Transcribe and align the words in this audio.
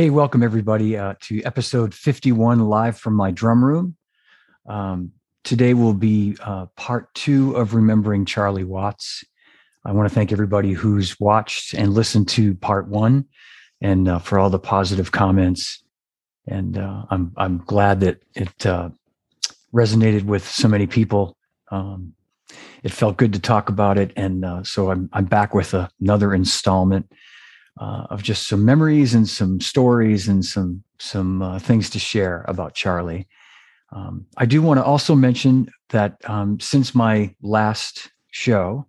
Hey, 0.00 0.08
welcome 0.08 0.42
everybody 0.42 0.96
uh, 0.96 1.12
to 1.20 1.42
episode 1.44 1.92
51 1.92 2.60
live 2.60 2.96
from 2.96 3.12
my 3.12 3.30
drum 3.30 3.62
room. 3.62 3.96
Um, 4.66 5.12
today 5.44 5.74
will 5.74 5.92
be 5.92 6.38
uh, 6.40 6.68
part 6.74 7.12
two 7.12 7.54
of 7.54 7.74
Remembering 7.74 8.24
Charlie 8.24 8.64
Watts. 8.64 9.22
I 9.84 9.92
want 9.92 10.08
to 10.08 10.14
thank 10.14 10.32
everybody 10.32 10.72
who's 10.72 11.20
watched 11.20 11.74
and 11.74 11.92
listened 11.92 12.28
to 12.30 12.54
part 12.54 12.88
one 12.88 13.26
and 13.82 14.08
uh, 14.08 14.20
for 14.20 14.38
all 14.38 14.48
the 14.48 14.58
positive 14.58 15.12
comments. 15.12 15.84
And 16.48 16.78
uh, 16.78 17.02
I'm, 17.10 17.34
I'm 17.36 17.58
glad 17.58 18.00
that 18.00 18.22
it 18.34 18.64
uh, 18.64 18.88
resonated 19.74 20.22
with 20.22 20.48
so 20.48 20.66
many 20.66 20.86
people. 20.86 21.36
Um, 21.70 22.14
it 22.82 22.90
felt 22.90 23.18
good 23.18 23.34
to 23.34 23.38
talk 23.38 23.68
about 23.68 23.98
it. 23.98 24.14
And 24.16 24.46
uh, 24.46 24.62
so 24.62 24.90
I'm, 24.90 25.10
I'm 25.12 25.26
back 25.26 25.52
with 25.52 25.74
another 26.00 26.32
installment 26.32 27.12
uh, 27.78 28.06
of 28.10 28.22
just 28.22 28.48
some 28.48 28.64
memories 28.64 29.14
and 29.14 29.28
some 29.28 29.60
stories 29.60 30.28
and 30.28 30.44
some 30.44 30.82
some 30.98 31.42
uh, 31.42 31.58
things 31.58 31.90
to 31.90 31.98
share 31.98 32.44
about 32.48 32.74
Charlie. 32.74 33.26
Um, 33.92 34.26
I 34.36 34.46
do 34.46 34.62
want 34.62 34.78
to 34.78 34.84
also 34.84 35.14
mention 35.14 35.68
that 35.88 36.16
um, 36.28 36.60
since 36.60 36.94
my 36.94 37.34
last 37.42 38.10
show, 38.30 38.86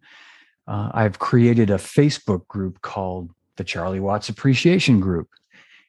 uh, 0.67 0.91
I've 0.94 1.20
created 1.20 1.70
a 1.70 1.75
Facebook 1.75 2.48
group 2.48 2.81
called 2.81 3.31
the 3.55 3.63
Charlie 3.63 3.99
Watts 3.99 4.30
Appreciation 4.30 5.00
Group, 5.00 5.30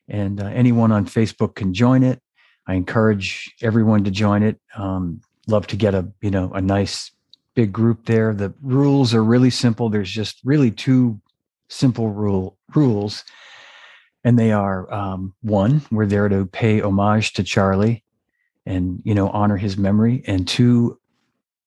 and 0.09 0.41
uh, 0.41 0.47
anyone 0.47 0.93
on 0.93 1.07
Facebook 1.07 1.55
can 1.57 1.75
join 1.75 2.03
it. 2.03 2.21
I 2.67 2.75
encourage 2.75 3.53
everyone 3.61 4.05
to 4.05 4.11
join 4.11 4.43
it. 4.43 4.61
Um, 4.77 5.21
love 5.49 5.67
to 5.69 5.77
get 5.77 5.95
a 5.95 6.09
you 6.21 6.31
know 6.31 6.53
a 6.53 6.61
nice 6.61 7.11
big 7.55 7.73
group 7.73 8.07
there. 8.07 8.33
The 8.33 8.55
rules 8.63 9.15
are 9.15 9.25
really 9.25 9.51
simple. 9.51 9.89
There's 9.89 10.11
just 10.11 10.41
really 10.45 10.71
two 10.71 11.21
simple 11.73 12.11
rule 12.11 12.59
rules, 12.75 13.25
and 14.25 14.39
they 14.39 14.53
are 14.53 14.93
um, 14.93 15.35
one, 15.41 15.83
we're 15.91 16.07
there 16.07 16.29
to 16.29 16.47
pay 16.47 16.81
homage 16.81 17.33
to 17.35 17.43
Charlie, 17.43 18.05
and 18.67 19.01
you 19.05 19.15
know 19.15 19.29
honor 19.31 19.57
his 19.57 19.77
memory, 19.77 20.23
and 20.27 20.47
two, 20.47 20.99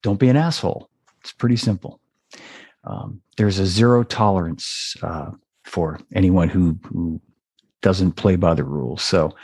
don't 0.02 0.20
be 0.20 0.28
an 0.28 0.36
asshole. 0.36 0.88
It's 1.20 1.32
pretty 1.32 1.56
simple. 1.56 2.00
Um, 2.84 3.20
there's 3.36 3.58
a 3.58 3.66
zero 3.66 4.04
tolerance 4.04 4.96
uh, 5.02 5.32
for 5.64 5.98
anyone 6.14 6.48
who 6.48 6.78
who 6.84 7.20
doesn't 7.82 8.12
play 8.12 8.36
by 8.36 8.54
the 8.54 8.64
rules. 8.64 9.02
So. 9.02 9.34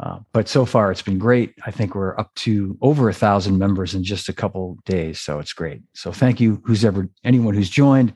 Uh, 0.00 0.18
but 0.32 0.48
so 0.48 0.64
far 0.64 0.90
it's 0.90 1.02
been 1.02 1.18
great. 1.18 1.54
I 1.64 1.70
think 1.70 1.94
we're 1.94 2.18
up 2.18 2.34
to 2.34 2.76
over 2.80 3.08
a 3.08 3.14
thousand 3.14 3.56
members 3.58 3.94
in 3.94 4.02
just 4.02 4.28
a 4.28 4.32
couple 4.32 4.76
days, 4.84 5.20
so 5.20 5.38
it's 5.38 5.52
great. 5.52 5.80
So 5.94 6.10
thank 6.10 6.40
you, 6.40 6.60
who's 6.64 6.84
ever 6.84 7.08
anyone 7.22 7.54
who's 7.54 7.70
joined, 7.70 8.12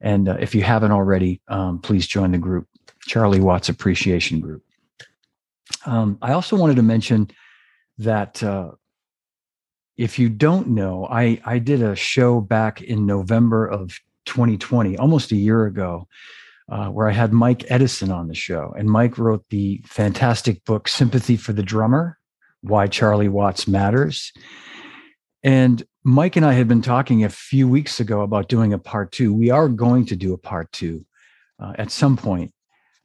and 0.00 0.28
uh, 0.28 0.36
if 0.40 0.54
you 0.54 0.62
haven't 0.62 0.92
already, 0.92 1.40
um, 1.48 1.78
please 1.78 2.06
join 2.06 2.32
the 2.32 2.38
group, 2.38 2.68
Charlie 3.00 3.40
Watts 3.40 3.68
Appreciation 3.68 4.40
Group. 4.40 4.62
Um, 5.86 6.18
I 6.22 6.32
also 6.32 6.56
wanted 6.56 6.76
to 6.76 6.82
mention 6.82 7.30
that 7.98 8.42
uh, 8.42 8.72
if 9.96 10.18
you 10.18 10.28
don't 10.28 10.68
know, 10.68 11.06
I, 11.10 11.40
I 11.44 11.58
did 11.58 11.82
a 11.82 11.96
show 11.96 12.40
back 12.40 12.82
in 12.82 13.06
November 13.06 13.66
of 13.66 13.98
2020, 14.26 14.96
almost 14.96 15.32
a 15.32 15.36
year 15.36 15.66
ago, 15.66 16.08
uh, 16.68 16.88
where 16.88 17.08
I 17.08 17.12
had 17.12 17.32
Mike 17.32 17.64
Edison 17.68 18.10
on 18.10 18.28
the 18.28 18.34
show. 18.34 18.74
And 18.76 18.90
Mike 18.90 19.18
wrote 19.18 19.44
the 19.50 19.82
fantastic 19.86 20.64
book, 20.64 20.88
Sympathy 20.88 21.36
for 21.36 21.52
the 21.52 21.62
Drummer 21.62 22.18
Why 22.62 22.86
Charlie 22.86 23.28
Watts 23.28 23.68
Matters. 23.68 24.32
And 25.42 25.82
Mike 26.06 26.36
and 26.36 26.44
I 26.44 26.52
had 26.52 26.68
been 26.68 26.82
talking 26.82 27.24
a 27.24 27.30
few 27.30 27.66
weeks 27.66 27.98
ago 27.98 28.20
about 28.20 28.48
doing 28.48 28.74
a 28.74 28.78
part 28.78 29.10
two. 29.10 29.32
We 29.32 29.48
are 29.48 29.70
going 29.70 30.04
to 30.06 30.16
do 30.16 30.34
a 30.34 30.38
part 30.38 30.70
two 30.70 31.06
uh, 31.58 31.72
at 31.78 31.90
some 31.90 32.14
point. 32.14 32.52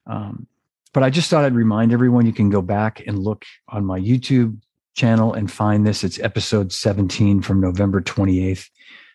Um, 0.05 0.47
but 0.93 1.03
I 1.03 1.09
just 1.09 1.29
thought 1.29 1.45
I'd 1.45 1.55
remind 1.55 1.93
everyone 1.93 2.25
you 2.25 2.33
can 2.33 2.49
go 2.49 2.61
back 2.61 3.01
and 3.07 3.17
look 3.17 3.45
on 3.69 3.85
my 3.85 3.97
YouTube 3.97 4.59
channel 4.95 5.33
and 5.33 5.49
find 5.49 5.87
this. 5.87 6.03
It's 6.03 6.19
episode 6.19 6.73
17 6.73 7.41
from 7.41 7.61
November 7.61 8.01
28th, 8.01 8.67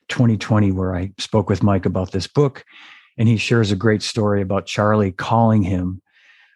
2020, 0.09 0.73
where 0.73 0.97
I 0.97 1.13
spoke 1.19 1.51
with 1.51 1.63
Mike 1.63 1.85
about 1.85 2.13
this 2.13 2.27
book. 2.27 2.65
And 3.19 3.29
he 3.29 3.37
shares 3.37 3.71
a 3.71 3.77
great 3.77 4.03
story 4.03 4.41
about 4.41 4.65
Charlie 4.65 5.13
calling 5.13 5.63
him, 5.63 6.01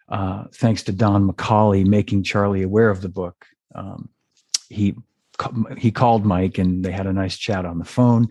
uh, 0.08 0.44
thanks 0.54 0.82
to 0.84 0.92
Don 0.92 1.30
McCauley 1.30 1.84
making 1.84 2.22
Charlie 2.22 2.62
aware 2.62 2.88
of 2.88 3.02
the 3.02 3.10
book. 3.10 3.44
Um, 3.74 4.08
he 4.70 4.94
he 5.76 5.90
called 5.90 6.24
Mike 6.24 6.58
and 6.58 6.84
they 6.84 6.92
had 6.92 7.06
a 7.06 7.12
nice 7.12 7.36
chat 7.36 7.64
on 7.64 7.78
the 7.78 7.84
phone. 7.84 8.28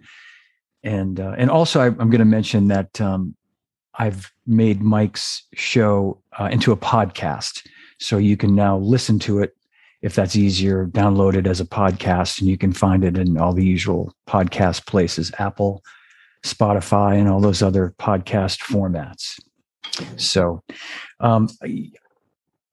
And 0.84 1.20
uh, 1.20 1.36
and 1.38 1.50
also 1.50 1.82
I, 1.82 1.88
am 1.88 2.10
going 2.10 2.20
to 2.20 2.26
mention 2.26 2.68
that 2.68 3.02
um, 3.02 3.36
I've 3.96 4.32
made 4.46 4.82
Mike's 4.82 5.44
show 5.54 6.22
uh, 6.40 6.50
into 6.52 6.72
a 6.72 6.78
podcast, 6.78 7.68
so 8.00 8.18
you 8.18 8.38
can 8.38 8.56
now 8.56 8.78
listen 8.78 9.20
to 9.20 9.40
it 9.40 9.56
if 10.02 10.14
that's 10.14 10.36
easier. 10.36 10.86
Download 10.86 11.36
it 11.36 11.48
as 11.48 11.60
a 11.60 11.66
podcast, 11.66 12.40
and 12.40 12.48
you 12.48 12.58
can 12.58 12.74
find 12.74 13.04
it 13.04 13.18
in 13.18 13.38
all 13.38 13.54
the 13.54 13.66
usual 13.66 14.14
podcast 14.28 14.86
places: 14.86 15.32
Apple, 15.40 15.84
Spotify, 16.44 17.20
and 17.20 17.28
all 17.28 17.42
those 17.42 17.64
other 17.64 17.94
podcast 18.00 18.60
formats. 18.60 19.40
So, 20.16 20.64
um, 21.20 21.50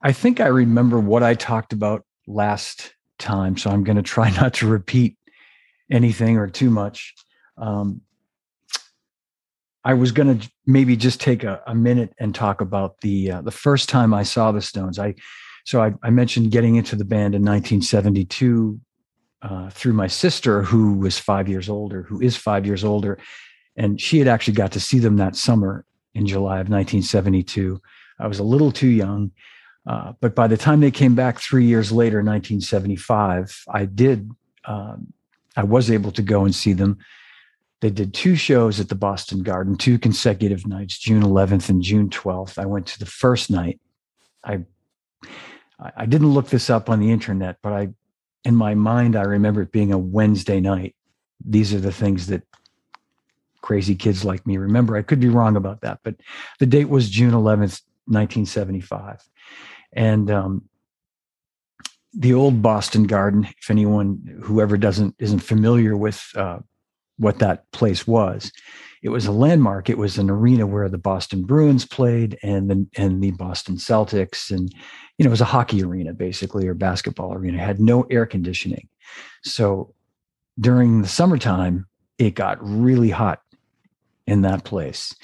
I 0.03 0.13
think 0.13 0.41
I 0.41 0.49
remember 0.49 1.01
what 1.01 1.23
I 1.23 1.35
talked 1.35 1.73
about 1.73 2.05
last 2.27 2.95
time, 3.25 3.57
so 3.57 3.71
I'm 3.71 3.83
going 3.83 3.97
to 3.97 4.03
try 4.03 4.31
not 4.41 4.55
to 4.55 4.69
repeat 4.69 5.17
anything 5.91 6.37
or 6.37 6.49
too 6.49 6.71
much. 6.71 7.15
Um, 7.59 8.03
I 9.85 9.95
was 9.95 10.13
going 10.13 10.39
to 10.39 10.51
maybe 10.67 10.97
just 10.97 11.21
take 11.21 11.45
a, 11.45 11.61
a, 11.67 11.75
minute 11.75 12.15
and 12.19 12.35
talk 12.35 12.61
about 12.61 13.01
the 13.03 13.33
uh, 13.33 13.43
the 13.43 13.51
first 13.51 13.89
time 13.89 14.15
I 14.15 14.23
saw 14.23 14.51
the 14.51 14.63
Stones. 14.63 14.99
I 14.99 15.15
so 15.65 15.83
I, 15.83 15.93
I 16.03 16.11
mentioned 16.11 16.51
getting 16.53 16.77
into 16.77 16.97
the 16.97 17.05
band 17.05 17.35
in 17.35 17.43
1972 17.43 18.81
uh, 19.43 19.71
through 19.71 19.93
my 19.93 20.07
sister, 20.07 20.63
who 20.63 20.95
was 20.95 21.19
five 21.19 21.49
years 21.49 21.69
older, 21.69 22.03
who 22.03 22.21
is 22.21 22.37
five 22.37 22.65
years 22.65 22.83
older, 22.83 23.19
and 23.77 24.01
she 24.01 24.19
had 24.19 24.29
actually 24.29 24.55
got 24.55 24.73
to 24.73 24.81
see 24.81 24.99
them 24.99 25.17
that 25.17 25.37
summer 25.37 25.85
in 26.15 26.27
July 26.27 26.61
of 26.61 26.71
1972. 26.71 27.81
I 28.19 28.27
was 28.27 28.39
a 28.39 28.45
little 28.45 28.73
too 28.73 28.89
young, 28.89 29.33
uh, 29.87 30.13
but 30.21 30.35
by 30.35 30.47
the 30.47 30.57
time 30.57 30.81
they 30.81 30.91
came 30.91 31.15
back 31.15 31.39
three 31.39 31.67
years 31.67 31.93
later, 31.93 32.19
1975, 32.19 33.65
I 33.69 33.85
did, 33.85 34.31
um, 34.65 35.13
I 35.57 35.65
was 35.65 35.91
able 35.91 36.11
to 36.13 36.23
go 36.23 36.45
and 36.45 36.55
see 36.55 36.73
them. 36.73 36.99
They 37.81 37.91
did 37.91 38.15
two 38.15 38.35
shows 38.35 38.81
at 38.81 38.89
the 38.89 38.95
Boston 38.95 39.43
Garden, 39.43 39.77
two 39.77 39.99
consecutive 39.99 40.67
nights, 40.67 40.99
June 40.99 41.23
11th 41.23 41.69
and 41.69 41.83
June 41.83 42.09
12th. 42.09 42.59
I 42.59 42.65
went 42.65 42.87
to 42.87 42.99
the 42.99 43.07
first 43.07 43.51
night. 43.51 43.79
I, 44.43 44.65
I 45.79 46.07
didn't 46.07 46.33
look 46.33 46.49
this 46.49 46.71
up 46.71 46.89
on 46.89 46.99
the 46.99 47.11
internet, 47.11 47.59
but 47.63 47.75
I, 47.75 47.91
in 48.45 48.55
my 48.55 48.75
mind, 48.75 49.17
I 49.17 49.23
remember 49.23 49.61
it 49.61 49.73
being 49.73 49.93
a 49.93 49.99
Wednesday 49.99 50.61
night. 50.61 50.97
These 51.45 51.75
are 51.75 51.81
the 51.81 51.93
things 51.93 52.29
that 52.29 52.43
crazy 53.61 53.95
kids 53.95 54.25
like 54.25 54.47
me 54.47 54.57
remember. 54.57 54.97
I 54.97 55.03
could 55.03 55.21
be 55.21 55.29
wrong 55.29 55.57
about 55.57 55.83
that, 55.83 56.01
but 56.03 56.15
the 56.59 56.67
date 56.67 56.89
was 56.89 57.11
June 57.11 57.33
11th, 57.33 57.83
1975 58.07 59.29
and 59.95 60.31
um, 60.31 60.69
the 62.13 62.35
old 62.35 62.63
Boston 62.63 63.05
Garden. 63.05 63.49
If 63.61 63.71
anyone, 63.71 64.41
whoever 64.43 64.77
doesn't 64.77 65.15
isn't 65.19 65.41
familiar 65.41 65.97
with 65.97 66.25
uh, 66.37 66.59
what 67.17 67.39
that 67.39 67.71
place 67.73 68.07
was, 68.07 68.53
it 69.03 69.09
was 69.09 69.27
a 69.27 69.33
landmark. 69.33 69.89
It 69.89 69.99
was 69.99 70.19
an 70.19 70.31
arena 70.31 70.67
where 70.67 70.89
the 70.89 70.99
Boston 70.99 71.45
Bruins 71.45 71.85
played 71.85 72.39
and 72.43 72.71
the 72.71 72.87
and 72.97 73.23
the 73.23 73.33
Boston 73.33 73.77
Celtics, 73.77 74.51
and 74.51 74.73
you 75.19 75.25
know 75.25 75.29
it 75.29 75.31
was 75.31 75.41
a 75.41 75.47
hockey 75.47 75.83
arena 75.83 76.13
basically 76.13 76.67
or 76.67 76.75
basketball 76.75 77.35
arena. 77.35 77.59
It 77.59 77.67
had 77.67 77.81
no 77.81 78.03
air 78.11 78.27
conditioning, 78.27 78.89
so 79.43 79.95
during 80.59 81.03
the 81.03 81.09
summertime 81.09 81.87
it 82.17 82.35
got 82.37 82.59
really 82.61 83.11
hot 83.11 83.41
in 84.27 84.43
that 84.43 84.63
place 84.63 85.15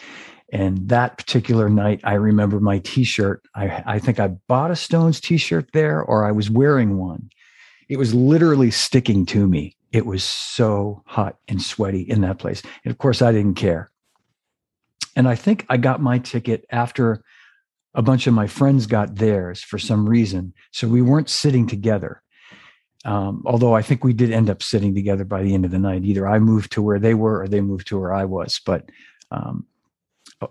and 0.53 0.89
that 0.89 1.17
particular 1.19 1.69
night, 1.69 2.01
I 2.05 2.15
remember 2.15 2.61
my 2.61 2.79
T-shirt. 2.79 3.43
I, 3.55 3.83
I 3.87 3.99
think 3.99 4.19
I 4.19 4.29
bought 4.29 4.71
a 4.71 4.77
Stones 4.77 5.21
T-shirt 5.21 5.71
there, 5.73 6.03
or 6.03 6.25
I 6.25 6.33
was 6.33 6.51
wearing 6.51 6.99
one. 6.99 7.31
It 7.89 7.99
was 7.99 8.15
literally 8.15 8.71
sticking 8.71 9.27
to 9.27 9.47
me. 9.47 9.77
It 9.93 10.07
was 10.07 10.23
so 10.23 11.03
hot 11.07 11.37
and 11.49 11.61
sweaty 11.61 12.03
in 12.03 12.21
that 12.21 12.39
place, 12.39 12.63
and 12.85 12.91
of 12.91 12.99
course, 12.99 13.23
I 13.23 13.33
didn't 13.33 13.55
care. 13.55 13.91
And 15.17 15.29
I 15.29 15.35
think 15.35 15.67
I 15.69 15.77
got 15.77 16.01
my 16.01 16.19
ticket 16.19 16.65
after 16.71 17.23
a 17.95 18.03
bunch 18.03 18.27
of 18.27 18.35
my 18.35 18.47
friends 18.47 18.87
got 18.87 19.17
theirs 19.17 19.63
for 19.63 19.79
some 19.79 20.09
reason. 20.09 20.55
So 20.71 20.89
we 20.89 21.03
weren't 21.03 21.29
sitting 21.29 21.67
together. 21.67 22.23
Um, 23.05 23.43
although 23.47 23.75
I 23.75 23.83
think 23.83 24.05
we 24.05 24.13
did 24.13 24.31
end 24.31 24.51
up 24.51 24.63
sitting 24.63 24.95
together 24.95 25.25
by 25.25 25.43
the 25.43 25.55
end 25.55 25.65
of 25.65 25.71
the 25.71 25.79
night. 25.79 26.05
Either 26.05 26.29
I 26.29 26.39
moved 26.39 26.73
to 26.73 26.83
where 26.83 26.99
they 26.99 27.15
were 27.15 27.43
or 27.43 27.49
they 27.49 27.61
moved 27.61 27.89
to 27.89 27.99
where 27.99 28.13
I 28.13 28.25
was. 28.27 28.61
But 28.65 28.91
um, 29.31 29.67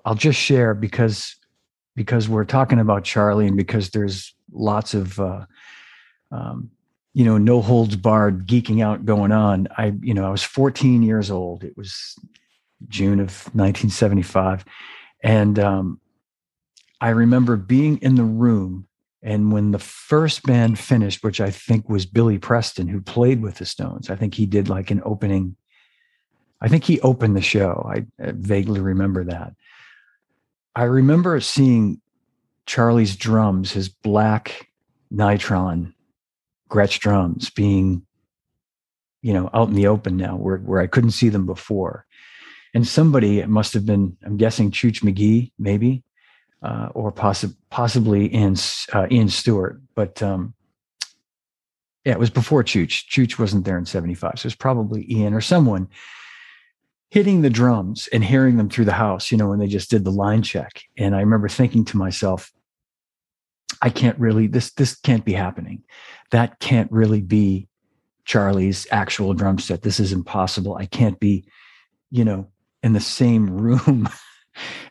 I'll 0.05 0.15
just 0.15 0.39
share 0.39 0.73
because 0.73 1.35
because 1.95 2.29
we're 2.29 2.45
talking 2.45 2.79
about 2.79 3.03
Charlie 3.03 3.47
and 3.47 3.57
because 3.57 3.89
there's 3.89 4.33
lots 4.51 4.93
of 4.93 5.19
uh, 5.19 5.45
um, 6.31 6.69
you 7.13 7.25
know 7.25 7.37
no 7.37 7.61
holds 7.61 7.95
barred 7.95 8.47
geeking 8.47 8.83
out 8.83 9.05
going 9.05 9.31
on. 9.31 9.67
I 9.77 9.93
you 10.01 10.13
know 10.13 10.25
I 10.25 10.29
was 10.29 10.43
14 10.43 11.03
years 11.03 11.31
old. 11.31 11.63
It 11.63 11.75
was 11.75 12.15
June 12.87 13.19
of 13.19 13.45
1975, 13.53 14.63
and 15.23 15.59
um, 15.59 15.99
I 17.01 17.09
remember 17.09 17.55
being 17.55 17.97
in 17.97 18.15
the 18.15 18.23
room 18.23 18.87
And 19.21 19.51
when 19.51 19.71
the 19.71 19.79
first 19.79 20.43
band 20.43 20.79
finished, 20.79 21.23
which 21.23 21.41
I 21.41 21.51
think 21.51 21.89
was 21.89 22.05
Billy 22.05 22.37
Preston, 22.37 22.87
who 22.87 23.01
played 23.01 23.41
with 23.41 23.55
the 23.55 23.65
Stones, 23.65 24.09
I 24.09 24.15
think 24.15 24.33
he 24.33 24.45
did 24.45 24.69
like 24.69 24.91
an 24.91 25.01
opening. 25.03 25.55
I 26.61 26.67
think 26.69 26.85
he 26.85 27.01
opened 27.01 27.35
the 27.35 27.41
show. 27.41 27.85
I, 27.89 28.05
I 28.23 28.31
vaguely 28.33 28.79
remember 28.79 29.25
that. 29.25 29.53
I 30.79 30.83
remember 30.83 31.41
seeing 31.41 31.99
Charlie's 32.65 33.17
drums, 33.17 33.73
his 33.73 33.89
black 33.89 34.69
Nitron 35.13 35.93
Gretsch 36.69 36.99
drums, 36.99 37.49
being, 37.49 38.05
you 39.21 39.33
know, 39.33 39.49
out 39.53 39.67
in 39.67 39.73
the 39.73 39.87
open 39.87 40.15
now, 40.15 40.37
where 40.37 40.55
where 40.59 40.79
I 40.79 40.87
couldn't 40.87 41.11
see 41.11 41.27
them 41.27 41.45
before. 41.45 42.05
And 42.73 42.87
somebody, 42.87 43.39
it 43.39 43.49
must 43.49 43.73
have 43.73 43.85
been, 43.85 44.15
I'm 44.23 44.37
guessing, 44.37 44.71
Chooch 44.71 45.03
Magee, 45.03 45.51
maybe, 45.59 46.01
uh, 46.63 46.87
or 46.93 47.11
possi- 47.11 47.57
possibly 47.69 48.33
Ian, 48.33 48.55
uh, 48.93 49.07
Ian 49.11 49.27
Stewart. 49.27 49.81
But 49.95 50.23
um, 50.23 50.53
yeah, 52.05 52.13
it 52.13 52.19
was 52.19 52.29
before 52.29 52.63
Chooch. 52.63 53.05
Chooch 53.09 53.37
wasn't 53.37 53.65
there 53.65 53.77
in 53.77 53.85
75. 53.85 54.39
So 54.39 54.43
it 54.43 54.45
was 54.45 54.55
probably 54.55 55.05
Ian 55.11 55.33
or 55.33 55.41
someone 55.41 55.89
hitting 57.09 57.41
the 57.41 57.49
drums 57.49 58.07
and 58.13 58.23
hearing 58.23 58.57
them 58.57 58.69
through 58.69 58.85
the 58.85 58.93
house, 58.93 59.31
you 59.31 59.37
know, 59.37 59.49
when 59.49 59.59
they 59.59 59.67
just 59.67 59.89
did 59.89 60.03
the 60.03 60.11
line 60.11 60.43
check. 60.43 60.83
And 60.97 61.15
I 61.15 61.19
remember 61.19 61.49
thinking 61.49 61.83
to 61.85 61.97
myself, 61.97 62.51
I 63.81 63.89
can't 63.89 64.17
really, 64.19 64.47
this, 64.47 64.71
this 64.73 64.95
can't 64.95 65.25
be 65.25 65.33
happening. 65.33 65.83
That 66.31 66.59
can't 66.59 66.91
really 66.91 67.21
be 67.21 67.67
Charlie's 68.25 68.85
actual 68.91 69.33
drum 69.33 69.57
set. 69.57 69.81
This 69.81 69.99
is 69.99 70.13
impossible. 70.13 70.75
I 70.75 70.85
can't 70.85 71.19
be, 71.19 71.45
you 72.11 72.23
know, 72.23 72.47
in 72.83 72.93
the 72.93 72.99
same 72.99 73.49
room 73.57 74.07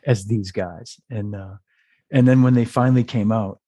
as 0.05 0.25
these 0.25 0.51
guys. 0.51 0.99
And 1.09 1.35
uh, 1.35 1.55
and 2.11 2.27
then 2.27 2.41
when 2.41 2.53
they 2.53 2.65
finally 2.65 3.03
came 3.03 3.31
out, 3.31 3.59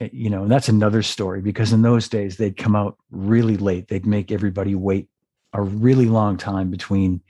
eh, 0.00 0.08
you 0.12 0.28
know, 0.28 0.42
and 0.42 0.50
that's 0.50 0.68
another 0.68 1.02
story 1.02 1.40
because 1.40 1.72
in 1.72 1.82
those 1.82 2.08
days 2.08 2.36
they'd 2.36 2.56
come 2.56 2.76
out 2.76 2.98
really 3.10 3.56
late. 3.56 3.88
They'd 3.88 4.06
make 4.06 4.30
everybody 4.30 4.74
wait 4.74 5.08
a 5.52 5.62
really 5.62 6.06
long 6.06 6.36
time 6.36 6.70
between 6.70 7.22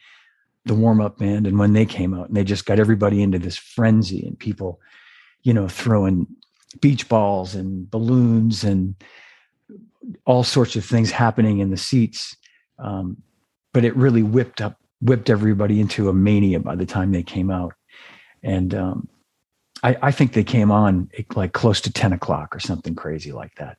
the 0.67 0.75
warm 0.75 1.01
up 1.01 1.19
band 1.19 1.47
and 1.47 1.59
when 1.59 1.73
they 1.73 1.87
came 1.87 2.15
out, 2.15 2.29
and 2.29 2.37
they 2.37 2.45
just 2.45 2.67
got 2.67 2.79
everybody 2.79 3.23
into 3.23 3.39
this 3.39 3.57
frenzy 3.57 4.27
and 4.27 4.39
people, 4.39 4.81
you 5.43 5.55
know, 5.55 5.69
throwing 5.69 6.27
beach 6.81 7.09
balls 7.09 7.55
and 7.55 7.91
balloons 7.91 8.63
and 8.63 8.95
all 10.25 10.45
sorts 10.45 10.77
of 10.77 10.85
things 10.85 11.11
happening 11.11 11.59
in 11.59 11.71
the 11.71 11.77
seats. 11.77 12.37
Um, 12.79 13.23
but 13.73 13.85
it 13.85 13.97
really 13.97 14.23
whipped 14.23 14.61
up, 14.61 14.79
whipped 15.01 15.31
everybody 15.31 15.81
into 15.81 16.09
a 16.09 16.13
mania 16.13 16.61
by 16.61 16.75
the 16.75 16.87
time 16.87 17.13
they 17.13 17.23
came 17.23 17.51
out. 17.51 17.75
And 18.43 18.75
um, 18.75 19.09
I, 19.83 19.97
I, 20.03 20.11
think 20.11 20.33
they 20.33 20.45
came 20.45 20.71
on 20.71 21.11
like 21.35 21.53
close 21.53 21.81
to 21.83 21.93
10 21.93 22.13
o'clock 22.13 22.57
or 22.57 22.61
something 22.61 22.95
crazy 22.95 23.33
like 23.33 23.55
that. 23.57 23.77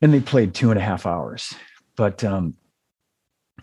And 0.00 0.14
they 0.14 0.20
played 0.20 0.54
two 0.54 0.70
and 0.70 0.78
a 0.78 0.82
half 0.82 1.06
hours. 1.06 1.54
But 1.96 2.22
um, 2.22 2.54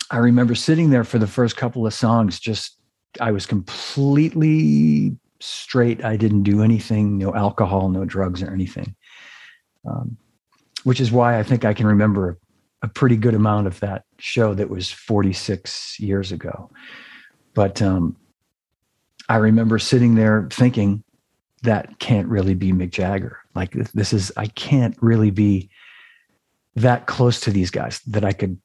i 0.10 0.18
remember 0.18 0.56
sitting 0.56 0.90
there 0.90 1.04
for 1.04 1.20
the 1.20 1.28
first 1.28 1.58
couple 1.58 1.86
of 1.86 1.94
songs 1.94 2.40
just 2.40 2.78
i 3.20 3.32
was 3.32 3.46
completely 3.46 5.16
straight. 5.44 6.06
I 6.06 6.18
didn't 6.18 6.44
do 6.44 6.62
anything 6.62 7.18
no 7.18 7.34
alcohol 7.34 7.90
no 7.90 8.06
drugs 8.06 8.44
or 8.44 8.54
anything. 8.54 8.96
Um, 9.90 10.18
which 10.84 11.00
is 11.00 11.12
why 11.12 11.40
i 11.40 11.44
think 11.44 11.66
i 11.66 11.74
can 11.74 11.88
remember 11.88 12.38
a 12.82 12.88
pretty 12.88 13.16
good 13.16 13.34
amount 13.34 13.68
of 13.68 13.80
that 13.80 14.04
show 14.18 14.54
that 14.54 14.70
was 14.70 14.92
46 14.92 16.00
years 16.00 16.32
ago. 16.32 16.72
But 17.54 17.82
um, 17.82 18.16
I 19.30 19.38
remember 19.38 19.78
sitting 19.78 20.16
there 20.16 20.48
thinking, 20.52 21.04
that 21.64 22.00
can't 22.00 22.28
really 22.28 22.56
be 22.56 22.72
Mick 22.72 22.90
Jagger. 22.90 23.38
Like 23.54 23.74
this 23.94 24.14
is, 24.14 24.32
I 24.36 24.48
can't 24.48 24.98
really 25.00 25.30
be 25.30 25.70
that 26.76 27.06
close 27.06 27.40
to 27.42 27.52
these 27.52 27.70
guys 27.70 28.00
that 28.08 28.26
I 28.26 28.32
could 28.32 28.60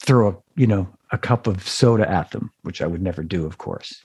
throw 0.00 0.28
a, 0.28 0.36
you 0.56 0.66
know, 0.66 0.88
a 1.12 1.18
cup 1.18 1.46
of 1.46 1.66
soda 1.66 2.08
at 2.08 2.30
them, 2.30 2.50
which 2.62 2.82
I 2.82 2.86
would 2.86 3.02
never 3.02 3.22
do, 3.22 3.46
of 3.46 3.58
course. 3.58 4.02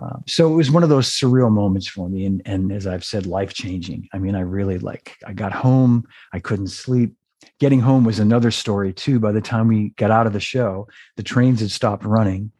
Um, 0.00 0.22
so 0.26 0.52
it 0.52 0.56
was 0.56 0.70
one 0.70 0.82
of 0.82 0.88
those 0.88 1.08
surreal 1.08 1.50
moments 1.50 1.88
for 1.88 2.08
me. 2.08 2.24
And, 2.24 2.42
and 2.44 2.72
as 2.72 2.86
I've 2.86 3.04
said, 3.04 3.26
life 3.26 3.52
changing. 3.52 4.08
I 4.12 4.18
mean, 4.18 4.36
I 4.36 4.40
really 4.40 4.78
like, 4.78 5.16
I 5.26 5.32
got 5.32 5.52
home, 5.52 6.04
I 6.32 6.38
couldn't 6.38 6.68
sleep. 6.68 7.14
Getting 7.58 7.80
home 7.80 8.04
was 8.04 8.20
another 8.20 8.50
story 8.50 8.92
too. 8.92 9.18
By 9.18 9.32
the 9.32 9.40
time 9.40 9.66
we 9.66 9.90
got 9.90 10.10
out 10.12 10.26
of 10.26 10.32
the 10.32 10.40
show, 10.40 10.86
the 11.16 11.22
trains 11.22 11.60
had 11.60 11.70
stopped 11.70 12.04
running 12.04 12.52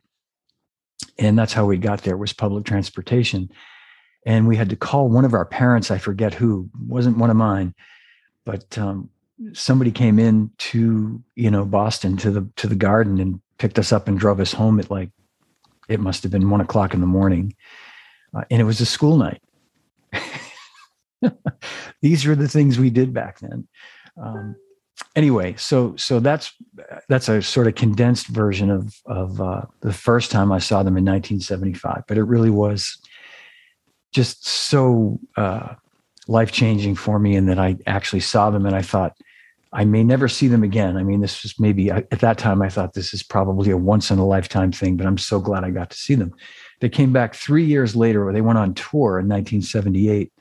and 1.19 1.38
that's 1.38 1.52
how 1.52 1.67
we 1.67 1.76
got 1.76 2.02
there 2.02 2.17
was 2.17 2.32
public 2.32 2.64
transportation 2.64 3.50
and 4.26 4.46
we 4.46 4.56
had 4.56 4.70
to 4.70 4.76
call 4.76 5.08
one 5.08 5.25
of 5.25 5.34
our 5.34 5.44
parents 5.44 5.91
i 5.91 5.99
forget 5.99 6.34
who 6.34 6.69
wasn't 6.87 7.17
one 7.19 7.31
of 7.31 7.37
mine 7.37 7.75
but 8.44 8.79
um, 8.79 9.11
somebody 9.52 9.90
came 9.90 10.19
in 10.19 10.50
to 10.58 11.23
you 11.37 11.50
know 11.50 11.64
boston 11.64 12.17
to 12.17 12.31
the 12.31 12.49
to 12.56 12.67
the 12.67 12.75
garden 12.75 13.20
and 13.20 13.40
picked 13.58 13.79
us 13.79 13.93
up 13.93 14.08
and 14.08 14.19
drove 14.19 14.40
us 14.40 14.52
home 14.52 14.81
at 14.81 14.90
like 14.90 15.11
it 15.88 16.00
must 16.00 16.23
have 16.23 16.32
been 16.32 16.50
one 16.50 16.61
o'clock 16.61 16.93
in 16.94 17.00
the 17.00 17.06
morning 17.06 17.55
uh, 18.35 18.44
and 18.50 18.61
it 18.61 18.64
was 18.64 18.81
a 18.81 18.87
school 18.87 19.17
night 19.17 19.43
these 22.02 22.26
were 22.26 22.35
the 22.35 22.49
things 22.49 22.79
we 22.79 22.90
did 22.90 23.12
back 23.12 23.38
then 23.40 23.67
um, 24.20 24.56
anyway, 25.17 25.55
so 25.56 25.94
so 25.96 26.20
that's 26.20 26.52
that's 27.08 27.29
a 27.29 27.43
sort 27.43 27.67
of 27.67 27.75
condensed 27.75 28.29
version 28.29 28.70
of 28.70 28.94
of 29.06 29.41
uh, 29.41 29.62
the 29.81 29.93
first 29.93 30.31
time 30.31 30.52
I 30.52 30.58
saw 30.58 30.79
them 30.82 30.96
in 30.96 31.05
1975. 31.05 32.05
But 32.06 32.19
it 32.19 32.25
really 32.25 32.50
was 32.50 32.99
just 34.12 34.46
so 34.46 35.19
uh, 35.37 35.75
life 36.26 36.52
changing 36.52 36.94
for 36.94 37.19
me, 37.19 37.37
and 37.37 37.49
that 37.49 37.58
I 37.58 37.76
actually 37.87 38.20
saw 38.20 38.50
them 38.50 38.67
and 38.67 38.75
I 38.75 38.82
thought 38.82 39.17
I 39.73 39.85
may 39.85 40.03
never 40.03 40.29
see 40.29 40.49
them 40.49 40.62
again. 40.62 40.97
I 40.97 41.03
mean, 41.03 41.20
this 41.20 41.43
was 41.43 41.59
maybe 41.61 41.91
at 41.91 42.20
that 42.20 42.38
time 42.38 42.62
I 42.62 42.69
thought 42.69 42.94
this 42.94 43.12
is 43.12 43.23
probably 43.23 43.70
a 43.70 43.76
once 43.76 44.11
in 44.11 44.19
a 44.19 44.26
lifetime 44.26 44.73
thing, 44.73 44.97
but 44.97 45.06
I'm 45.06 45.19
so 45.19 45.41
glad 45.41 45.65
I 45.65 45.70
got 45.70 45.91
to 45.91 45.97
see 45.97 46.15
them. 46.15 46.35
They 46.81 46.88
came 46.88 47.12
back 47.12 47.35
three 47.35 47.65
years 47.65 47.94
later, 47.94 48.32
they 48.32 48.41
went 48.41 48.59
on 48.59 48.75
tour 48.75 49.19
in 49.19 49.29
1978 49.29 50.32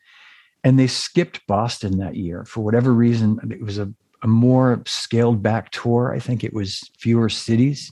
and 0.63 0.79
they 0.79 0.87
skipped 0.87 1.45
Boston 1.47 1.97
that 1.97 2.15
year 2.15 2.45
for 2.45 2.61
whatever 2.61 2.93
reason. 2.93 3.39
It 3.51 3.61
was 3.61 3.77
a 3.77 3.91
a 4.23 4.27
more 4.27 4.81
scaled 4.85 5.43
back 5.43 5.71
tour. 5.71 6.13
I 6.13 6.19
think 6.19 6.43
it 6.43 6.53
was 6.53 6.89
fewer 6.97 7.29
cities. 7.29 7.91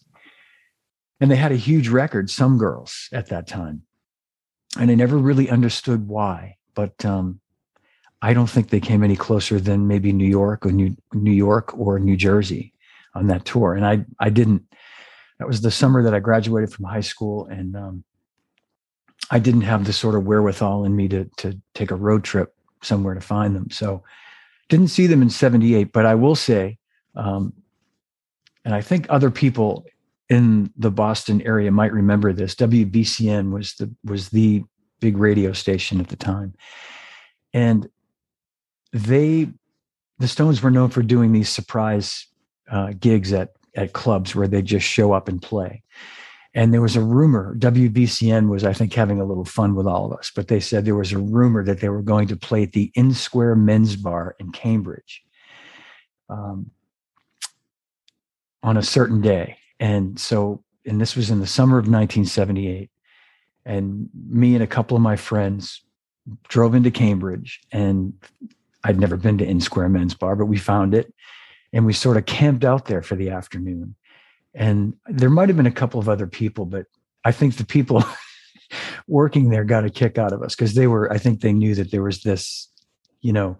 And 1.19 1.31
they 1.31 1.35
had 1.35 1.51
a 1.51 1.57
huge 1.57 1.87
record, 1.87 2.29
Some 2.29 2.57
Girls, 2.57 3.07
at 3.11 3.27
that 3.27 3.47
time. 3.47 3.83
And 4.77 4.91
I 4.91 4.95
never 4.95 5.17
really 5.17 5.49
understood 5.49 6.07
why. 6.07 6.57
But 6.73 7.05
um, 7.05 7.39
I 8.25 8.33
don't 8.33 8.49
think 8.49 8.69
they 8.69 8.79
came 8.79 9.03
any 9.03 9.15
closer 9.15 9.59
than 9.59 9.87
maybe 9.87 10.11
New 10.11 10.25
York 10.25 10.65
or 10.65 10.71
New, 10.71 10.97
New 11.13 11.31
York 11.31 11.77
or 11.77 11.99
New 11.99 12.17
Jersey 12.17 12.73
on 13.13 13.27
that 13.27 13.45
tour. 13.45 13.75
And 13.75 13.85
I, 13.85 14.03
I 14.19 14.31
didn't, 14.31 14.63
that 15.37 15.47
was 15.47 15.61
the 15.61 15.69
summer 15.69 16.01
that 16.01 16.15
I 16.15 16.19
graduated 16.19 16.73
from 16.73 16.85
high 16.85 17.01
school. 17.01 17.45
And 17.45 17.75
um, 17.75 18.03
I 19.29 19.37
didn't 19.37 19.61
have 19.61 19.85
the 19.85 19.93
sort 19.93 20.15
of 20.15 20.25
wherewithal 20.25 20.85
in 20.85 20.95
me 20.95 21.07
to, 21.09 21.29
to 21.37 21.61
take 21.75 21.91
a 21.91 21.95
road 21.95 22.23
trip 22.23 22.55
somewhere 22.81 23.13
to 23.13 23.21
find 23.21 23.55
them. 23.55 23.69
So 23.69 24.03
didn't 24.69 24.87
see 24.87 25.05
them 25.05 25.21
in 25.21 25.29
78, 25.29 25.93
but 25.93 26.07
I 26.07 26.15
will 26.15 26.35
say, 26.35 26.79
um, 27.15 27.53
and 28.65 28.73
I 28.73 28.81
think 28.81 29.05
other 29.07 29.29
people 29.29 29.85
in 30.29 30.73
the 30.77 30.89
Boston 30.89 31.43
area 31.43 31.69
might 31.69 31.93
remember 31.93 32.33
this. 32.33 32.55
WBCN 32.55 33.51
was 33.51 33.75
the 33.75 33.93
was 34.03 34.29
the 34.29 34.63
big 34.99 35.17
radio 35.17 35.53
station 35.53 35.99
at 35.99 36.07
the 36.07 36.15
time, 36.15 36.55
and 37.53 37.87
they, 38.95 39.49
the 40.19 40.27
Stones, 40.27 40.61
were 40.61 40.71
known 40.71 40.89
for 40.89 41.03
doing 41.03 41.33
these 41.33 41.49
surprise 41.49 42.27
uh, 42.71 42.93
gigs 42.97 43.33
at 43.33 43.51
at 43.75 43.91
clubs 43.91 44.33
where 44.33 44.47
they 44.47 44.61
just 44.61 44.87
show 44.87 45.11
up 45.11 45.27
and 45.27 45.41
play. 45.41 45.83
And 46.53 46.73
there 46.73 46.81
was 46.81 46.95
a 46.95 47.01
rumor, 47.01 47.53
WBCN 47.57 48.47
was, 48.47 48.63
I 48.63 48.71
think, 48.71 48.93
having 48.93 49.19
a 49.19 49.25
little 49.25 49.43
fun 49.43 49.75
with 49.75 49.85
all 49.85 50.05
of 50.05 50.17
us, 50.17 50.31
but 50.33 50.47
they 50.47 50.61
said 50.61 50.85
there 50.85 50.95
was 50.95 51.11
a 51.11 51.17
rumor 51.17 51.65
that 51.65 51.81
they 51.81 51.89
were 51.89 52.01
going 52.01 52.29
to 52.29 52.37
play 52.37 52.63
at 52.63 52.71
the 52.71 52.89
Inman 52.95 53.13
Square 53.13 53.57
Men's 53.57 53.97
Bar 53.97 54.37
in 54.39 54.53
Cambridge 54.53 55.21
um, 56.29 56.71
on 58.63 58.77
a 58.77 58.81
certain 58.81 59.19
day. 59.19 59.57
And 59.81 60.17
so, 60.17 60.63
and 60.85 61.01
this 61.01 61.17
was 61.17 61.29
in 61.29 61.41
the 61.41 61.47
summer 61.47 61.77
of 61.77 61.87
1978. 61.87 62.89
And 63.65 64.09
me 64.29 64.53
and 64.53 64.63
a 64.63 64.67
couple 64.67 64.95
of 64.95 65.03
my 65.03 65.17
friends 65.17 65.81
drove 66.47 66.73
into 66.73 66.91
Cambridge, 66.91 67.59
and 67.71 68.13
I'd 68.85 68.99
never 68.99 69.17
been 69.17 69.37
to 69.39 69.43
Inman 69.43 69.61
Square 69.61 69.89
Men's 69.89 70.13
Bar, 70.13 70.35
but 70.35 70.45
we 70.45 70.57
found 70.57 70.93
it. 70.93 71.13
And 71.73 71.85
we 71.85 71.93
sort 71.93 72.15
of 72.15 72.25
camped 72.25 72.63
out 72.63 72.85
there 72.85 73.01
for 73.01 73.15
the 73.15 73.29
afternoon. 73.29 73.95
And 74.53 74.93
there 75.07 75.29
might 75.29 75.49
have 75.49 75.57
been 75.57 75.65
a 75.65 75.71
couple 75.71 75.99
of 75.99 76.07
other 76.07 76.27
people 76.27 76.65
but 76.65 76.85
i 77.25 77.31
think 77.31 77.57
the 77.57 77.65
people 77.65 78.03
working 79.07 79.49
there 79.49 79.65
got 79.65 79.83
a 79.83 79.89
kick 79.89 80.17
out 80.17 80.31
of 80.31 80.41
us 80.41 80.55
because 80.55 80.75
they 80.75 80.87
were 80.87 81.11
i 81.11 81.17
think 81.17 81.41
they 81.41 81.51
knew 81.51 81.75
that 81.75 81.91
there 81.91 82.03
was 82.03 82.21
this 82.21 82.71
you 83.21 83.33
know 83.33 83.57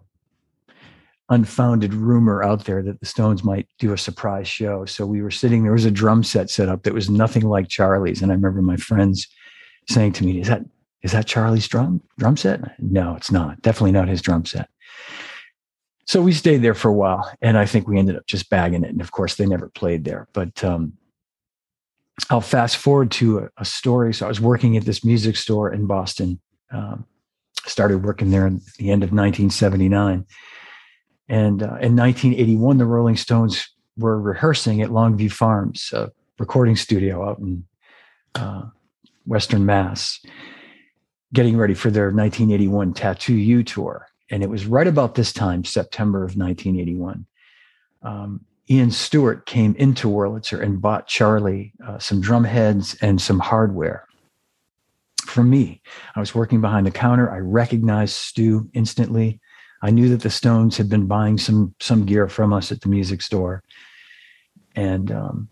unfounded 1.30 1.94
rumor 1.94 2.44
out 2.44 2.66
there 2.66 2.84
that 2.84 3.00
the 3.00 3.06
stones 3.06 3.44
might 3.44 3.68
do 3.80 3.92
a 3.92 3.98
surprise 3.98 4.48
show. 4.48 4.86
So 4.86 5.08
we 5.08 5.24
were 5.24 5.32
sitting 5.32 5.64
there 5.64 5.72
was 5.72 5.84
a 5.84 5.90
drum 5.90 6.24
set 6.24 6.52
set 6.52 6.70
up 6.70 6.84
that 6.84 6.94
was 6.94 7.10
nothing 7.10 7.42
like 7.50 7.68
charlie's 7.68 8.22
and 8.22 8.32
i 8.32 8.36
remember 8.36 8.62
my 8.62 8.78
friends 8.78 9.28
saying 9.90 10.14
to 10.14 10.24
me 10.24 10.40
is 10.40 10.48
that 10.48 10.62
is 11.02 11.14
that 11.14 11.26
charlie's 11.26 11.68
drum 11.68 12.02
drum 12.20 12.38
set? 12.38 12.80
No 12.80 13.16
it's 13.16 13.32
not. 13.32 13.62
Definitely 13.64 13.94
not 13.94 14.08
his 14.08 14.22
drum 14.22 14.46
set 14.46 14.70
so 16.06 16.22
we 16.22 16.34
stayed 16.34 16.62
there 16.62 16.76
for 16.76 16.90
a 16.90 16.94
while, 16.94 17.32
and 17.42 17.58
I 17.58 17.66
think 17.66 17.88
we 17.88 17.98
ended 17.98 18.16
up 18.16 18.28
just 18.28 18.50
bagging 18.50 18.84
it. 18.84 18.92
And 18.92 19.02
of 19.02 19.12
course, 19.12 19.36
they 19.36 19.46
never 19.46 19.70
played 19.70 20.06
there. 20.06 20.28
But 20.34 20.64
um, 20.64 20.94
I'll 22.30 22.42
fast 22.42 22.78
forward 22.78 23.12
to 23.12 23.40
a, 23.40 23.50
a, 23.58 23.66
story. 23.66 24.14
So 24.14 24.26
I 24.26 24.30
was 24.30 24.40
working 24.40 24.78
at 24.78 24.86
this 24.86 25.04
music 25.04 25.36
store 25.36 25.74
in 25.74 25.88
Boston. 25.88 26.40
Um, 26.72 27.06
started 27.66 28.04
working 28.04 28.30
there 28.30 28.46
in 28.46 28.62
the 28.78 28.92
end 28.92 29.04
of 29.04 29.10
1979, 29.10 30.26
and 31.28 31.64
uh, 31.64 31.78
in 31.82 31.96
1981, 31.96 32.78
the 32.78 32.86
Rolling 32.86 33.18
Stones 33.18 33.68
were 33.98 34.20
rehearsing 34.20 34.82
at 34.82 34.90
Longview 34.90 35.32
Farms, 35.32 35.90
a 35.92 36.12
recording 36.38 36.76
studio 36.76 37.28
out 37.28 37.40
in 37.40 37.66
uh, 38.36 38.66
Western 39.26 39.66
Mass, 39.66 40.24
getting 41.34 41.58
ready 41.58 41.74
for 41.74 41.90
their 41.90 42.12
1981 42.12 42.94
Tattoo 42.94 43.34
You 43.34 43.64
tour. 43.64 44.08
And 44.30 44.44
it 44.44 44.50
was 44.50 44.66
right 44.66 44.88
about 44.88 45.16
this 45.16 45.32
time, 45.32 45.64
September 45.64 46.20
of 46.20 46.36
1981. 46.36 47.26
Um, 48.02 48.46
Ian 48.70 48.92
Stewart 48.92 49.46
came 49.46 49.76
into 49.76 50.08
Wurlitzer 50.08 50.62
and 50.62 50.82
bought 50.82 51.08
Charlie 51.08 51.74
uh, 51.86 52.00
some 52.00 52.22
drum 52.22 52.44
heads 52.44 52.96
and 53.02 53.22
some 53.22 53.40
hardware 53.40 54.08
for 55.26 55.44
me. 55.44 55.82
I 56.16 56.20
was 56.20 56.34
working 56.34 56.62
behind 56.62 56.86
the 56.88 56.92
counter. 56.92 57.30
I 57.32 57.38
recognized 57.38 58.14
Stu 58.14 58.70
instantly. 58.74 59.40
I 59.82 59.92
knew 59.92 60.10
that 60.10 60.22
the 60.22 60.30
Stones 60.30 60.78
had 60.78 60.90
been 60.90 61.06
buying 61.06 61.38
some 61.38 61.76
some 61.80 62.06
gear 62.06 62.28
from 62.28 62.54
us 62.54 62.72
at 62.72 62.82
the 62.82 62.90
music 62.90 63.22
store, 63.22 63.64
and 64.76 65.12
um, 65.12 65.50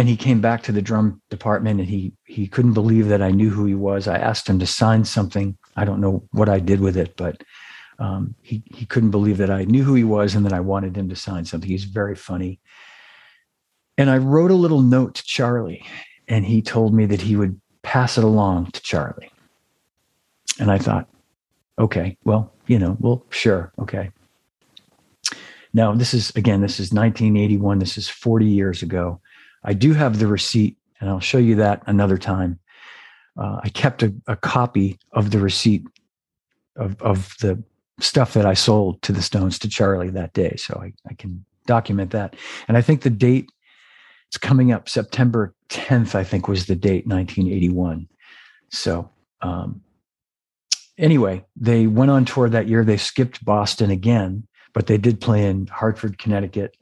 and 0.00 0.08
he 0.08 0.16
came 0.16 0.40
back 0.40 0.62
to 0.62 0.72
the 0.72 0.80
drum 0.80 1.20
department 1.28 1.78
and 1.78 1.86
he 1.86 2.14
he 2.24 2.46
couldn't 2.46 2.72
believe 2.72 3.08
that 3.08 3.20
I 3.20 3.30
knew 3.30 3.50
who 3.50 3.66
he 3.66 3.74
was. 3.74 4.08
I 4.08 4.16
asked 4.16 4.48
him 4.48 4.58
to 4.60 4.66
sign 4.66 5.04
something. 5.04 5.58
I 5.76 5.84
don't 5.84 6.00
know 6.00 6.26
what 6.30 6.48
I 6.48 6.58
did 6.58 6.80
with 6.80 6.96
it, 6.96 7.18
but 7.18 7.44
um, 7.98 8.34
he 8.40 8.62
he 8.64 8.86
couldn't 8.86 9.10
believe 9.10 9.36
that 9.36 9.50
I 9.50 9.64
knew 9.64 9.84
who 9.84 9.92
he 9.92 10.04
was 10.04 10.34
and 10.34 10.46
that 10.46 10.54
I 10.54 10.60
wanted 10.60 10.96
him 10.96 11.10
to 11.10 11.16
sign 11.16 11.44
something. 11.44 11.68
He's 11.68 11.84
very 11.84 12.14
funny. 12.14 12.60
And 13.98 14.08
I 14.08 14.16
wrote 14.16 14.50
a 14.50 14.54
little 14.54 14.80
note 14.80 15.16
to 15.16 15.22
Charlie, 15.22 15.84
and 16.26 16.46
he 16.46 16.62
told 16.62 16.94
me 16.94 17.04
that 17.04 17.20
he 17.20 17.36
would 17.36 17.60
pass 17.82 18.16
it 18.16 18.24
along 18.24 18.70
to 18.70 18.80
Charlie. 18.80 19.30
And 20.58 20.70
I 20.70 20.78
thought, 20.78 21.10
okay, 21.78 22.16
well, 22.24 22.54
you 22.66 22.78
know, 22.78 22.96
well, 23.00 23.26
sure, 23.28 23.70
okay. 23.78 24.12
Now, 25.74 25.92
this 25.94 26.14
is 26.14 26.30
again, 26.36 26.62
this 26.62 26.80
is 26.80 26.90
1981. 26.90 27.80
This 27.80 27.98
is 27.98 28.08
40 28.08 28.46
years 28.46 28.80
ago. 28.80 29.20
I 29.62 29.74
do 29.74 29.92
have 29.92 30.18
the 30.18 30.26
receipt, 30.26 30.76
and 31.00 31.10
I'll 31.10 31.20
show 31.20 31.38
you 31.38 31.56
that 31.56 31.82
another 31.86 32.18
time. 32.18 32.58
Uh, 33.38 33.60
I 33.62 33.68
kept 33.68 34.02
a, 34.02 34.12
a, 34.26 34.36
copy 34.36 34.98
of 35.12 35.30
the 35.30 35.38
receipt 35.38 35.86
of, 36.76 37.00
of 37.00 37.34
the 37.40 37.62
stuff 38.00 38.34
that 38.34 38.44
I 38.44 38.54
sold 38.54 39.00
to 39.02 39.12
the 39.12 39.22
Stones 39.22 39.58
to 39.60 39.68
Charlie 39.68 40.10
that 40.10 40.32
day, 40.32 40.56
so 40.56 40.80
I, 40.82 40.92
I 41.08 41.14
can 41.14 41.44
document 41.66 42.10
that. 42.10 42.34
And 42.66 42.76
I 42.76 42.82
think 42.82 43.02
the 43.02 43.10
date 43.10 43.50
it's 44.30 44.38
coming 44.38 44.70
up 44.70 44.88
September 44.88 45.52
10th. 45.70 46.14
I 46.14 46.22
think 46.22 46.46
was 46.46 46.66
the 46.66 46.76
date, 46.76 47.04
1981. 47.04 48.06
So 48.70 49.10
um, 49.42 49.80
anyway, 50.98 51.44
they 51.56 51.88
went 51.88 52.12
on 52.12 52.24
tour 52.24 52.48
that 52.48 52.68
year. 52.68 52.84
They 52.84 52.96
skipped 52.96 53.44
Boston 53.44 53.90
again, 53.90 54.46
but 54.72 54.86
they 54.86 54.98
did 54.98 55.20
play 55.20 55.46
in 55.46 55.66
Hartford, 55.66 56.18
Connecticut, 56.18 56.76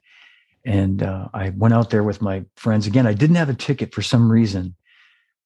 and 0.69 1.03
uh, 1.03 1.29
I 1.33 1.49
went 1.51 1.73
out 1.73 1.89
there 1.89 2.03
with 2.03 2.21
my 2.21 2.45
friends 2.57 2.87
again. 2.87 3.07
I 3.07 3.15
didn't 3.15 3.37
have 3.37 3.49
a 3.49 3.55
ticket 3.55 3.95
for 3.95 4.03
some 4.03 4.31
reason. 4.31 4.75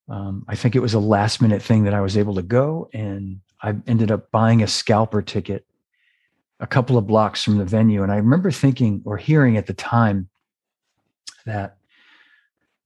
Um, 0.09 0.45
I 0.49 0.57
think 0.57 0.75
it 0.75 0.81
was 0.81 0.95
a 0.95 0.99
last 0.99 1.41
minute 1.41 1.63
thing 1.63 1.85
that 1.85 1.95
I 1.95 2.01
was 2.01 2.17
able 2.17 2.35
to 2.35 2.43
go, 2.43 2.91
and 2.93 3.41
I 3.63 3.77
ended 3.87 4.11
up 4.11 4.33
buying 4.33 4.65
a 4.65 4.67
scalper 4.67 5.23
ticket 5.23 5.65
a 6.59 6.67
couple 6.67 6.99
of 6.99 7.07
blocks 7.07 7.43
from 7.43 7.59
the 7.59 7.65
venue. 7.65 8.03
And 8.03 8.11
I 8.11 8.17
remember 8.17 8.51
thinking 8.51 9.01
or 9.05 9.17
hearing 9.17 9.57
at 9.57 9.67
the 9.67 9.75
time 9.75 10.29
that 11.47 11.77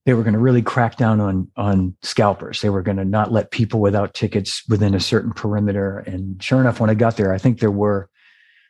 they 0.04 0.12
were 0.12 0.22
going 0.22 0.34
to 0.34 0.38
really 0.38 0.62
crack 0.62 0.96
down 0.96 1.20
on 1.20 1.50
on 1.56 1.96
scalpers. 2.02 2.60
They 2.60 2.70
were 2.70 2.82
going 2.82 2.98
to 2.98 3.04
not 3.04 3.32
let 3.32 3.50
people 3.50 3.80
without 3.80 4.12
tickets 4.12 4.62
within 4.68 4.94
a 4.94 5.00
certain 5.00 5.32
perimeter. 5.32 6.00
And 6.00 6.42
sure 6.42 6.60
enough, 6.60 6.80
when 6.80 6.90
I 6.90 6.94
got 6.94 7.16
there, 7.16 7.32
I 7.32 7.38
think 7.38 7.60
there 7.60 7.70
were 7.70 8.10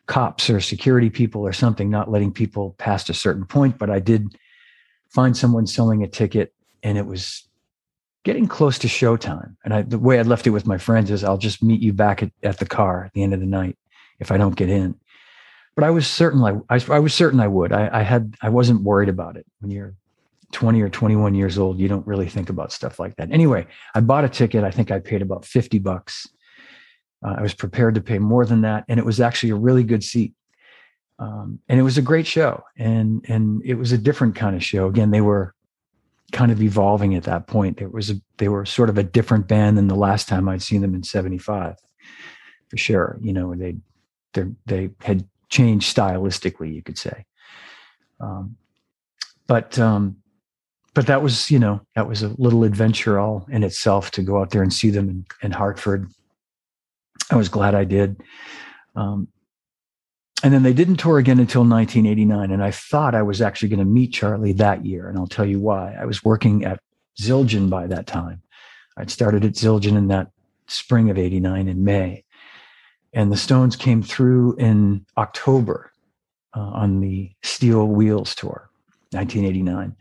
cops 0.07 0.49
or 0.49 0.61
security 0.61 1.11
people 1.11 1.43
or 1.43 1.53
something 1.53 1.91
not 1.91 2.11
letting 2.11 2.33
people 2.33 2.75
past 2.79 3.11
a 3.11 3.15
certain 3.15 3.45
point. 3.45 3.79
But 3.79 3.91
I 3.91 3.99
did 3.99 4.37
find 5.11 5.37
someone 5.37 5.67
selling 5.67 6.03
a 6.03 6.09
ticket 6.09 6.53
and 6.83 6.97
it 6.97 7.07
was 7.07 7.47
getting 8.25 8.47
close 8.49 8.79
to 8.79 8.89
showtime. 8.89 9.57
And 9.65 9.75
I, 9.75 9.83
the 9.83 9.99
way 9.99 10.19
I 10.19 10.23
left 10.23 10.47
it 10.47 10.51
with 10.51 10.67
my 10.67 10.79
friends 10.79 11.11
is 11.11 11.25
I'll 11.25 11.39
just 11.39 11.63
meet 11.63 11.81
you 11.81 11.93
back 11.93 12.23
at, 12.23 12.33
at 12.43 12.59
the 12.59 12.67
car 12.67 13.05
at 13.05 13.13
the 13.13 13.23
end 13.23 13.35
of 13.35 13.41
the 13.41 13.47
night 13.47 13.79
if 14.19 14.31
I 14.31 14.37
don't 14.37 14.57
get 14.57 14.69
in. 14.69 14.95
But 15.75 15.85
I 15.85 15.91
was 15.91 16.07
certain 16.07 16.43
I, 16.43 16.75
I, 16.75 16.81
I 16.89 16.99
was 16.99 17.13
certain 17.13 17.41
I 17.41 17.49
would. 17.49 17.73
I, 17.73 17.91
I 17.93 18.03
had 18.03 18.35
I 18.43 18.49
wasn't 18.49 18.83
worried 18.83 19.09
about 19.09 19.37
it. 19.37 19.47
When 19.61 19.71
you're 19.71 19.95
20 20.53 20.81
or 20.81 20.89
21 20.89 21.35
years 21.35 21.59
old, 21.59 21.79
you 21.79 21.89
don't 21.89 22.07
really 22.07 22.29
think 22.29 22.49
about 22.49 22.73
stuff 22.73 22.99
like 22.99 23.17
that. 23.17 23.31
Anyway, 23.31 23.67
I 23.95 24.01
bought 24.01 24.25
a 24.25 24.29
ticket. 24.29 24.65
I 24.65 24.71
think 24.71 24.91
I 24.91 25.01
paid 25.01 25.23
about 25.23 25.45
50 25.45 25.79
bucks 25.81 26.27
uh, 27.25 27.37
I 27.39 27.43
was 27.43 27.55
prepared 27.55 27.95
to 27.95 28.01
pay 28.01 28.19
more 28.19 28.45
than 28.45 28.63
that, 28.63 28.85
and 28.89 28.99
it 28.99 29.07
was 29.07 29.21
actually 29.21 29.51
a 29.51 29.57
really 29.57 29.85
good 29.85 30.05
seat. 30.05 30.35
Um, 31.19 31.61
and 31.69 31.81
it 31.81 31.83
was 31.83 31.97
a 31.97 32.03
great 32.03 32.27
show, 32.27 32.63
and 32.77 33.25
and 33.29 33.63
it 33.65 33.75
was 33.75 33.93
a 33.93 33.99
different 33.99 34.37
kind 34.37 34.55
of 34.55 34.63
show. 34.63 34.87
Again, 34.87 35.11
they 35.11 35.23
were 35.23 35.55
kind 36.33 36.53
of 36.53 36.61
evolving 36.61 37.15
at 37.15 37.23
that 37.25 37.47
point. 37.47 37.81
It 37.81 37.93
was 37.93 38.11
a, 38.11 38.15
they 38.37 38.49
were 38.49 38.67
sort 38.67 38.91
of 38.91 38.99
a 38.99 39.03
different 39.03 39.49
band 39.49 39.79
than 39.79 39.89
the 39.89 39.95
last 39.95 40.29
time 40.29 40.49
I'd 40.49 40.63
seen 40.63 40.83
them 40.83 40.95
in 40.95 41.03
'75, 41.03 41.77
for 42.69 42.77
sure. 42.77 43.19
You 43.23 43.33
know, 43.33 43.55
they 43.55 43.77
they 44.35 44.45
they 44.67 44.91
had 45.01 45.27
changed 45.49 45.95
stylistically, 45.95 46.75
you 46.75 46.83
could 46.83 46.99
say. 46.99 47.25
Um, 48.21 48.57
but 49.47 49.79
um, 49.79 50.19
but 50.93 51.07
that 51.07 51.23
was 51.23 51.51
you 51.51 51.59
know 51.59 51.81
that 51.95 52.09
was 52.09 52.23
a 52.23 52.35
little 52.37 52.65
adventure 52.65 53.19
all 53.19 53.47
in 53.51 53.63
itself 53.63 54.11
to 54.13 54.23
go 54.23 54.41
out 54.41 54.51
there 54.51 54.63
and 54.63 54.73
see 54.73 54.91
them 54.91 55.09
in, 55.09 55.27
in 55.43 55.53
Hartford 55.53 56.11
I 57.31 57.37
was 57.37 57.49
glad 57.49 57.75
I 57.75 57.85
did. 57.85 58.23
Um, 58.95 59.29
and 60.43 60.53
then 60.53 60.63
they 60.63 60.73
didn't 60.73 60.97
tour 60.97 61.19
again 61.19 61.39
until 61.39 61.63
1989. 61.63 62.51
And 62.51 62.63
I 62.63 62.71
thought 62.71 63.15
I 63.15 63.23
was 63.23 63.41
actually 63.41 63.71
going 63.71 63.81
to 63.81 63.85
meet 63.85 64.13
Charlie 64.13 64.53
that 64.53 64.85
year. 64.85 65.09
And 65.09 65.19
I'll 65.19 65.27
tell 65.27 65.47
you 65.47 65.59
why. 65.59 65.95
I 65.99 66.05
was 66.05 66.25
working 66.25 66.65
at 66.65 66.81
Zildjian 67.21 67.71
by 67.71 67.87
that 67.87 68.07
time. 68.07 68.43
I'd 68.97 69.11
started 69.11 69.45
at 69.45 69.53
Zildjian 69.53 69.97
in 69.97 70.09
that 70.09 70.31
spring 70.69 71.11
of 71.11 71.19
89 71.19 71.69
in 71.69 71.85
May. 71.85 72.25
And 73.13 73.33
the 73.33 73.37
Stones 73.37 73.77
came 73.77 74.03
through 74.03 74.57
in 74.57 75.07
October 75.17 75.91
uh, 76.55 76.61
on 76.61 77.01
the 77.01 77.33
Steel 77.43 77.87
Wheels 77.89 78.35
tour, 78.35 78.69
1989. 79.13 79.97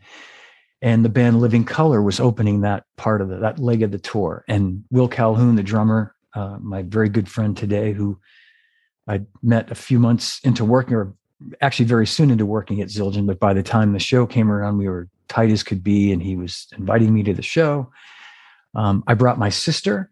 And 0.82 1.04
the 1.04 1.08
band 1.08 1.40
Living 1.40 1.64
Colour 1.64 2.02
was 2.02 2.20
opening 2.20 2.60
that 2.60 2.84
part 2.96 3.22
of 3.22 3.28
the, 3.28 3.36
that 3.36 3.58
leg 3.58 3.82
of 3.82 3.90
the 3.90 3.98
tour. 3.98 4.44
And 4.48 4.84
Will 4.90 5.08
Calhoun, 5.08 5.56
the 5.56 5.62
drummer, 5.62 6.14
uh, 6.36 6.58
my 6.60 6.82
very 6.82 7.08
good 7.08 7.28
friend 7.28 7.56
today, 7.56 7.92
who 7.92 8.18
I 9.08 9.22
met 9.42 9.70
a 9.70 9.74
few 9.74 9.98
months 9.98 10.38
into 10.44 10.64
working, 10.64 10.94
or 10.94 11.14
actually 11.60 11.86
very 11.86 12.06
soon 12.06 12.30
into 12.30 12.44
working 12.44 12.80
at 12.80 12.88
Zildjian. 12.88 13.26
But 13.26 13.40
by 13.40 13.54
the 13.54 13.62
time 13.62 13.92
the 13.92 13.98
show 13.98 14.26
came 14.26 14.50
around, 14.52 14.78
we 14.78 14.88
were 14.88 15.08
tight 15.28 15.50
as 15.50 15.62
could 15.62 15.82
be, 15.82 16.12
and 16.12 16.22
he 16.22 16.36
was 16.36 16.68
inviting 16.76 17.14
me 17.14 17.22
to 17.22 17.34
the 17.34 17.42
show. 17.42 17.90
Um, 18.74 19.02
I 19.06 19.14
brought 19.14 19.38
my 19.38 19.48
sister, 19.48 20.10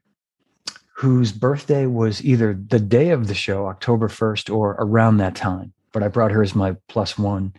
whose 0.97 1.33
birthday 1.33 1.87
was 1.87 2.25
either 2.25 2.55
the 2.55 2.81
day 2.81 3.11
of 3.11 3.29
the 3.29 3.35
show, 3.35 3.67
October 3.67 4.09
1st, 4.09 4.55
or 4.55 4.77
around 4.79 5.19
that 5.19 5.35
time. 5.35 5.73
But 5.93 6.03
I 6.03 6.09
brought 6.09 6.31
her 6.31 6.43
as 6.43 6.55
my 6.55 6.77
plus 6.89 7.19
one. 7.19 7.53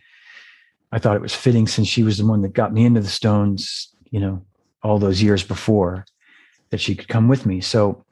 I 0.92 1.00
thought 1.00 1.16
it 1.16 1.22
was 1.22 1.36
fitting 1.36 1.68
since 1.68 1.88
she 1.88 2.04
was 2.04 2.18
the 2.18 2.26
one 2.26 2.42
that 2.42 2.54
got 2.54 2.74
me 2.74 2.86
into 2.86 3.02
the 3.02 3.08
Stones, 3.10 3.94
you 4.10 4.20
know, 4.20 4.44
all 4.82 4.98
those 4.98 5.22
years 5.22 5.44
before, 5.44 6.06
that 6.70 6.80
she 6.80 6.96
could 6.96 7.08
come 7.08 7.28
with 7.28 7.46
me. 7.46 7.62
So 7.62 8.05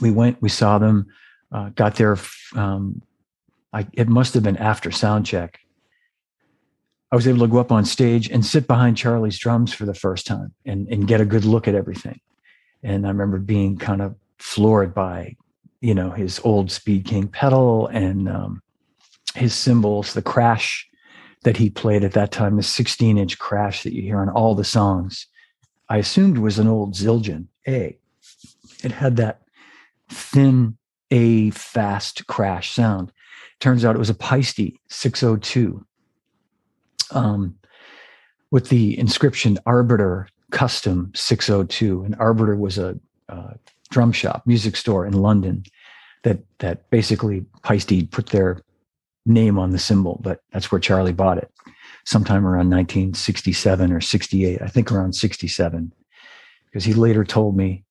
we 0.00 0.10
went, 0.10 0.40
we 0.40 0.48
saw 0.48 0.78
them, 0.78 1.06
uh, 1.52 1.70
got 1.70 1.96
there. 1.96 2.16
Um, 2.54 3.02
I, 3.72 3.86
it 3.92 4.08
must 4.08 4.34
have 4.34 4.42
been 4.42 4.56
after 4.56 4.90
sound 4.90 5.26
check. 5.26 5.60
I 7.12 7.16
was 7.16 7.26
able 7.26 7.40
to 7.40 7.48
go 7.48 7.58
up 7.58 7.72
on 7.72 7.84
stage 7.84 8.30
and 8.30 8.44
sit 8.44 8.66
behind 8.66 8.96
Charlie's 8.96 9.38
drums 9.38 9.72
for 9.72 9.84
the 9.84 9.94
first 9.94 10.26
time 10.26 10.54
and, 10.64 10.86
and 10.88 11.08
get 11.08 11.20
a 11.20 11.24
good 11.24 11.44
look 11.44 11.66
at 11.66 11.74
everything. 11.74 12.20
And 12.82 13.04
I 13.04 13.10
remember 13.10 13.38
being 13.38 13.76
kind 13.78 14.00
of 14.00 14.14
floored 14.38 14.94
by, 14.94 15.36
you 15.80 15.94
know, 15.94 16.10
his 16.10 16.40
old 16.44 16.70
Speed 16.70 17.04
King 17.04 17.26
pedal 17.26 17.88
and 17.88 18.28
um, 18.28 18.62
his 19.34 19.54
cymbals, 19.54 20.14
the 20.14 20.22
crash 20.22 20.88
that 21.42 21.56
he 21.56 21.68
played 21.68 22.04
at 22.04 22.12
that 22.12 22.30
time, 22.30 22.56
the 22.56 22.62
16 22.62 23.18
inch 23.18 23.38
crash 23.38 23.82
that 23.82 23.94
you 23.94 24.02
hear 24.02 24.18
on 24.18 24.28
all 24.28 24.54
the 24.54 24.64
songs. 24.64 25.26
I 25.88 25.98
assumed 25.98 26.38
was 26.38 26.58
an 26.58 26.68
old 26.68 26.94
Zildjian 26.94 27.46
A. 27.66 27.98
It 28.84 28.92
had 28.92 29.16
that 29.16 29.42
thin 30.10 30.76
A 31.10 31.50
fast 31.50 32.26
crash 32.26 32.72
sound. 32.72 33.12
Turns 33.60 33.84
out 33.84 33.94
it 33.94 33.98
was 34.00 34.10
a 34.10 34.14
Paiste 34.14 34.72
602 34.88 35.84
um, 37.12 37.54
with 38.50 38.68
the 38.68 38.98
inscription 38.98 39.58
Arbiter 39.66 40.28
Custom 40.50 41.12
602. 41.14 42.04
And 42.04 42.16
Arbiter 42.16 42.56
was 42.56 42.78
a, 42.78 42.98
drum 43.90 44.12
shop, 44.12 44.46
music 44.46 44.76
store 44.76 45.04
in 45.04 45.12
London 45.12 45.64
that 46.22 46.38
that 46.58 46.88
basically 46.90 47.44
Paiste 47.62 48.10
put 48.10 48.26
their 48.26 48.62
name 49.26 49.58
on 49.58 49.70
the 49.70 49.78
cymbal, 49.78 50.20
but 50.22 50.42
that's 50.52 50.70
where 50.70 50.80
Charlie 50.80 51.12
bought 51.12 51.38
it 51.38 51.50
sometime 52.04 52.46
around 52.46 52.70
1967 52.70 53.92
or 53.92 54.00
68, 54.00 54.62
I 54.62 54.66
think 54.68 54.90
around 54.90 55.14
67, 55.14 55.92
because 56.66 56.84
he 56.84 56.94
later 56.94 57.24
told 57.24 57.56
me 57.56 57.84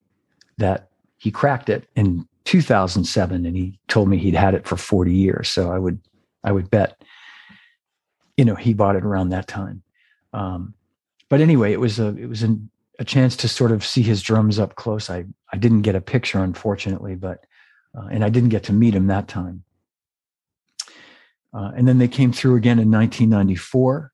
that 0.58 0.89
he 1.20 1.32
cracked 1.32 1.70
it 1.70 1.88
in 1.96 2.28
2007 2.46 3.46
and 3.46 3.56
he 3.56 3.78
told 3.88 4.10
me 4.10 4.18
he'd 4.18 4.34
had 4.34 4.56
it 4.56 4.66
for 4.66 4.78
40 4.78 5.14
years. 5.14 5.50
So 5.50 5.72
I 5.72 5.78
would, 5.78 6.00
I 6.44 6.52
would 6.52 6.72
bet, 6.72 7.04
you 8.38 8.46
know, 8.46 8.56
he 8.56 8.74
bought 8.74 8.96
it 8.96 9.04
around 9.04 9.30
that 9.30 9.48
time. 9.48 9.84
Um, 10.34 10.74
but 11.30 11.42
anyway, 11.42 11.74
it 11.74 11.80
was 11.80 12.00
a, 12.00 12.08
it 12.18 12.28
was 12.28 12.42
an, 12.42 12.70
a 12.98 13.06
chance 13.06 13.36
to 13.38 13.48
sort 13.48 13.72
of 13.72 13.86
see 13.86 14.02
his 14.02 14.22
drums 14.22 14.60
up 14.60 14.76
close. 14.76 15.10
I, 15.10 15.26
I 15.54 15.58
didn't 15.58 15.84
get 15.84 15.96
a 15.96 16.02
picture, 16.02 16.40
unfortunately, 16.40 17.16
but, 17.16 17.46
uh, 17.96 18.08
and 18.12 18.24
I 18.24 18.30
didn't 18.30 18.50
get 18.50 18.64
to 18.64 18.74
meet 18.74 18.96
him 18.96 19.08
that 19.08 19.28
time. 19.28 19.64
Uh, 21.54 21.72
and 21.76 21.88
then 21.88 21.98
they 21.98 22.08
came 22.08 22.32
through 22.32 22.56
again 22.56 22.80
in 22.80 22.90
1994. 22.90 24.12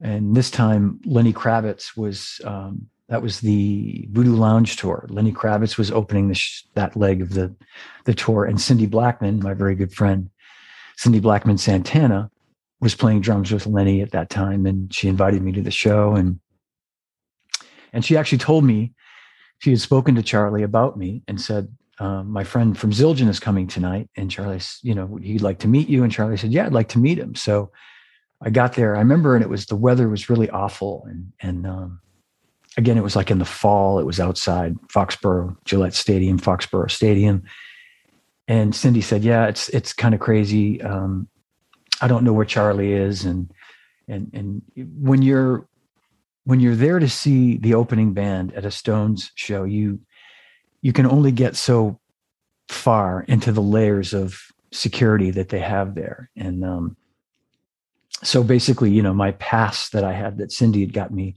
And 0.00 0.36
this 0.36 0.50
time, 0.50 1.00
Lenny 1.04 1.32
Kravitz 1.32 1.96
was, 1.96 2.40
um, 2.44 2.88
that 3.08 3.22
was 3.22 3.40
the 3.40 4.08
Voodoo 4.10 4.34
Lounge 4.34 4.76
tour. 4.76 5.06
Lenny 5.08 5.32
Kravitz 5.32 5.78
was 5.78 5.92
opening 5.92 6.32
sh- 6.32 6.62
that 6.74 6.96
leg 6.96 7.22
of 7.22 7.34
the, 7.34 7.54
the 8.04 8.14
tour. 8.14 8.44
And 8.44 8.60
Cindy 8.60 8.86
Blackman, 8.86 9.40
my 9.40 9.54
very 9.54 9.76
good 9.76 9.92
friend, 9.92 10.28
Cindy 10.96 11.20
Blackman 11.20 11.58
Santana, 11.58 12.30
was 12.80 12.94
playing 12.94 13.20
drums 13.20 13.52
with 13.52 13.66
Lenny 13.66 14.02
at 14.02 14.10
that 14.10 14.28
time. 14.28 14.66
And 14.66 14.92
she 14.92 15.08
invited 15.08 15.42
me 15.42 15.52
to 15.52 15.62
the 15.62 15.70
show. 15.70 16.14
And, 16.14 16.40
and 17.92 18.04
she 18.04 18.16
actually 18.16 18.38
told 18.38 18.64
me 18.64 18.92
she 19.58 19.70
had 19.70 19.80
spoken 19.80 20.16
to 20.16 20.22
Charlie 20.22 20.64
about 20.64 20.98
me 20.98 21.22
and 21.28 21.40
said, 21.40 21.68
um, 21.98 22.30
my 22.30 22.44
friend 22.44 22.76
from 22.76 22.90
Zildjian 22.90 23.28
is 23.28 23.40
coming 23.40 23.68
tonight. 23.68 24.10
And 24.16 24.30
Charlie, 24.30 24.60
you 24.82 24.94
know, 24.94 25.16
he'd 25.22 25.42
like 25.42 25.60
to 25.60 25.68
meet 25.68 25.88
you. 25.88 26.02
And 26.02 26.12
Charlie 26.12 26.36
said, 26.36 26.52
yeah, 26.52 26.66
I'd 26.66 26.72
like 26.72 26.88
to 26.88 26.98
meet 26.98 27.18
him. 27.18 27.36
So 27.36 27.70
I 28.42 28.50
got 28.50 28.74
there. 28.74 28.96
I 28.96 28.98
remember, 28.98 29.34
and 29.34 29.44
it 29.44 29.48
was 29.48 29.66
the 29.66 29.76
weather 29.76 30.08
was 30.08 30.28
really 30.28 30.50
awful. 30.50 31.06
And, 31.08 31.32
and, 31.40 31.66
um, 31.66 32.00
again, 32.76 32.98
it 32.98 33.02
was 33.02 33.16
like 33.16 33.30
in 33.30 33.38
the 33.38 33.44
fall, 33.44 33.98
it 33.98 34.06
was 34.06 34.20
outside 34.20 34.76
Foxborough, 34.88 35.56
Gillette 35.64 35.94
Stadium, 35.94 36.38
Foxborough 36.38 36.90
Stadium. 36.90 37.42
And 38.48 38.74
Cindy 38.74 39.00
said, 39.00 39.24
yeah, 39.24 39.46
it's, 39.46 39.68
it's 39.70 39.92
kind 39.92 40.14
of 40.14 40.20
crazy. 40.20 40.80
Um, 40.82 41.28
I 42.00 42.08
don't 42.08 42.24
know 42.24 42.32
where 42.32 42.44
Charlie 42.44 42.92
is. 42.92 43.24
And, 43.24 43.50
and, 44.06 44.30
and 44.32 44.62
when 44.76 45.22
you're, 45.22 45.66
when 46.44 46.60
you're 46.60 46.76
there 46.76 46.98
to 46.98 47.08
see 47.08 47.56
the 47.56 47.74
opening 47.74 48.12
band 48.12 48.52
at 48.52 48.64
a 48.64 48.70
Stones 48.70 49.32
show, 49.34 49.64
you, 49.64 49.98
you 50.80 50.92
can 50.92 51.06
only 51.06 51.32
get 51.32 51.56
so 51.56 51.98
far 52.68 53.22
into 53.22 53.50
the 53.50 53.62
layers 53.62 54.12
of 54.12 54.52
security 54.70 55.30
that 55.30 55.48
they 55.48 55.58
have 55.58 55.94
there. 55.94 56.30
And 56.36 56.64
um, 56.64 56.96
so 58.22 58.44
basically, 58.44 58.90
you 58.90 59.02
know, 59.02 59.14
my 59.14 59.32
pass 59.32 59.88
that 59.90 60.04
I 60.04 60.12
had 60.12 60.38
that 60.38 60.52
Cindy 60.52 60.80
had 60.80 60.92
got 60.92 61.12
me 61.12 61.36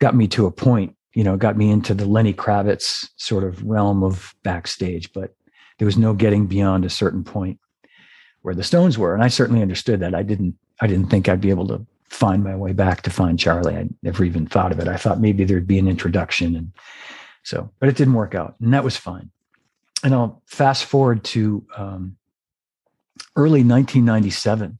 got 0.00 0.16
me 0.16 0.26
to 0.28 0.46
a 0.46 0.50
point, 0.50 0.96
you 1.14 1.22
know, 1.22 1.36
got 1.36 1.56
me 1.56 1.70
into 1.70 1.94
the 1.94 2.06
Lenny 2.06 2.34
Kravitz 2.34 3.08
sort 3.16 3.44
of 3.44 3.62
realm 3.62 4.02
of 4.02 4.34
backstage, 4.42 5.12
but 5.12 5.34
there 5.78 5.86
was 5.86 5.96
no 5.96 6.12
getting 6.12 6.46
beyond 6.46 6.84
a 6.84 6.90
certain 6.90 7.24
point 7.24 7.58
where 8.42 8.54
the 8.54 8.64
Stones 8.64 8.98
were. 8.98 9.14
And 9.14 9.22
I 9.22 9.28
certainly 9.28 9.62
understood 9.62 10.00
that. 10.00 10.14
I 10.14 10.22
didn't 10.22 10.56
I 10.80 10.86
didn't 10.86 11.08
think 11.10 11.28
I'd 11.28 11.40
be 11.40 11.50
able 11.50 11.68
to 11.68 11.86
find 12.08 12.42
my 12.42 12.56
way 12.56 12.72
back 12.72 13.02
to 13.02 13.10
find 13.10 13.38
Charlie. 13.38 13.76
I 13.76 13.88
never 14.02 14.24
even 14.24 14.46
thought 14.46 14.72
of 14.72 14.80
it. 14.80 14.88
I 14.88 14.96
thought 14.96 15.20
maybe 15.20 15.44
there'd 15.44 15.66
be 15.66 15.78
an 15.78 15.88
introduction 15.88 16.56
and 16.56 16.72
so, 17.42 17.70
but 17.78 17.88
it 17.88 17.96
didn't 17.96 18.14
work 18.14 18.34
out, 18.34 18.54
and 18.60 18.74
that 18.74 18.84
was 18.84 18.96
fine. 18.96 19.30
And 20.04 20.14
I'll 20.14 20.42
fast 20.46 20.84
forward 20.84 21.24
to 21.24 21.64
um, 21.76 22.16
early 23.36 23.64
1997. 23.64 24.78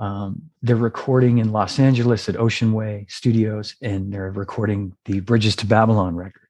Um, 0.00 0.50
they're 0.62 0.76
recording 0.76 1.38
in 1.38 1.52
Los 1.52 1.78
Angeles 1.78 2.28
at 2.28 2.36
Ocean 2.36 2.72
Way 2.72 3.06
Studios, 3.10 3.76
and 3.82 4.12
they're 4.12 4.30
recording 4.30 4.96
the 5.04 5.20
Bridges 5.20 5.54
to 5.56 5.66
Babylon 5.66 6.16
record. 6.16 6.48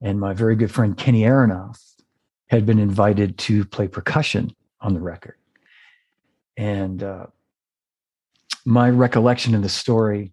And 0.00 0.20
my 0.20 0.32
very 0.32 0.54
good 0.54 0.70
friend 0.70 0.96
Kenny 0.96 1.22
Aronoff 1.22 1.82
had 2.46 2.64
been 2.64 2.78
invited 2.78 3.36
to 3.38 3.64
play 3.64 3.88
percussion 3.88 4.54
on 4.80 4.94
the 4.94 5.00
record. 5.00 5.36
And 6.56 7.02
uh, 7.02 7.26
my 8.64 8.90
recollection 8.90 9.56
of 9.56 9.62
the 9.62 9.68
story 9.68 10.32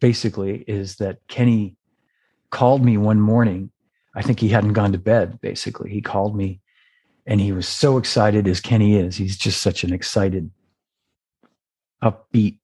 basically 0.00 0.64
is 0.66 0.96
that 0.96 1.18
Kenny 1.28 1.76
called 2.50 2.84
me 2.84 2.96
one 2.96 3.20
morning. 3.20 3.70
I 4.16 4.22
think 4.22 4.40
he 4.40 4.48
hadn't 4.48 4.72
gone 4.72 4.92
to 4.92 4.98
bed, 4.98 5.40
basically. 5.40 5.90
He 5.90 6.00
called 6.00 6.36
me 6.36 6.60
and 7.26 7.40
he 7.40 7.52
was 7.52 7.66
so 7.66 7.98
excited 7.98 8.46
as 8.46 8.60
Kenny 8.60 8.96
is. 8.96 9.16
He's 9.16 9.36
just 9.36 9.62
such 9.62 9.84
an 9.84 9.92
excited, 9.92 10.50
upbeat, 12.04 12.58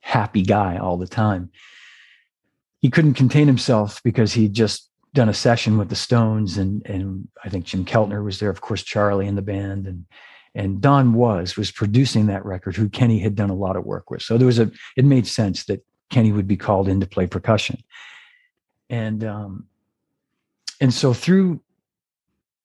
happy 0.00 0.42
guy 0.42 0.78
all 0.78 0.96
the 0.96 1.06
time. 1.06 1.50
He 2.80 2.90
couldn't 2.90 3.14
contain 3.14 3.46
himself 3.46 4.02
because 4.02 4.32
he'd 4.32 4.54
just 4.54 4.88
done 5.14 5.28
a 5.28 5.34
session 5.34 5.78
with 5.78 5.88
the 5.88 5.96
Stones 5.96 6.58
and 6.58 6.84
and 6.86 7.28
I 7.44 7.48
think 7.48 7.64
Jim 7.64 7.84
Keltner 7.84 8.24
was 8.24 8.38
there, 8.40 8.50
of 8.50 8.60
course, 8.60 8.82
Charlie 8.82 9.26
in 9.26 9.36
the 9.36 9.42
band 9.42 9.86
and 9.86 10.04
and 10.54 10.80
Don 10.80 11.12
Was 11.12 11.56
was 11.56 11.70
producing 11.70 12.26
that 12.26 12.44
record, 12.44 12.76
who 12.76 12.88
Kenny 12.88 13.18
had 13.18 13.34
done 13.34 13.50
a 13.50 13.54
lot 13.54 13.76
of 13.76 13.84
work 13.84 14.10
with. 14.10 14.22
So 14.22 14.38
there 14.38 14.46
was 14.46 14.58
a 14.58 14.70
it 14.96 15.04
made 15.04 15.26
sense 15.26 15.64
that 15.64 15.84
Kenny 16.10 16.32
would 16.32 16.48
be 16.48 16.56
called 16.56 16.88
in 16.88 17.00
to 17.00 17.06
play 17.06 17.26
percussion 17.26 17.82
and 18.90 19.24
um, 19.24 19.66
and 20.80 20.92
so 20.92 21.12
through 21.12 21.60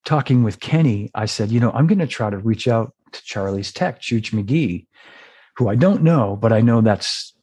talking 0.05 0.43
with 0.43 0.59
Kenny, 0.59 1.09
I 1.15 1.25
said, 1.25 1.51
you 1.51 1.59
know, 1.59 1.71
I'm 1.71 1.88
going 1.88 1.99
to 1.99 2.07
try 2.07 2.29
to 2.29 2.38
reach 2.38 2.67
out 2.67 2.93
to 3.12 3.23
Charlie's 3.23 3.71
tech, 3.71 4.01
Chooch 4.01 4.33
Magee, 4.33 4.88
who 5.55 5.69
I 5.69 5.75
don't 5.75 6.03
know, 6.03 6.35
but 6.35 6.51
I 6.51 6.61
know 6.61 6.81
that's 6.81 7.33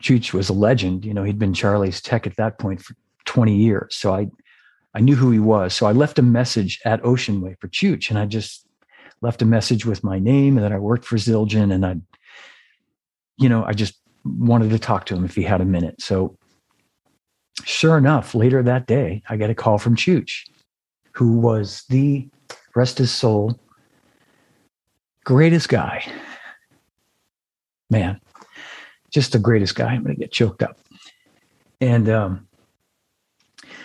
Chooch 0.00 0.32
was 0.32 0.48
a 0.48 0.54
legend. 0.54 1.04
You 1.04 1.14
know, 1.14 1.24
he'd 1.24 1.38
been 1.38 1.54
Charlie's 1.54 2.00
tech 2.00 2.26
at 2.26 2.36
that 2.36 2.58
point 2.58 2.82
for 2.82 2.94
20 3.26 3.54
years, 3.54 3.94
so 3.94 4.14
I 4.14 4.28
I 4.94 5.00
knew 5.00 5.14
who 5.14 5.30
he 5.30 5.38
was. 5.38 5.74
So 5.74 5.86
I 5.86 5.92
left 5.92 6.18
a 6.18 6.22
message 6.22 6.80
at 6.84 7.02
Oceanway 7.02 7.58
for 7.60 7.68
Chooch, 7.68 8.10
and 8.10 8.18
I 8.18 8.26
just 8.26 8.66
left 9.20 9.42
a 9.42 9.46
message 9.46 9.84
with 9.84 10.02
my 10.02 10.18
name 10.18 10.56
and 10.56 10.64
that 10.64 10.72
I 10.72 10.78
worked 10.78 11.04
for 11.04 11.16
Zildjian, 11.16 11.72
and 11.72 11.84
I, 11.84 11.96
you 13.36 13.48
know, 13.48 13.64
I 13.64 13.72
just 13.72 13.98
wanted 14.24 14.70
to 14.70 14.78
talk 14.78 15.06
to 15.06 15.14
him 15.14 15.24
if 15.24 15.34
he 15.34 15.42
had 15.42 15.60
a 15.60 15.66
minute. 15.66 16.00
So 16.00 16.36
sure 17.64 17.98
enough, 17.98 18.34
later 18.34 18.62
that 18.62 18.86
day, 18.86 19.22
I 19.28 19.36
get 19.36 19.50
a 19.50 19.54
call 19.54 19.78
from 19.78 19.94
Chooch, 19.94 20.48
who 21.12 21.38
was 21.38 21.84
the 21.88 22.28
rest 22.74 22.98
his 22.98 23.10
soul 23.10 23.60
greatest 25.28 25.68
guy. 25.68 26.02
Man, 27.90 28.20
just 29.10 29.32
the 29.32 29.38
greatest 29.38 29.74
guy. 29.74 29.92
I'm 29.92 30.02
going 30.02 30.14
to 30.14 30.20
get 30.20 30.32
choked 30.32 30.62
up. 30.62 30.78
And 31.80 32.08
um, 32.08 32.48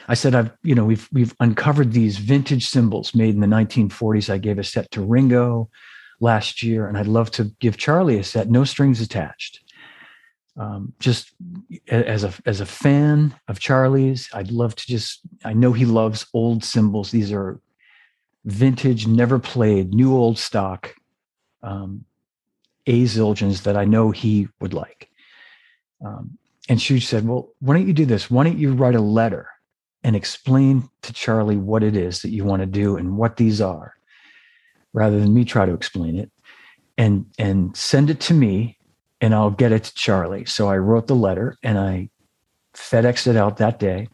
I 0.08 0.14
said, 0.14 0.36
I've, 0.36 0.52
you 0.64 0.76
know, 0.76 0.86
we've 0.86 1.08
we've 1.12 1.36
uncovered 1.40 1.94
these 1.94 2.18
vintage 2.18 2.68
cymbals 2.68 3.16
made 3.16 3.36
in 3.36 3.42
the 3.42 3.48
1940s. 3.48 4.30
I 4.30 4.38
gave 4.38 4.60
a 4.60 4.64
set 4.64 4.90
to 4.92 5.02
Ringo 5.02 5.70
last 6.20 6.64
year, 6.64 6.88
and 6.88 6.98
I'd 6.98 7.08
love 7.08 7.32
to 7.32 7.46
give 7.60 7.78
Charlie 7.78 8.18
a 8.18 8.24
set, 8.24 8.50
no 8.50 8.64
strings 8.64 9.02
attached 9.02 9.64
um, 10.58 10.94
just 11.00 11.32
as 11.88 12.24
a 12.24 12.34
as 12.46 12.62
a 12.62 12.66
fan 12.66 13.36
of 13.48 13.60
Charlie's, 13.60 14.30
I'd 14.34 14.52
love 14.52 14.76
to 14.76 14.88
just. 14.88 15.22
I 15.44 15.54
know 15.54 15.74
he 15.74 15.86
loves 15.86 16.28
old 16.34 16.64
cymbals. 16.64 17.12
These 17.12 17.32
are 17.32 17.60
vintage, 18.46 19.08
never 19.08 19.40
played, 19.40 19.94
new 19.94 20.16
old 20.16 20.38
stock 20.38 20.94
um, 21.64 22.06
A 22.88 23.04
Zildjians 23.04 23.64
that 23.64 23.78
I 23.78 23.86
know 23.86 24.12
he 24.12 24.48
would 24.60 24.74
like. 24.74 25.10
Um, 26.06 26.38
and 26.70 26.82
she 26.82 27.00
said, 27.00 27.28
"Well, 27.28 27.50
why 27.60 27.76
don't 27.76 27.88
you 27.88 27.94
do 27.94 28.06
this? 28.06 28.30
Why 28.30 28.44
don't 28.44 28.58
you 28.58 28.74
write 28.74 28.96
a 28.96 29.02
letter 29.02 29.48
and 30.04 30.16
explain 30.16 30.90
to 31.02 31.14
Charlie 31.14 31.58
what 31.58 31.84
it 31.84 31.96
is 31.96 32.22
that 32.22 32.32
you 32.32 32.44
want 32.44 32.62
to 32.62 32.66
do 32.66 32.98
and 32.98 33.18
what 33.18 33.38
these 33.38 33.62
are, 33.62 33.94
rather 34.94 35.20
than 35.20 35.34
me 35.34 35.46
try 35.46 35.66
to 35.66 35.74
explain 35.74 36.18
it, 36.18 36.32
and 36.98 37.26
and 37.38 37.76
send 37.76 38.10
it 38.10 38.20
to 38.22 38.34
me." 38.34 38.78
and 39.24 39.34
I'll 39.34 39.52
get 39.52 39.72
it 39.72 39.86
to 39.86 39.94
Charlie. 39.94 40.44
So 40.44 40.68
I 40.68 40.78
wrote 40.78 41.08
the 41.08 41.16
letter 41.16 41.56
and 41.64 41.80
I 41.80 42.10
FedExed 42.76 43.26
it 43.26 43.38
out 43.38 43.56
that 43.56 43.80
day. 43.80 44.10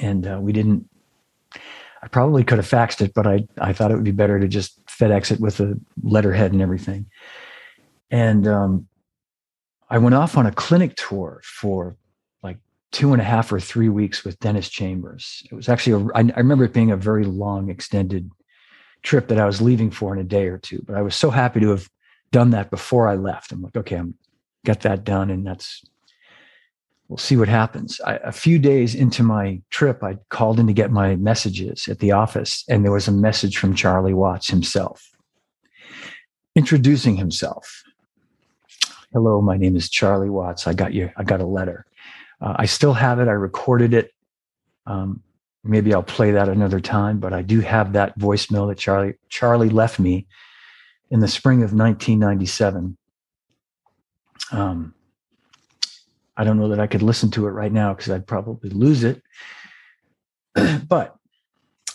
And 0.00 0.26
uh, 0.26 0.38
we 0.40 0.54
didn't, 0.54 0.88
I 2.02 2.08
probably 2.10 2.44
could 2.44 2.56
have 2.56 2.66
faxed 2.66 3.02
it, 3.02 3.12
but 3.12 3.26
I, 3.26 3.46
I 3.58 3.74
thought 3.74 3.90
it 3.90 3.94
would 3.94 4.04
be 4.04 4.10
better 4.10 4.40
to 4.40 4.48
just 4.48 4.80
FedEx 4.98 5.30
it 5.30 5.40
with 5.40 5.60
a 5.60 5.78
letterhead 6.02 6.52
and 6.52 6.62
everything. 6.62 7.06
And 8.10 8.46
um, 8.48 8.88
I 9.90 9.98
went 9.98 10.14
off 10.14 10.36
on 10.36 10.46
a 10.46 10.52
clinic 10.52 10.96
tour 10.96 11.40
for 11.44 11.96
like 12.42 12.58
two 12.90 13.12
and 13.12 13.22
a 13.22 13.24
half 13.24 13.52
or 13.52 13.60
three 13.60 13.88
weeks 13.88 14.24
with 14.24 14.38
Dennis 14.40 14.68
Chambers. 14.68 15.42
It 15.50 15.54
was 15.54 15.68
actually, 15.68 16.02
a, 16.02 16.06
I, 16.14 16.20
I 16.34 16.38
remember 16.38 16.64
it 16.64 16.72
being 16.72 16.90
a 16.90 16.96
very 16.96 17.24
long, 17.24 17.70
extended 17.70 18.30
trip 19.02 19.28
that 19.28 19.38
I 19.38 19.46
was 19.46 19.60
leaving 19.60 19.90
for 19.90 20.12
in 20.12 20.20
a 20.20 20.24
day 20.24 20.48
or 20.48 20.58
two, 20.58 20.82
but 20.86 20.96
I 20.96 21.02
was 21.02 21.14
so 21.14 21.30
happy 21.30 21.60
to 21.60 21.70
have 21.70 21.88
done 22.32 22.50
that 22.50 22.70
before 22.70 23.08
I 23.08 23.14
left. 23.14 23.52
I'm 23.52 23.62
like, 23.62 23.76
okay, 23.76 23.96
I'm 23.96 24.14
got 24.64 24.80
that 24.80 25.04
done, 25.04 25.30
and 25.30 25.46
that's 25.46 25.84
we'll 27.08 27.18
see 27.18 27.36
what 27.36 27.48
happens. 27.48 28.00
I, 28.06 28.16
a 28.16 28.32
few 28.32 28.58
days 28.58 28.94
into 28.94 29.22
my 29.22 29.60
trip, 29.70 30.02
I 30.02 30.18
called 30.28 30.60
in 30.60 30.66
to 30.66 30.72
get 30.72 30.90
my 30.90 31.16
messages 31.16 31.88
at 31.88 31.98
the 32.00 32.12
office, 32.12 32.64
and 32.68 32.84
there 32.84 32.92
was 32.92 33.08
a 33.08 33.12
message 33.12 33.58
from 33.58 33.74
Charlie 33.74 34.14
Watts 34.14 34.48
himself 34.48 35.10
introducing 36.58 37.16
himself. 37.16 37.84
Hello, 39.12 39.40
my 39.40 39.56
name 39.56 39.76
is 39.76 39.88
Charlie 39.88 40.28
Watts. 40.28 40.66
I 40.66 40.74
got 40.74 40.92
you. 40.92 41.08
I 41.16 41.22
got 41.22 41.40
a 41.40 41.46
letter. 41.46 41.86
Uh, 42.40 42.54
I 42.56 42.66
still 42.66 42.94
have 42.94 43.20
it. 43.20 43.28
I 43.28 43.32
recorded 43.32 43.94
it. 43.94 44.12
Um, 44.84 45.22
maybe 45.62 45.94
I'll 45.94 46.02
play 46.02 46.32
that 46.32 46.48
another 46.48 46.80
time, 46.80 47.20
but 47.20 47.32
I 47.32 47.42
do 47.42 47.60
have 47.60 47.92
that 47.92 48.18
voicemail 48.18 48.68
that 48.68 48.78
Charlie 48.78 49.14
Charlie 49.28 49.70
left 49.70 50.00
me 50.00 50.26
in 51.10 51.20
the 51.20 51.28
spring 51.28 51.58
of 51.58 51.72
1997. 51.72 52.96
Um, 54.50 54.94
I 56.38 56.44
don't 56.44 56.56
know 56.56 56.68
that 56.68 56.80
I 56.80 56.86
could 56.86 57.02
listen 57.02 57.30
to 57.32 57.46
it 57.48 57.50
right 57.50 57.72
now 57.72 57.92
because 57.92 58.10
I'd 58.10 58.26
probably 58.26 58.70
lose 58.70 59.02
it. 59.02 59.20
but 60.88 61.16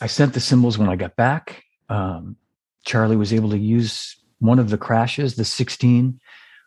I 0.01 0.07
sent 0.07 0.33
the 0.33 0.41
cymbals 0.41 0.77
when 0.77 0.89
I 0.89 0.97
got 0.97 1.15
back. 1.15 1.63
Um, 1.87 2.35
Charlie 2.85 3.15
was 3.15 3.31
able 3.31 3.49
to 3.51 3.57
use 3.57 4.17
one 4.39 4.59
of 4.59 4.69
the 4.69 4.77
crashes, 4.77 5.35
the 5.35 5.45
16, 5.45 6.19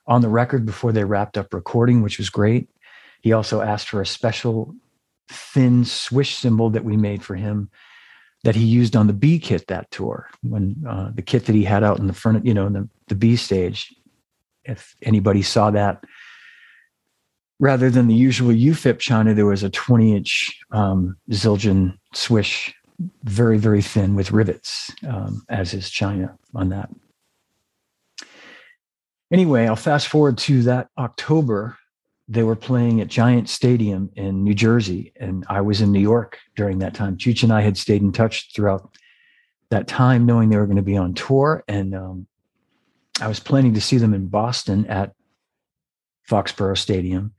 on 0.06 0.22
the 0.22 0.28
record 0.30 0.64
before 0.64 0.90
they 0.90 1.04
wrapped 1.04 1.36
up 1.36 1.52
recording, 1.52 2.00
which 2.00 2.16
was 2.16 2.30
great. 2.30 2.70
He 3.20 3.34
also 3.34 3.60
asked 3.60 3.90
for 3.90 4.00
a 4.00 4.06
special 4.06 4.74
thin 5.28 5.84
swish 5.84 6.36
cymbal 6.36 6.70
that 6.70 6.84
we 6.84 6.96
made 6.96 7.22
for 7.22 7.34
him 7.34 7.68
that 8.44 8.54
he 8.54 8.64
used 8.64 8.96
on 8.96 9.06
the 9.06 9.12
B 9.12 9.38
kit 9.38 9.66
that 9.66 9.90
tour 9.90 10.30
when 10.42 10.82
uh, 10.88 11.10
the 11.12 11.22
kit 11.22 11.46
that 11.46 11.54
he 11.54 11.64
had 11.64 11.82
out 11.82 11.98
in 11.98 12.06
the 12.06 12.12
front, 12.14 12.46
you 12.46 12.54
know, 12.54 12.66
in 12.66 12.72
the, 12.72 12.88
the 13.08 13.14
B 13.14 13.36
stage. 13.36 13.94
If 14.64 14.94
anybody 15.02 15.42
saw 15.42 15.70
that, 15.72 16.04
rather 17.58 17.90
than 17.90 18.08
the 18.08 18.14
usual 18.14 18.52
UFIP 18.52 18.98
China, 18.98 19.34
there 19.34 19.46
was 19.46 19.62
a 19.62 19.70
20 19.70 20.16
inch 20.16 20.58
um, 20.72 21.16
Zildjian 21.30 21.96
swish, 22.12 22.74
very, 23.24 23.58
very 23.58 23.82
thin 23.82 24.14
with 24.14 24.32
rivets, 24.32 24.90
um, 25.06 25.44
as 25.48 25.74
is 25.74 25.90
China 25.90 26.36
on 26.54 26.70
that. 26.70 26.90
Anyway, 29.32 29.66
I'll 29.66 29.76
fast 29.76 30.08
forward 30.08 30.38
to 30.38 30.62
that 30.62 30.88
October. 30.98 31.76
They 32.28 32.42
were 32.42 32.56
playing 32.56 33.00
at 33.00 33.08
Giant 33.08 33.48
Stadium 33.48 34.10
in 34.16 34.44
New 34.44 34.54
Jersey, 34.54 35.12
and 35.16 35.44
I 35.48 35.60
was 35.60 35.80
in 35.80 35.92
New 35.92 36.00
York 36.00 36.38
during 36.56 36.78
that 36.80 36.94
time. 36.94 37.16
Chooch 37.16 37.42
and 37.42 37.52
I 37.52 37.60
had 37.60 37.76
stayed 37.76 38.02
in 38.02 38.12
touch 38.12 38.52
throughout 38.54 38.96
that 39.70 39.88
time, 39.88 40.26
knowing 40.26 40.48
they 40.48 40.56
were 40.56 40.66
going 40.66 40.76
to 40.76 40.82
be 40.82 40.96
on 40.96 41.14
tour. 41.14 41.64
And 41.66 41.94
um, 41.94 42.26
I 43.20 43.28
was 43.28 43.40
planning 43.40 43.74
to 43.74 43.80
see 43.80 43.98
them 43.98 44.14
in 44.14 44.26
Boston 44.26 44.86
at 44.86 45.12
Foxborough 46.28 46.78
Stadium. 46.78 47.32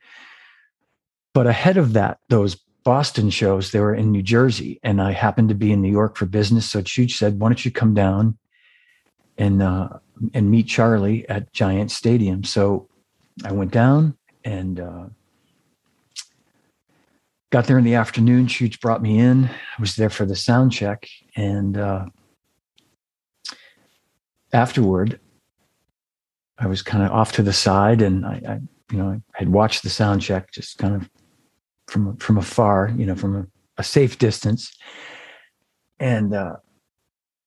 But 1.38 1.46
ahead 1.46 1.78
of 1.78 1.94
that, 1.94 2.18
those 2.30 2.56
Boston 2.84 3.30
shows, 3.30 3.70
they 3.70 3.80
were 3.80 3.94
in 3.94 4.12
New 4.12 4.24
Jersey, 4.24 4.80
and 4.82 5.00
I 5.00 5.12
happened 5.12 5.50
to 5.50 5.54
be 5.54 5.72
in 5.72 5.84
New 5.84 5.92
York 5.92 6.18
for 6.18 6.26
business. 6.26 6.68
So 6.68 6.82
Chooch 6.82 7.12
said, 7.12 7.40
"Why 7.40 7.50
don't 7.50 7.64
you 7.64 7.70
come 7.70 7.94
down 7.94 8.40
and 9.38 9.62
uh, 9.62 10.00
and 10.34 10.50
meet 10.50 10.68
Charlie 10.68 11.30
at 11.30 11.54
Giant 11.54 11.92
Stadium?" 11.92 12.44
So 12.44 12.90
I 13.46 13.52
went 13.52 13.70
down 13.70 14.18
and 14.46 14.80
uh, 14.80 15.06
got 17.52 17.68
there 17.68 17.78
in 17.78 17.86
the 17.86 17.94
afternoon. 17.94 18.48
Chooch 18.48 18.82
brought 18.82 19.04
me 19.04 19.20
in. 19.20 19.46
I 19.46 19.80
was 19.80 19.96
there 19.96 20.10
for 20.10 20.26
the 20.26 20.36
sound 20.36 20.72
check, 20.72 21.08
and 21.36 21.78
uh, 21.78 22.06
afterward, 24.54 25.20
I 26.58 26.66
was 26.66 26.82
kind 26.82 27.04
of 27.04 27.12
off 27.12 27.34
to 27.34 27.44
the 27.44 27.54
side, 27.54 28.02
and 28.02 28.26
I, 28.26 28.42
I 28.48 28.60
you 28.92 28.98
know, 28.98 29.10
I 29.36 29.38
had 29.38 29.50
watched 29.50 29.84
the 29.84 29.92
sound 29.92 30.24
check 30.24 30.52
just 30.52 30.80
kind 30.80 30.96
of 30.96 31.08
from 31.88 32.18
from 32.18 32.38
afar, 32.38 32.94
you 32.96 33.06
know, 33.06 33.16
from 33.16 33.36
a, 33.36 33.48
a 33.78 33.84
safe 33.84 34.18
distance. 34.18 34.76
And 36.00 36.34
uh, 36.34 36.58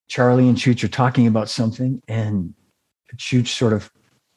Charlie 0.08 0.48
and 0.48 0.56
Chooch 0.56 0.82
are 0.82 0.88
talking 0.88 1.26
about 1.26 1.48
something, 1.48 2.02
and 2.08 2.54
Chooch 3.16 3.48
sort 3.48 3.72
of 3.72 3.90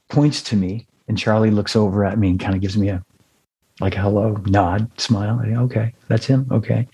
points 0.09 0.41
to 0.43 0.55
me, 0.55 0.87
and 1.07 1.17
Charlie 1.17 1.51
looks 1.51 1.75
over 1.75 2.05
at 2.05 2.19
me 2.19 2.29
and 2.29 2.39
kind 2.39 2.55
of 2.55 2.61
gives 2.61 2.77
me 2.77 2.89
a 2.89 3.03
like 3.79 3.95
a 3.95 3.99
hello 3.99 4.35
nod, 4.45 4.89
smile. 4.99 5.41
okay, 5.63 5.93
that's 6.07 6.25
him. 6.25 6.47
Okay. 6.51 6.87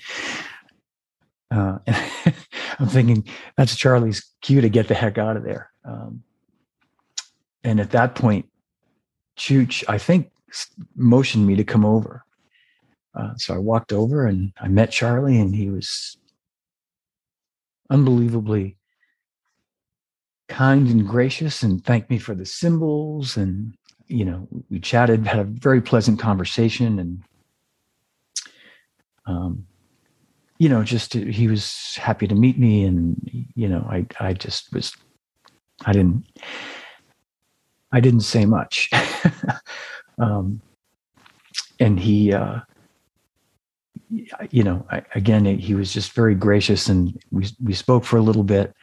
Uh, 1.51 1.79
I'm 2.79 2.87
thinking 2.87 3.27
that's 3.57 3.75
Charlie's 3.75 4.23
cue 4.41 4.61
to 4.61 4.69
get 4.69 4.87
the 4.87 4.93
heck 4.93 5.17
out 5.17 5.35
of 5.35 5.43
there. 5.43 5.71
Um, 5.83 6.23
and 7.63 7.79
at 7.79 7.91
that 7.91 8.15
point, 8.15 8.47
Chooch, 9.37 9.83
I 9.87 9.97
think, 9.97 10.31
motioned 10.95 11.45
me 11.45 11.55
to 11.55 11.63
come 11.63 11.85
over. 11.85 12.23
Uh, 13.15 13.33
so 13.37 13.55
I 13.55 13.57
walked 13.57 13.91
over 13.91 14.25
and 14.25 14.51
I 14.59 14.67
met 14.67 14.91
Charlie, 14.91 15.39
and 15.39 15.55
he 15.55 15.69
was 15.69 16.17
unbelievably 17.89 18.77
kind 20.47 20.87
and 20.87 21.07
gracious 21.07 21.63
and 21.63 21.83
thanked 21.85 22.09
me 22.09 22.17
for 22.17 22.35
the 22.35 22.45
cymbals. 22.45 23.37
And, 23.37 23.75
you 24.07 24.25
know, 24.25 24.47
we 24.69 24.79
chatted, 24.79 25.25
had 25.25 25.39
a 25.39 25.43
very 25.43 25.81
pleasant 25.81 26.19
conversation. 26.19 26.99
And, 26.99 27.23
um, 29.25 29.65
you 30.57 30.67
know, 30.67 30.83
just 30.83 31.13
he 31.13 31.47
was 31.47 31.95
happy 31.95 32.27
to 32.27 32.35
meet 32.35 32.59
me. 32.59 32.83
And, 32.83 33.47
you 33.55 33.69
know, 33.69 33.87
I, 33.89 34.05
I 34.19 34.33
just 34.33 34.73
was, 34.73 34.93
I 35.85 35.93
didn't, 35.93 36.25
I 37.91 37.99
didn't 37.99 38.21
say 38.21 38.45
much. 38.45 38.89
um, 40.19 40.61
and 41.79 41.99
he, 41.99 42.33
uh, 42.33 42.59
you 44.09 44.63
know, 44.63 44.85
I, 44.91 45.03
again, 45.15 45.45
he 45.45 45.75
was 45.75 45.93
just 45.93 46.13
very 46.13 46.35
gracious, 46.35 46.89
and 46.89 47.17
we 47.31 47.47
we 47.63 47.73
spoke 47.73 48.03
for 48.03 48.17
a 48.17 48.21
little 48.21 48.43
bit. 48.43 48.73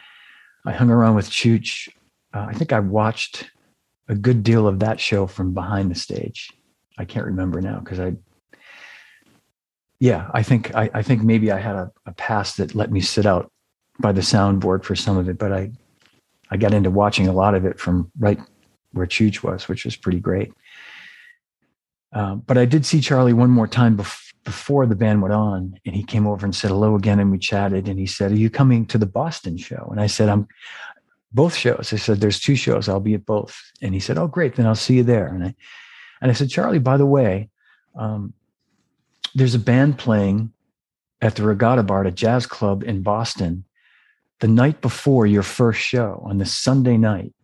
I 0.65 0.73
hung 0.73 0.91
around 0.91 1.15
with 1.15 1.31
Chooch. 1.31 1.89
Uh, 2.33 2.47
I 2.49 2.53
think 2.53 2.73
I 2.73 2.81
watched 2.81 3.51
a 4.09 4.15
good 4.15 4.43
deal 4.43 4.67
of 4.67 4.81
that 4.81 5.01
show 5.01 5.27
from 5.27 5.53
behind 5.55 5.91
the 5.91 5.95
stage. 5.95 6.53
I 6.99 7.05
can't 7.05 7.27
remember 7.27 7.61
now 7.61 7.81
because 7.81 8.01
I, 8.01 8.15
yeah, 9.99 10.31
I 10.33 10.43
think 10.43 10.75
I, 10.75 10.91
I 10.95 11.03
think 11.03 11.23
maybe 11.23 11.51
I 11.51 11.59
had 11.59 11.77
a, 11.77 11.93
a 12.07 12.13
pass 12.13 12.57
that 12.57 12.75
let 12.75 12.91
me 12.91 13.01
sit 13.01 13.27
out 13.27 13.51
by 13.99 14.13
the 14.13 14.21
soundboard 14.21 14.85
for 14.85 14.95
some 14.95 15.17
of 15.17 15.29
it, 15.29 15.39
but 15.39 15.53
I 15.53 15.73
I 16.51 16.57
got 16.57 16.75
into 16.75 16.91
watching 16.91 17.27
a 17.27 17.33
lot 17.33 17.55
of 17.55 17.65
it 17.65 17.81
from 17.81 18.11
right 18.19 18.39
where 18.93 19.07
Chooch 19.07 19.43
was, 19.43 19.69
which 19.69 19.85
was 19.85 19.97
pretty 19.97 20.21
great. 20.21 20.53
Uh, 22.13 22.37
but 22.37 22.57
I 22.57 22.65
did 22.65 22.87
see 22.87 23.01
Charlie 23.01 23.33
one 23.33 23.51
more 23.51 23.67
time 23.67 23.97
bef- 23.97 24.26
before 24.47 24.87
the 24.87 24.97
band 24.97 25.21
went 25.21 25.35
on, 25.35 25.79
and 25.85 25.95
he 25.95 26.03
came 26.03 26.27
over 26.27 26.47
and 26.47 26.55
said 26.55 26.71
hello 26.71 26.95
again, 26.95 27.19
and 27.21 27.31
we 27.31 27.39
chatted. 27.39 27.89
And 27.89 27.99
he 27.99 28.07
said, 28.07 28.33
"Are 28.33 28.37
you 28.37 28.49
coming 28.49 28.87
to 28.87 28.97
the 28.97 29.05
Boston 29.05 29.59
show?" 29.59 29.89
And 29.91 30.01
I 30.01 30.07
said, 30.07 30.31
"I'm 30.31 30.49
both 31.33 31.55
shows." 31.55 31.93
I 31.93 31.97
said, 31.97 32.21
"There's 32.21 32.41
two 32.41 32.57
shows. 32.57 32.89
I'll 32.89 33.01
be 33.01 33.13
at 33.13 33.27
both." 33.27 33.61
And 33.83 33.93
he 33.93 34.01
said, 34.01 34.17
"Oh, 34.17 34.29
great. 34.29 34.55
Then 34.55 34.67
I'll 34.67 34.75
see 34.75 34.97
you 34.97 35.03
there." 35.03 35.27
And 35.27 35.45
I 35.45 35.55
and 36.23 36.31
I 36.31 36.35
said, 36.35 36.49
"Charlie, 36.49 36.79
by 36.79 36.97
the 36.97 37.05
way, 37.05 37.51
um, 37.97 38.33
there's 39.35 39.55
a 39.55 39.59
band 39.59 39.99
playing 39.99 40.53
at 41.21 41.35
the 41.35 41.43
Regatta 41.43 41.83
Bar 41.83 42.03
at 42.03 42.07
a 42.07 42.13
jazz 42.13 42.47
club 42.47 42.83
in 42.85 43.03
Boston 43.03 43.65
the 44.39 44.49
night 44.49 44.81
before 44.81 45.27
your 45.27 45.43
first 45.43 45.81
show 45.81 46.23
on 46.25 46.39
the 46.39 46.47
Sunday 46.47 46.97
night." 46.97 47.35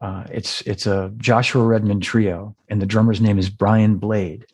Uh, 0.00 0.24
it's 0.30 0.60
it's 0.62 0.86
a 0.86 1.12
Joshua 1.16 1.64
Redman 1.64 2.00
trio, 2.00 2.54
and 2.68 2.80
the 2.80 2.86
drummer's 2.86 3.20
name 3.20 3.38
is 3.38 3.50
Brian 3.50 3.96
Blade. 3.96 4.46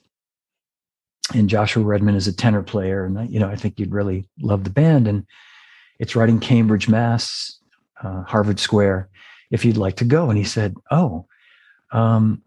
And 1.35 1.49
Joshua 1.49 1.85
Redman 1.85 2.17
is 2.17 2.27
a 2.27 2.33
tenor 2.33 2.63
player, 2.63 3.05
and 3.05 3.31
you 3.31 3.39
know 3.39 3.49
I 3.49 3.57
think 3.57 3.79
you'd 3.79 3.93
really 3.93 4.29
love 4.41 4.65
the 4.65 4.71
band. 4.71 5.07
And 5.07 5.27
it's 5.99 6.17
right 6.17 6.29
in 6.29 6.41
Cambridge, 6.41 6.89
Mass, 6.89 7.59
uh, 8.03 8.23
Harvard 8.23 8.59
Square. 8.59 9.09
If 9.51 9.65
you'd 9.65 9.77
like 9.77 9.97
to 9.97 10.05
go, 10.05 10.29
and 10.29 10.39
he 10.39 10.45
said, 10.45 10.77
"Oh, 10.91 11.27
um, 11.93 12.43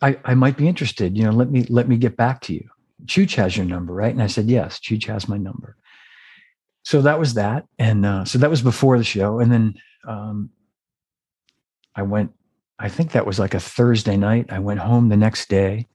I 0.00 0.18
I 0.24 0.34
might 0.34 0.56
be 0.56 0.68
interested. 0.68 1.16
You 1.16 1.24
know, 1.24 1.32
let 1.32 1.50
me 1.50 1.64
let 1.68 1.88
me 1.88 1.96
get 1.96 2.16
back 2.16 2.40
to 2.42 2.54
you. 2.54 2.68
Chooch 3.06 3.34
has 3.36 3.56
your 3.56 3.66
number, 3.66 3.92
right?" 3.92 4.12
And 4.12 4.22
I 4.22 4.28
said, 4.28 4.46
"Yes, 4.46 4.78
Chooch 4.78 5.06
has 5.06 5.28
my 5.28 5.36
number." 5.36 5.76
So 6.84 7.02
that 7.02 7.18
was 7.18 7.34
that, 7.34 7.66
and 7.78 8.06
uh, 8.06 8.24
so 8.24 8.38
that 8.38 8.50
was 8.50 8.62
before 8.62 8.98
the 8.98 9.04
show, 9.04 9.40
and 9.40 9.50
then 9.50 9.74
um, 10.06 10.50
I 11.96 12.02
went, 12.02 12.32
I 12.78 12.88
think 12.88 13.12
that 13.12 13.26
was 13.26 13.38
like 13.38 13.54
a 13.54 13.60
Thursday 13.60 14.16
night. 14.16 14.46
I 14.50 14.58
went 14.58 14.80
home 14.80 15.08
the 15.08 15.16
next 15.16 15.48
day. 15.48 15.88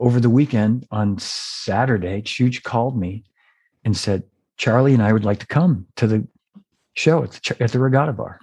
Over 0.00 0.20
the 0.20 0.30
weekend 0.30 0.86
on 0.90 1.18
Saturday, 1.18 2.22
Chooch 2.22 2.62
called 2.62 2.98
me 2.98 3.24
and 3.84 3.96
said, 3.96 4.24
Charlie 4.56 4.94
and 4.94 5.02
I 5.02 5.12
would 5.12 5.24
like 5.24 5.38
to 5.40 5.46
come 5.46 5.86
to 5.96 6.06
the 6.06 6.26
show 6.94 7.24
at 7.24 7.32
the, 7.32 7.56
at 7.60 7.72
the 7.72 7.78
Regatta 7.78 8.12
Bar. 8.12 8.40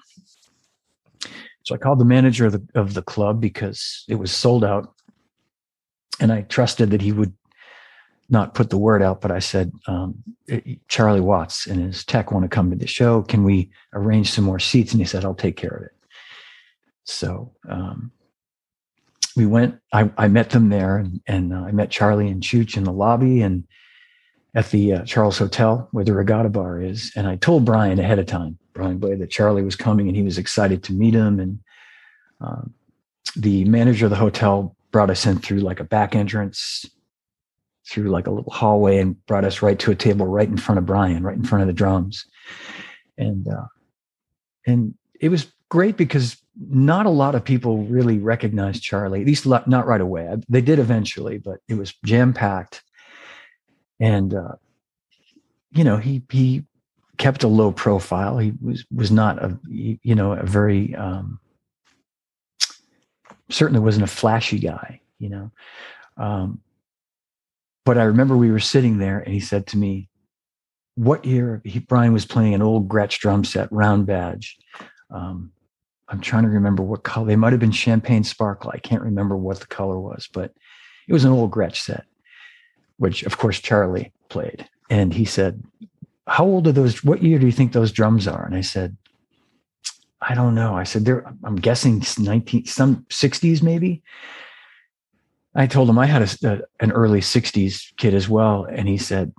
So 1.63 1.75
I 1.75 1.77
called 1.77 1.99
the 1.99 2.05
manager 2.05 2.45
of 2.45 2.53
the, 2.53 2.67
of 2.75 2.93
the 2.93 3.01
club 3.01 3.39
because 3.39 4.03
it 4.07 4.15
was 4.15 4.31
sold 4.31 4.63
out. 4.63 4.93
And 6.19 6.31
I 6.31 6.41
trusted 6.41 6.91
that 6.91 7.01
he 7.01 7.11
would 7.11 7.33
not 8.29 8.53
put 8.53 8.69
the 8.69 8.77
word 8.77 9.01
out, 9.01 9.21
but 9.21 9.31
I 9.31 9.39
said, 9.39 9.71
um, 9.87 10.15
Charlie 10.87 11.21
Watts 11.21 11.67
and 11.67 11.81
his 11.81 12.03
tech 12.03 12.31
want 12.31 12.43
to 12.43 12.49
come 12.49 12.69
to 12.69 12.75
the 12.75 12.87
show. 12.87 13.23
Can 13.23 13.43
we 13.43 13.71
arrange 13.93 14.31
some 14.31 14.45
more 14.45 14.59
seats? 14.59 14.91
And 14.91 15.01
he 15.01 15.05
said, 15.05 15.25
I'll 15.25 15.35
take 15.35 15.57
care 15.57 15.75
of 15.75 15.83
it. 15.83 15.91
So 17.05 17.53
um, 17.67 18.11
we 19.39 19.45
went. 19.45 19.79
I, 19.93 20.11
I 20.17 20.27
met 20.27 20.49
them 20.49 20.67
there, 20.67 20.97
and, 20.97 21.21
and 21.25 21.53
uh, 21.53 21.61
I 21.61 21.71
met 21.71 21.89
Charlie 21.89 22.27
and 22.27 22.43
Chooch 22.43 22.75
in 22.75 22.83
the 22.83 22.91
lobby 22.91 23.41
and 23.41 23.65
at 24.53 24.69
the 24.71 24.95
uh, 24.95 25.05
Charles 25.05 25.37
Hotel 25.37 25.87
where 25.91 26.03
the 26.03 26.11
Regatta 26.11 26.49
Bar 26.49 26.81
is. 26.81 27.13
And 27.15 27.25
I 27.25 27.37
told 27.37 27.63
Brian 27.63 27.99
ahead 27.99 28.19
of 28.19 28.25
time, 28.25 28.57
Brian 28.73 28.97
Blade, 28.97 29.19
that 29.19 29.31
Charlie 29.31 29.63
was 29.63 29.77
coming, 29.77 30.09
and 30.09 30.17
he 30.17 30.23
was 30.23 30.37
excited 30.37 30.83
to 30.83 30.93
meet 30.93 31.13
him. 31.13 31.39
And 31.39 31.59
um, 32.41 32.73
the 33.37 33.63
manager 33.63 34.07
of 34.07 34.09
the 34.09 34.17
hotel 34.17 34.75
brought 34.91 35.09
us 35.09 35.25
in 35.25 35.39
through 35.39 35.59
like 35.59 35.79
a 35.79 35.85
back 35.85 36.15
entrance 36.15 36.85
through 37.89 38.09
like 38.09 38.27
a 38.27 38.31
little 38.31 38.51
hallway 38.51 38.99
and 38.99 39.25
brought 39.25 39.45
us 39.45 39.61
right 39.61 39.79
to 39.79 39.91
a 39.91 39.95
table 39.95 40.25
right 40.25 40.49
in 40.49 40.57
front 40.57 40.79
of 40.79 40.85
Brian, 40.85 41.23
right 41.23 41.37
in 41.37 41.45
front 41.45 41.61
of 41.61 41.67
the 41.67 41.73
drums. 41.73 42.25
And 43.17 43.47
uh, 43.47 43.67
and 44.67 44.95
it 45.21 45.29
was 45.29 45.47
great 45.69 45.95
because 45.95 46.35
not 46.59 47.05
a 47.05 47.11
lot 47.11 47.35
of 47.35 47.43
people 47.43 47.83
really 47.83 48.17
recognized 48.17 48.83
Charlie, 48.83 49.21
at 49.21 49.27
least 49.27 49.45
not 49.45 49.87
right 49.87 50.01
away. 50.01 50.35
They 50.49 50.61
did 50.61 50.79
eventually, 50.79 51.37
but 51.37 51.59
it 51.67 51.75
was 51.75 51.93
jam 52.03 52.33
packed. 52.33 52.83
And 53.99 54.33
uh, 54.33 54.55
you 55.71 55.83
know, 55.83 55.97
he 55.97 56.23
he 56.31 56.65
kept 57.17 57.43
a 57.43 57.47
low 57.47 57.71
profile. 57.71 58.37
He 58.37 58.53
was 58.61 58.85
was 58.93 59.11
not 59.11 59.43
a 59.43 59.57
you 59.69 60.15
know 60.15 60.33
a 60.33 60.45
very 60.45 60.95
um, 60.95 61.39
certainly 63.49 63.81
wasn't 63.81 64.03
a 64.03 64.07
flashy 64.07 64.59
guy. 64.59 65.01
You 65.17 65.29
know, 65.29 65.51
um, 66.17 66.61
but 67.85 67.97
I 67.97 68.03
remember 68.03 68.35
we 68.37 68.51
were 68.51 68.59
sitting 68.59 68.97
there 68.97 69.19
and 69.19 69.33
he 69.33 69.39
said 69.39 69.67
to 69.67 69.77
me, 69.77 70.09
what 70.95 71.25
year 71.25 71.61
he, 71.63 71.79
Brian 71.79 72.13
was 72.13 72.25
playing 72.25 72.53
an 72.53 72.61
old 72.61 72.89
Gretsch 72.89 73.19
drum 73.19 73.43
set, 73.43 73.71
round 73.71 74.05
badge. 74.05 74.57
Um, 75.09 75.51
I'm 76.09 76.21
trying 76.21 76.43
to 76.43 76.49
remember 76.49 76.83
what 76.83 77.03
color. 77.03 77.27
They 77.27 77.35
might 77.35 77.53
have 77.53 77.59
been 77.59 77.71
champagne 77.71 78.23
sparkle. 78.23 78.71
I 78.73 78.79
can't 78.79 79.01
remember 79.01 79.37
what 79.37 79.59
the 79.59 79.67
color 79.67 79.99
was, 79.99 80.27
but 80.31 80.53
it 81.07 81.13
was 81.13 81.23
an 81.23 81.31
old 81.31 81.51
Gretsch 81.51 81.77
set, 81.77 82.05
which 82.97 83.23
of 83.23 83.37
course 83.37 83.59
Charlie 83.59 84.11
played. 84.29 84.67
And 84.89 85.13
he 85.13 85.25
said, 85.25 85.63
"How 86.27 86.45
old 86.45 86.67
are 86.67 86.71
those? 86.71 87.03
What 87.03 87.23
year 87.23 87.37
do 87.37 87.45
you 87.45 87.51
think 87.51 87.71
those 87.71 87.91
drums 87.91 88.27
are?" 88.27 88.43
And 88.43 88.55
I 88.55 88.61
said, 88.61 88.97
"I 90.21 90.33
don't 90.33 90.55
know." 90.55 90.75
I 90.75 90.83
said, 90.83 91.05
"They're. 91.05 91.25
I'm 91.43 91.57
guessing 91.57 92.03
19, 92.17 92.65
some 92.65 93.05
60s 93.09 93.61
maybe." 93.61 94.01
I 95.55 95.67
told 95.67 95.89
him 95.89 95.97
I 95.97 96.05
had 96.05 96.21
a, 96.21 96.47
a, 96.47 96.61
an 96.79 96.91
early 96.91 97.21
60s 97.21 97.95
kid 97.97 98.13
as 98.13 98.29
well. 98.29 98.65
And 98.65 98.87
he 98.87 98.97
said, 98.97 99.33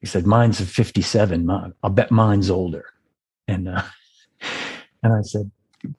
he 0.00 0.06
said, 0.06 0.26
mine's 0.26 0.60
a 0.60 0.64
57. 0.64 1.74
I'll 1.82 1.90
bet 1.90 2.10
mine's 2.10 2.48
older. 2.48 2.86
And, 3.48 3.68
uh, 3.68 3.82
and 5.02 5.12
I 5.12 5.22
said, 5.22 5.50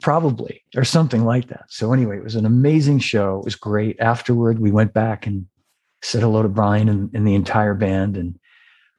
probably, 0.01 0.63
or 0.75 0.83
something 0.83 1.25
like 1.25 1.47
that. 1.47 1.65
So 1.69 1.93
anyway, 1.93 2.17
it 2.17 2.23
was 2.23 2.35
an 2.35 2.45
amazing 2.45 2.99
show. 2.99 3.39
It 3.39 3.45
was 3.45 3.55
great. 3.55 3.99
Afterward, 3.99 4.59
we 4.59 4.71
went 4.71 4.93
back 4.93 5.25
and 5.25 5.47
said 6.01 6.21
hello 6.21 6.41
to 6.41 6.49
Brian 6.49 6.89
and, 6.89 7.09
and 7.13 7.27
the 7.27 7.35
entire 7.35 7.73
band. 7.73 8.17
And, 8.17 8.39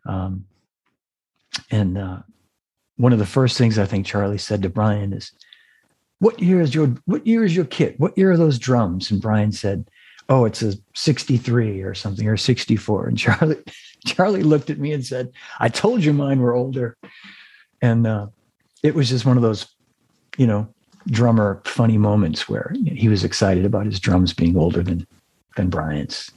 um, 0.07 0.45
and, 1.71 1.99
uh, 1.99 2.19
one 2.97 3.13
of 3.13 3.19
the 3.19 3.27
first 3.27 3.59
things 3.59 3.79
I 3.79 3.87
think 3.87 4.07
Charlie 4.07 4.39
said 4.39 4.63
to 4.63 4.69
Brian 4.69 5.13
is, 5.13 5.33
what 6.19 6.41
year 6.41 6.61
is 6.61 6.75
your, 6.75 6.89
what 7.07 7.27
year 7.27 7.45
is 7.45 7.57
your 7.57 7.65
kit? 7.65 7.99
What 7.99 8.17
year 8.17 8.31
are 8.31 8.37
those 8.37 8.59
drums? 8.59 9.11
And 9.11 9.21
Brian 9.21 9.51
said, 9.51 9.89
oh, 10.29 10.45
it's 10.45 10.63
a 10.63 10.75
63 10.95 11.83
or 11.83 11.95
something 11.95 12.29
or 12.29 12.37
64. 12.37 13.07
And 13.09 13.19
Charlie, 13.19 13.63
Charlie 14.07 14.43
looked 14.43 14.71
at 14.71 14.79
me 14.79 14.93
and 14.93 15.05
said, 15.05 15.33
I 15.59 15.69
told 15.69 16.05
you 16.05 16.13
mine 16.13 16.41
were 16.41 16.55
older. 16.55 16.97
And 17.81 18.07
uh, 18.07 18.29
it 18.83 18.95
was 18.95 19.09
just 19.09 19.27
one 19.27 19.37
of 19.37 19.43
those, 19.43 19.67
you 20.37 20.47
know, 20.47 20.69
drummer 21.09 21.61
funny 21.65 21.99
moments 21.99 22.49
where 22.49 22.73
he 22.85 23.09
was 23.09 23.25
excited 23.25 23.65
about 23.65 23.87
his 23.87 23.99
drums 23.99 24.33
being 24.33 24.57
older 24.57 24.83
than 24.83 25.07
than 25.57 25.69
Brian's. 25.69 26.31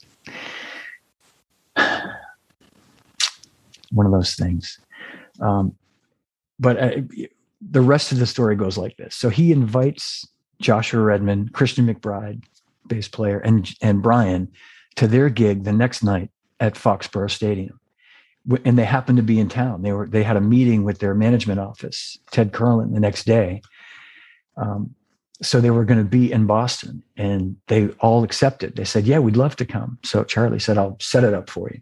One 3.92 4.06
of 4.06 4.12
those 4.12 4.36
things. 4.36 4.80
Um, 5.40 5.76
but 6.60 6.78
uh, 6.78 7.02
the 7.62 7.82
rest 7.82 8.12
of 8.12 8.20
the 8.20 8.26
story 8.26 8.56
goes 8.56 8.78
like 8.78 8.98
this. 8.98 9.16
So 9.16 9.30
he 9.30 9.52
invites 9.52 10.28
Joshua 10.60 11.02
Redman, 11.02 11.50
Christian 11.50 11.88
McBride, 11.88 12.44
bass 12.88 13.08
player, 13.08 13.40
and 13.40 13.70
and 13.82 14.02
Brian 14.02 14.52
to 14.96 15.08
their 15.08 15.30
gig 15.30 15.64
the 15.64 15.74
next 15.74 16.04
night 16.04 16.30
at 16.60 16.76
Foxborough 16.76 17.30
Stadium. 17.30 17.80
And 18.64 18.78
they 18.78 18.86
happened 18.86 19.18
to 19.18 19.24
be 19.24 19.40
in 19.40 19.50
town. 19.50 19.82
They 19.82 19.92
were 19.92 20.08
they 20.08 20.24
had 20.24 20.38
a 20.38 20.42
meeting 20.42 20.84
with 20.84 21.00
their 21.00 21.16
management 21.16 21.60
office, 21.60 22.18
Ted 22.32 22.52
Kurland, 22.52 22.94
the 22.94 23.00
next 23.00 23.26
day. 23.26 23.62
Um, 24.58 24.96
so 25.42 25.60
they 25.60 25.72
were 25.72 25.86
going 25.86 26.00
to 26.00 26.10
be 26.10 26.32
in 26.32 26.46
Boston, 26.46 27.04
and 27.18 27.58
they 27.68 27.90
all 28.00 28.24
accepted. 28.24 28.76
They 28.76 28.86
said, 28.86 29.06
"Yeah, 29.06 29.20
we'd 29.20 29.36
love 29.36 29.56
to 29.58 29.66
come." 29.66 30.00
So 30.04 30.24
Charlie 30.24 30.60
said, 30.60 30.78
"I'll 30.78 30.98
set 31.00 31.24
it 31.24 31.34
up 31.34 31.50
for 31.50 31.70
you." 31.70 31.82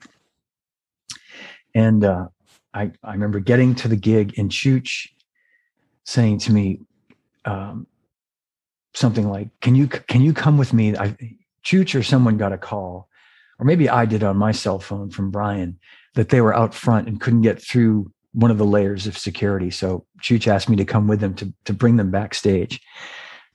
And 1.75 2.03
uh, 2.03 2.27
I 2.73 2.91
I 3.03 3.11
remember 3.11 3.39
getting 3.39 3.75
to 3.75 3.87
the 3.87 3.95
gig 3.95 4.37
and 4.37 4.49
Chooch 4.49 5.07
saying 6.05 6.39
to 6.39 6.51
me, 6.51 6.79
um, 7.45 7.87
something 8.93 9.29
like, 9.29 9.49
"Can 9.61 9.75
you 9.75 9.87
can 9.87 10.21
you 10.21 10.33
come 10.33 10.57
with 10.57 10.73
me?" 10.73 10.95
I, 10.97 11.15
Chooch 11.63 11.97
or 11.97 12.03
someone 12.03 12.37
got 12.37 12.53
a 12.53 12.57
call, 12.57 13.07
or 13.59 13.65
maybe 13.65 13.89
I 13.89 14.05
did 14.05 14.23
on 14.23 14.37
my 14.37 14.51
cell 14.51 14.79
phone 14.79 15.09
from 15.11 15.31
Brian 15.31 15.79
that 16.15 16.29
they 16.29 16.41
were 16.41 16.55
out 16.55 16.73
front 16.73 17.07
and 17.07 17.19
couldn't 17.19 17.41
get 17.41 17.61
through 17.61 18.11
one 18.33 18.51
of 18.51 18.57
the 18.57 18.65
layers 18.65 19.07
of 19.07 19.17
security. 19.17 19.69
So 19.69 20.05
Chooch 20.21 20.47
asked 20.47 20.69
me 20.69 20.75
to 20.77 20.85
come 20.85 21.07
with 21.07 21.19
them 21.19 21.33
to 21.35 21.53
to 21.65 21.73
bring 21.73 21.97
them 21.97 22.11
backstage. 22.11 22.81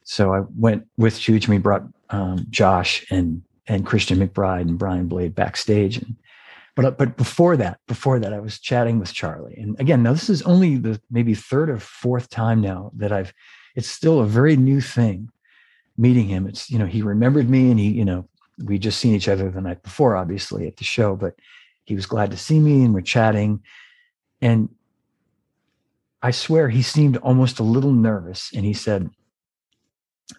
So 0.04 0.32
I 0.32 0.42
went 0.56 0.86
with 0.96 1.14
Chooch 1.14 1.44
and 1.44 1.48
we 1.48 1.58
brought 1.58 1.84
um, 2.10 2.46
Josh 2.50 3.04
and 3.10 3.42
and 3.66 3.84
Christian 3.84 4.18
McBride 4.18 4.62
and 4.62 4.78
Brian 4.78 5.08
Blade 5.08 5.34
backstage. 5.34 5.98
And 5.98 6.16
but 6.74 6.96
but 6.96 7.16
before 7.16 7.56
that, 7.56 7.80
before 7.86 8.18
that, 8.18 8.32
I 8.32 8.40
was 8.40 8.58
chatting 8.58 8.98
with 8.98 9.12
Charlie. 9.12 9.56
And 9.56 9.78
again, 9.80 10.02
now 10.02 10.12
this 10.12 10.30
is 10.30 10.42
only 10.42 10.76
the 10.76 11.00
maybe 11.10 11.34
third 11.34 11.70
or 11.70 11.78
fourth 11.78 12.30
time 12.30 12.60
now 12.60 12.92
that 12.96 13.12
I've 13.12 13.32
it's 13.74 13.88
still 13.88 14.20
a 14.20 14.26
very 14.26 14.56
new 14.56 14.80
thing 14.80 15.30
meeting 15.98 16.28
him. 16.28 16.46
It's, 16.46 16.70
you 16.70 16.78
know, 16.78 16.86
he 16.86 17.02
remembered 17.02 17.50
me 17.50 17.70
and 17.70 17.78
he, 17.78 17.90
you 17.90 18.04
know, 18.04 18.28
we 18.64 18.78
just 18.78 18.98
seen 18.98 19.14
each 19.14 19.28
other 19.28 19.50
the 19.50 19.60
night 19.60 19.82
before, 19.82 20.16
obviously 20.16 20.66
at 20.66 20.76
the 20.76 20.84
show, 20.84 21.14
but 21.16 21.34
he 21.84 21.94
was 21.94 22.06
glad 22.06 22.30
to 22.30 22.36
see 22.36 22.58
me 22.58 22.84
and 22.84 22.94
we're 22.94 23.00
chatting. 23.02 23.62
And 24.40 24.68
I 26.22 26.30
swear 26.30 26.68
he 26.68 26.82
seemed 26.82 27.16
almost 27.18 27.58
a 27.58 27.64
little 27.64 27.92
nervous. 27.92 28.50
And 28.54 28.64
he 28.64 28.72
said, 28.72 29.10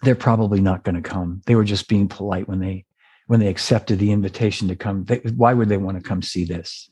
they're 0.02 0.14
probably 0.14 0.60
not 0.60 0.84
going 0.84 0.94
to 1.00 1.08
come. 1.08 1.42
They 1.46 1.54
were 1.54 1.64
just 1.64 1.88
being 1.88 2.08
polite 2.08 2.48
when 2.48 2.60
they, 2.60 2.84
when 3.26 3.40
they 3.40 3.48
accepted 3.48 3.98
the 3.98 4.12
invitation 4.12 4.68
to 4.68 4.76
come. 4.76 5.04
They, 5.04 5.18
why 5.36 5.54
would 5.54 5.68
they 5.68 5.76
want 5.76 5.96
to 5.96 6.08
come 6.08 6.22
see 6.22 6.44
this? 6.44 6.90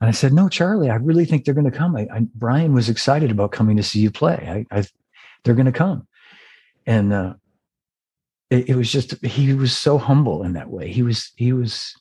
And 0.00 0.08
I 0.08 0.12
said, 0.12 0.32
no, 0.32 0.48
Charlie, 0.48 0.90
I 0.90 0.96
really 0.96 1.24
think 1.24 1.44
they're 1.44 1.54
going 1.54 1.70
to 1.70 1.76
come. 1.76 1.96
I, 1.96 2.06
I, 2.12 2.26
Brian 2.34 2.74
was 2.74 2.88
excited 2.88 3.30
about 3.30 3.52
coming 3.52 3.76
to 3.76 3.82
see 3.82 4.00
you 4.00 4.10
play. 4.10 4.66
I, 4.70 4.84
they're 5.44 5.54
going 5.54 5.66
to 5.66 5.72
come. 5.72 6.06
And 6.86 7.12
uh, 7.12 7.34
it, 8.50 8.70
it 8.70 8.76
was 8.76 8.90
just 8.90 9.24
he 9.24 9.54
was 9.54 9.76
so 9.76 9.98
humble 9.98 10.42
in 10.42 10.52
that 10.52 10.70
way. 10.70 10.92
He 10.92 11.02
was 11.02 11.32
he 11.36 11.52
was 11.52 11.94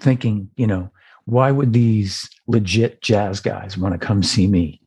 thinking, 0.00 0.50
you 0.56 0.66
know, 0.66 0.90
why 1.26 1.50
would 1.50 1.72
these 1.72 2.28
legit 2.46 3.00
jazz 3.00 3.40
guys 3.40 3.78
want 3.78 3.98
to 3.98 4.06
come 4.06 4.22
see 4.22 4.46
me? 4.46 4.80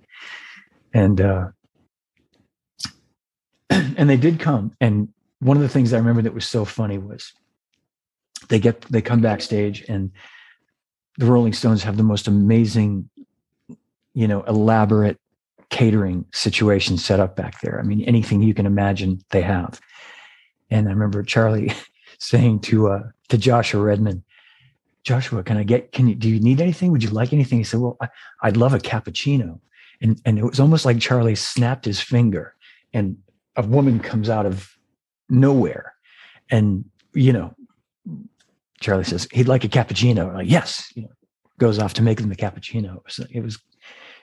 And 0.93 1.19
uh, 1.19 1.47
and 3.69 4.10
they 4.10 4.17
did 4.17 4.39
come. 4.39 4.73
And 4.80 5.10
one 5.39 5.58
of 5.58 5.63
the 5.63 5.69
things 5.69 5.93
I 5.93 5.97
remember 5.97 6.21
that 6.23 6.34
was 6.34 6.47
so 6.47 6.65
funny 6.65 6.97
was 6.97 7.34
they 8.50 8.60
get 8.60 8.82
they 8.84 9.02
come 9.02 9.21
backstage 9.21 9.84
and 9.88 10.12
the 11.17 11.26
Rolling 11.26 11.54
Stones 11.54 11.84
have 11.84 11.97
the 11.97 12.04
most 12.04 12.28
amazing, 12.28 13.10
you 14.13 14.28
know, 14.28 14.43
elaborate 14.43 15.19
catering 15.69 16.26
situation 16.34 16.97
set 16.97 17.19
up 17.19 17.36
back 17.36 17.60
there. 17.62 17.80
I 17.80 17.84
mean, 17.84 18.02
anything 18.02 18.41
you 18.41 18.54
can 18.54 18.65
imagine, 18.65 19.19
they 19.32 19.41
have. 19.41 19.82
And 20.69 20.88
I 20.88 20.91
remember 20.91 21.23
Charlie 21.23 21.73
saying 22.19 22.60
to 22.62 22.89
uh, 22.89 23.04
to 23.30 23.38
Joshua 23.38 23.82
Redman, 23.82 24.23
Joshua, 25.08 25.41
can 25.41 25.56
I 25.56 25.63
get? 25.63 25.93
Can 25.93 26.10
you? 26.10 26.15
Do 26.15 26.28
you 26.28 26.38
need 26.38 26.60
anything? 26.60 26.91
Would 26.91 27.02
you 27.02 27.12
like 27.12 27.32
anything? 27.32 27.60
He 27.60 27.63
said, 27.63 27.80
Well, 27.80 27.96
I, 28.02 28.10
I'd 28.43 28.58
love 28.58 28.74
a 28.74 28.78
cappuccino. 28.78 29.62
And 30.02 30.22
and 30.26 30.38
it 30.38 30.43
was 30.43 30.60
almost 30.60 30.84
like 30.84 31.00
Charlie 31.00 31.34
snapped 31.34 31.86
his 31.86 32.02
finger, 32.02 32.56
and 32.91 33.17
a 33.56 33.62
woman 33.62 34.02
comes 34.02 34.30
out 34.30 34.46
of 34.46 34.70
nowhere, 35.30 35.93
and 36.52 36.84
you 37.13 37.32
know, 37.32 37.56
Charlie 38.82 39.06
says 39.06 39.30
he'd 39.32 39.48
like 39.48 39.63
a 39.63 39.70
cappuccino. 39.70 40.34
Like 40.34 40.50
yes, 40.50 40.91
you 40.93 41.04
know, 41.04 41.13
goes 41.58 41.80
off 41.80 41.93
to 41.93 42.02
make 42.02 42.20
them 42.20 42.28
the 42.28 42.36
cappuccino. 42.36 43.00
So 43.08 43.24
it 43.32 43.39
was, 43.39 43.58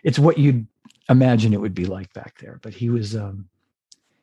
it's 0.03 0.19
what 0.19 0.37
you'd 0.37 0.67
imagine 1.09 1.55
it 1.55 1.63
would 1.63 1.75
be 1.75 1.87
like 1.87 2.13
back 2.13 2.39
there. 2.41 2.61
But 2.63 2.75
he 2.75 2.91
was 2.91 3.17
um, 3.17 3.49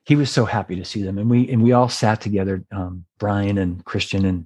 he 0.04 0.16
was 0.16 0.30
so 0.30 0.46
happy 0.46 0.76
to 0.76 0.86
see 0.86 1.02
them, 1.02 1.18
and 1.18 1.28
we 1.28 1.50
and 1.50 1.64
we 1.64 1.72
all 1.72 1.90
sat 1.90 2.22
together, 2.22 2.64
um, 2.72 3.04
Brian 3.18 3.58
and 3.58 3.84
Christian 3.84 4.26
and 4.26 4.46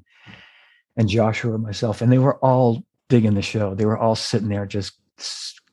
and 0.98 1.10
Joshua 1.10 1.54
and 1.54 1.64
myself, 1.64 2.02
and 2.02 2.12
they 2.12 2.18
were 2.18 2.38
all 2.38 2.84
digging 3.10 3.36
the 3.36 3.42
show. 3.42 3.76
They 3.76 3.86
were 3.86 3.98
all 3.98 4.16
sitting 4.16 4.50
there 4.50 4.66
just 4.66 4.94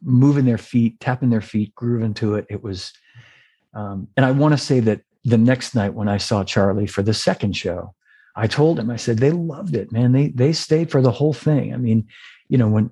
moving 0.03 0.45
their 0.45 0.59
feet, 0.59 1.01
tapping 1.01 1.31
their 1.31 1.41
feet, 1.41 1.75
grooving 1.75 2.15
to 2.15 2.35
it. 2.35 2.47
It 2.51 2.63
was, 2.63 2.93
um, 3.75 4.09
and 4.17 4.27
I 4.27 4.33
want 4.33 4.53
to 4.53 4.59
say 4.59 4.81
that 4.81 5.03
the 5.25 5.39
next 5.39 5.75
night 5.75 5.95
when 5.95 6.09
I 6.09 6.17
saw 6.17 6.45
Charlie 6.45 6.87
for 6.87 7.03
the 7.03 7.15
second 7.15 7.57
show, 7.57 7.95
I 8.35 8.47
told 8.47 8.79
him, 8.79 8.91
I 8.91 8.97
said, 8.97 9.19
they 9.19 9.31
loved 9.31 9.77
it, 9.77 9.93
man. 9.93 10.13
They 10.13 10.29
they 10.29 10.53
stayed 10.53 10.91
for 10.91 11.03
the 11.03 11.11
whole 11.11 11.35
thing. 11.35 11.75
I 11.75 11.77
mean, 11.77 12.07
you 12.49 12.59
know, 12.59 12.69
when 12.69 12.91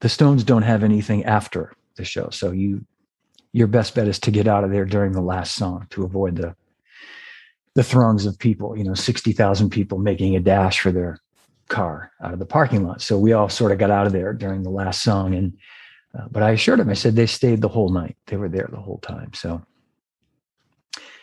the 0.00 0.08
Stones 0.08 0.44
don't 0.44 0.62
have 0.62 0.84
anything 0.84 1.24
after 1.24 1.72
the 1.96 2.04
show, 2.04 2.30
so 2.30 2.52
you 2.52 2.84
your 3.52 3.66
best 3.66 3.94
bet 3.94 4.08
is 4.08 4.18
to 4.20 4.30
get 4.30 4.46
out 4.46 4.64
of 4.64 4.70
there 4.70 4.84
during 4.84 5.12
the 5.12 5.20
last 5.20 5.54
song 5.54 5.86
to 5.90 6.04
avoid 6.04 6.36
the 6.36 6.54
the 7.74 7.82
throngs 7.82 8.26
of 8.26 8.38
people. 8.38 8.76
You 8.76 8.84
know, 8.84 8.94
sixty 8.94 9.32
thousand 9.32 9.70
people 9.70 9.98
making 9.98 10.36
a 10.36 10.40
dash 10.40 10.80
for 10.80 10.92
their 10.92 11.18
car 11.68 12.12
out 12.22 12.32
of 12.32 12.38
the 12.38 12.46
parking 12.46 12.86
lot. 12.86 13.02
So 13.02 13.18
we 13.18 13.32
all 13.32 13.48
sort 13.48 13.72
of 13.72 13.78
got 13.78 13.90
out 13.90 14.06
of 14.06 14.12
there 14.12 14.32
during 14.32 14.62
the 14.62 14.70
last 14.70 15.02
song, 15.02 15.34
and 15.34 15.56
uh, 16.18 16.28
but 16.30 16.42
I 16.42 16.50
assured 16.50 16.80
him, 16.80 16.88
I 16.88 16.94
said 16.94 17.14
they 17.14 17.26
stayed 17.26 17.60
the 17.60 17.68
whole 17.68 17.90
night. 17.90 18.16
They 18.26 18.36
were 18.36 18.48
there 18.48 18.68
the 18.70 18.80
whole 18.80 18.98
time. 18.98 19.32
So 19.34 19.62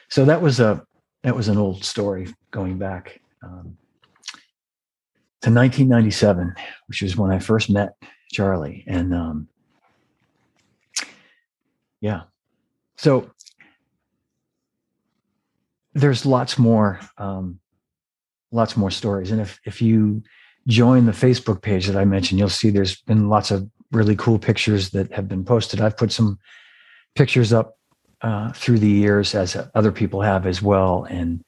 so 0.10 0.26
that 0.26 0.42
was 0.42 0.60
a 0.60 0.86
that 1.24 1.36
was 1.36 1.48
an 1.48 1.58
old 1.58 1.84
story 1.84 2.28
going 2.52 2.78
back 2.78 3.20
um, 3.42 3.78
to 5.42 5.50
1997, 5.50 6.54
which 6.88 7.02
was 7.02 7.18
when 7.18 7.32
I 7.32 7.40
first 7.40 7.70
met 7.70 7.96
Charlie, 8.32 8.84
and 8.86 9.14
um, 9.14 9.48
yeah, 12.00 12.24
so 12.96 13.32
there's 15.94 16.26
lots 16.26 16.58
more 16.58 17.00
um, 17.18 17.60
lots 18.54 18.78
more 18.78 18.92
stories, 18.92 19.32
and 19.32 19.42
if 19.42 19.60
if 19.66 19.82
you 19.82 20.24
join 20.68 21.06
the 21.06 21.12
Facebook 21.12 21.62
page 21.62 21.88
that 21.88 21.98
I 21.98 22.06
mentioned, 22.06 22.40
you'll 22.40 22.50
see 22.50 22.70
there's 22.70 23.02
been 23.02 23.28
lots 23.28 23.52
of 23.52 23.70
really 23.92 24.16
cool 24.16 24.40
pictures 24.40 24.92
that 24.92 25.12
have 25.12 25.28
been 25.28 25.44
posted. 25.44 25.82
I've 25.82 25.98
put 25.98 26.12
some 26.12 26.40
pictures 27.16 27.54
up 27.54 27.78
uh, 28.22 28.52
through 28.54 28.80
the 28.80 28.88
years, 28.90 29.36
as 29.36 29.58
other 29.76 29.92
people 29.92 30.22
have 30.22 30.48
as 30.48 30.62
well. 30.62 31.06
And 31.10 31.44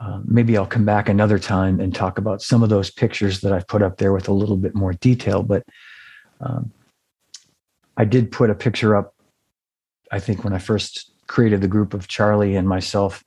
uh, 0.00 0.20
maybe 0.24 0.56
I'll 0.56 0.66
come 0.66 0.84
back 0.84 1.08
another 1.08 1.38
time 1.38 1.80
and 1.80 1.94
talk 1.94 2.18
about 2.18 2.42
some 2.42 2.62
of 2.62 2.68
those 2.68 2.90
pictures 2.90 3.40
that 3.40 3.52
I've 3.52 3.66
put 3.66 3.82
up 3.82 3.98
there 3.98 4.12
with 4.12 4.28
a 4.28 4.32
little 4.32 4.56
bit 4.56 4.74
more 4.74 4.92
detail. 4.92 5.42
But 5.42 5.64
um, 6.40 6.72
I 7.96 8.04
did 8.04 8.30
put 8.30 8.50
a 8.50 8.54
picture 8.54 8.96
up, 8.96 9.14
I 10.10 10.20
think, 10.20 10.44
when 10.44 10.52
I 10.52 10.58
first 10.58 11.10
created 11.26 11.60
the 11.60 11.68
group 11.68 11.94
of 11.94 12.08
Charlie 12.08 12.56
and 12.56 12.68
myself. 12.68 13.24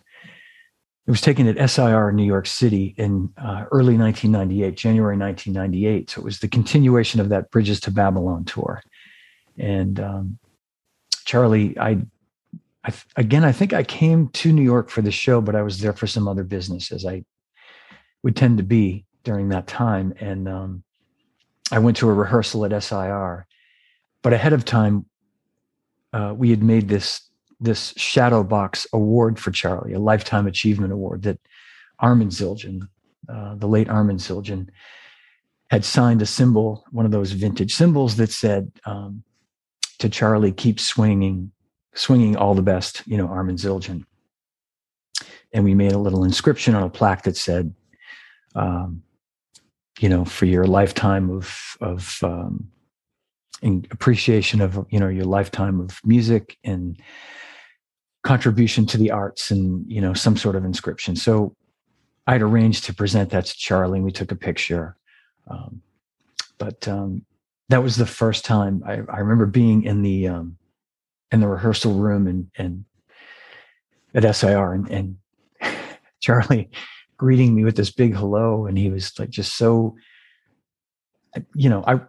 It 1.08 1.12
was 1.12 1.22
taken 1.22 1.48
at 1.48 1.70
SIR 1.70 2.10
in 2.10 2.18
New 2.18 2.26
York 2.26 2.48
City 2.48 2.94
in 2.98 3.32
uh, 3.38 3.64
early 3.72 3.98
1998, 3.98 4.76
January 4.76 5.18
1998. 5.18 6.10
So 6.10 6.20
it 6.20 6.26
was 6.26 6.40
the 6.40 6.50
continuation 6.50 7.22
of 7.22 7.30
that 7.30 7.50
Bridges 7.50 7.80
to 7.82 7.92
Babylon 7.92 8.44
tour. 8.44 8.84
And 9.58 10.00
um, 10.02 10.40
Charlie, 11.24 11.80
I 11.80 12.02
I, 12.88 12.94
again, 13.18 13.44
I 13.44 13.52
think 13.52 13.74
I 13.74 13.84
came 13.84 14.30
to 14.30 14.54
New 14.54 14.62
York 14.62 14.90
for 14.90 15.02
the 15.02 15.12
show, 15.12 15.42
but 15.42 15.56
I 15.56 15.62
was 15.62 15.80
there 15.80 15.92
for 15.92 16.08
some 16.08 16.28
other 16.28 16.44
business, 16.44 16.92
as 16.92 17.06
I 17.06 17.26
would 18.24 18.36
tend 18.36 18.58
to 18.60 18.64
be 18.64 19.06
during 19.24 19.50
that 19.50 19.68
time. 19.68 20.14
And 20.22 20.48
um, 20.48 20.84
I 21.70 21.80
went 21.80 21.98
to 21.98 22.10
a 22.10 22.14
rehearsal 22.14 22.64
at 22.64 22.84
SIR, 22.84 23.46
but 24.22 24.32
ahead 24.32 24.54
of 24.54 24.64
time, 24.64 25.06
uh, 26.14 26.34
we 26.36 26.50
had 26.50 26.64
made 26.64 26.88
this 26.88 27.27
this 27.60 27.94
shadow 27.98 28.44
box 28.44 28.86
award 28.94 29.40
for 29.40 29.52
Charlie, 29.52 29.94
a 29.94 30.00
lifetime 30.00 30.48
achievement 30.48 30.94
award 30.94 31.24
that 31.24 31.40
Armin 32.00 32.30
Zildjian, 32.30 32.88
uh, 33.28 33.56
the 33.56 33.68
late 33.68 33.90
Armin 33.90 34.18
Zildjian, 34.18 34.70
had 35.70 35.84
signed 35.84 36.22
a 36.22 36.26
cymbal, 36.26 36.86
one 36.92 37.06
of 37.06 37.12
those 37.12 37.32
vintage 37.32 37.74
cymbals 37.74 38.16
that 38.18 38.32
said 38.32 38.72
um, 38.86 39.24
to 40.00 40.08
Charlie, 40.08 40.52
"Keep 40.52 40.80
swinging, 40.80 41.52
swinging 41.94 42.38
all 42.38 42.54
the 42.54 42.62
best, 42.62 43.04
you 43.06 43.18
know, 43.18 43.28
Armin 43.28 43.58
Zildjian. 43.58 44.06
And 45.54 45.64
we 45.64 45.74
made 45.74 45.94
a 45.94 45.98
little 45.98 46.24
inscription 46.24 46.76
on 46.76 46.84
a 46.84 46.90
plaque 46.90 47.24
that 47.24 47.36
said, 47.36 47.74
um, 48.56 49.02
you 50.00 50.10
know, 50.10 50.24
for 50.24 50.46
your 50.46 50.66
lifetime 50.68 51.30
of 51.30 51.78
of 51.82 52.20
um, 52.22 52.70
appreciation 53.64 54.62
of 54.62 54.86
you 54.90 55.00
know 55.00 55.08
your 55.08 55.26
lifetime 55.26 55.80
of 55.80 56.00
music 56.06 56.58
and 56.64 57.02
contribution 58.28 58.86
to 58.86 58.98
the 58.98 59.10
arts 59.10 59.52
and 59.52 59.90
you 59.90 60.02
know 60.02 60.14
some 60.14 60.36
sort 60.36 60.58
of 60.58 60.66
inscription. 60.66 61.16
So 61.16 61.56
I'd 62.28 62.42
arranged 62.42 62.84
to 62.84 62.94
present 62.94 63.30
that 63.30 63.46
to 63.46 63.56
Charlie, 63.56 64.00
and 64.00 64.06
we 64.06 64.12
took 64.12 64.34
a 64.34 64.36
picture. 64.36 64.98
Um, 65.50 65.82
but 66.58 66.86
um, 66.90 67.26
that 67.70 67.82
was 67.82 67.96
the 67.96 68.06
first 68.06 68.44
time 68.44 68.84
I, 68.86 68.96
I 69.10 69.20
remember 69.20 69.46
being 69.46 69.84
in 69.84 70.02
the 70.02 70.28
um, 70.28 70.58
in 71.32 71.40
the 71.40 71.48
rehearsal 71.48 71.94
room 71.94 72.28
and 72.28 72.52
and 72.58 72.84
at 74.14 74.36
SIR 74.36 74.74
and, 74.74 74.90
and 74.90 75.18
Charlie 76.20 76.70
greeting 77.16 77.56
me 77.56 77.64
with 77.64 77.78
this 77.78 77.92
big 77.92 78.14
hello 78.14 78.66
and 78.66 78.78
he 78.78 78.90
was 78.90 79.18
like 79.18 79.30
just 79.30 79.56
so 79.58 79.96
you 81.56 81.70
know 81.70 81.84
I 81.88 82.02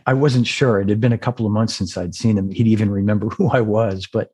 I 0.06 0.14
wasn't 0.14 0.46
sure 0.46 0.80
it 0.80 0.88
had 0.88 1.00
been 1.00 1.12
a 1.12 1.18
couple 1.18 1.46
of 1.46 1.52
months 1.52 1.74
since 1.74 1.96
I'd 1.96 2.14
seen 2.14 2.38
him 2.38 2.50
he'd 2.52 2.68
even 2.68 2.90
remember 2.90 3.28
who 3.36 3.48
I 3.50 3.60
was 3.60 4.06
but 4.06 4.30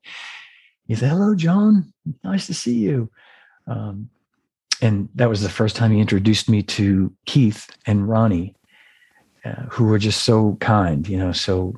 he 0.91 0.97
said 0.97 1.09
hello 1.09 1.35
John 1.35 1.93
nice 2.23 2.47
to 2.47 2.53
see 2.53 2.75
you 2.75 3.09
um, 3.67 4.09
and 4.81 5.09
that 5.15 5.29
was 5.29 5.41
the 5.41 5.49
first 5.49 5.75
time 5.75 5.91
he 5.91 5.99
introduced 5.99 6.49
me 6.49 6.63
to 6.63 7.13
Keith 7.25 7.69
and 7.85 8.07
Ronnie 8.07 8.55
uh, 9.45 9.63
who 9.69 9.85
were 9.85 9.99
just 9.99 10.23
so 10.23 10.57
kind 10.59 11.07
you 11.07 11.17
know 11.17 11.31
so 11.31 11.75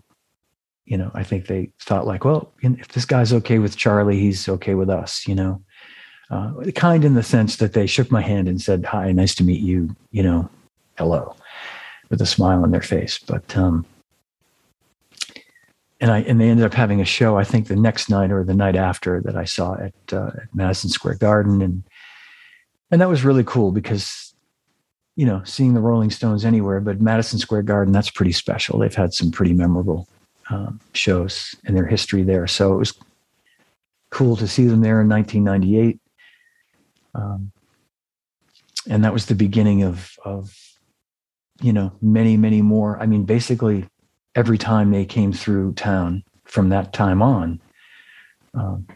you 0.86 0.98
know, 0.98 1.12
I 1.14 1.24
think 1.24 1.48
they 1.48 1.72
thought 1.82 2.08
like, 2.08 2.26
well, 2.26 2.52
if 2.62 2.90
this 2.90 3.06
guy's 3.06 3.34
okay 3.34 3.60
with 3.60 3.78
Charlie, 3.78 4.20
he's 4.20 4.50
okay 4.50 4.76
with 4.76 4.90
us, 4.90 5.28
you 5.28 5.36
know. 5.36 5.62
Uh, 6.30 6.52
kind 6.76 7.06
in 7.06 7.14
the 7.14 7.24
sense 7.24 7.58
that 7.58 7.74
they 7.74 7.86
shook 7.86 8.10
my 8.10 8.22
hand 8.22 8.48
and 8.48 8.62
said, 8.62 8.86
"Hi, 8.86 9.12
nice 9.12 9.36
to 9.36 9.44
meet 9.44 9.62
you," 9.62 9.96
you 10.12 10.24
know, 10.24 10.50
hello, 10.98 11.36
with 12.10 12.22
a 12.22 12.26
smile 12.26 12.64
on 12.64 12.72
their 12.72 12.82
face. 12.82 13.20
But 13.20 13.56
um, 13.56 13.86
and 16.04 16.12
I 16.12 16.20
and 16.24 16.40
they 16.40 16.50
ended 16.50 16.66
up 16.66 16.74
having 16.74 17.00
a 17.00 17.06
show. 17.06 17.38
I 17.38 17.46
think 17.46 17.68
the 17.68 17.78
next 17.78 18.10
night 18.10 18.30
or 18.30 18.44
the 18.44 18.54
night 18.54 18.76
after 18.76 19.22
that 19.22 19.38
I 19.38 19.46
saw 19.46 19.76
at, 19.76 19.94
uh, 20.12 20.32
at 20.36 20.54
Madison 20.54 20.90
Square 20.90 21.16
Garden, 21.16 21.62
and 21.62 21.82
and 22.92 23.00
that 23.00 23.08
was 23.08 23.24
really 23.24 23.46
cool 23.46 23.72
because 23.72 24.36
you 25.16 25.26
know 25.26 25.42
seeing 25.46 25.74
the 25.74 25.80
Rolling 25.80 26.10
Stones 26.10 26.44
anywhere, 26.44 26.82
but 26.82 27.00
Madison 27.00 27.40
Square 27.40 27.64
Garden 27.64 27.94
that's 27.94 28.10
pretty 28.10 28.34
special. 28.34 28.78
They've 28.78 28.94
had 28.94 29.14
some 29.14 29.32
pretty 29.32 29.54
memorable 29.54 30.10
um, 30.50 30.82
shows 30.92 31.56
in 31.64 31.74
their 31.74 31.88
history 31.88 32.24
there. 32.24 32.48
So 32.48 32.74
it 32.74 32.78
was 32.78 32.94
cool 34.10 34.36
to 34.36 34.48
see 34.48 34.66
them 34.66 34.82
there 34.82 35.00
in 35.00 35.08
1998. 35.08 36.02
Um, 37.16 37.54
and 38.90 39.06
that 39.06 39.14
was 39.14 39.28
the 39.28 39.36
beginning 39.36 39.84
of, 39.84 40.12
of, 40.26 40.54
you 41.62 41.72
know, 41.72 41.94
many, 42.02 42.36
many 42.36 42.62
more. 42.62 43.00
I 43.00 43.06
mean, 43.06 43.24
basically 43.24 43.88
every 44.36 44.58
time 44.58 44.92
they 44.92 45.06
came 45.06 45.32
through 45.32 45.74
town 45.74 46.24
from 46.46 46.70
that 46.70 46.94
time 46.94 47.22
on, 47.22 47.60
um, 48.54 48.88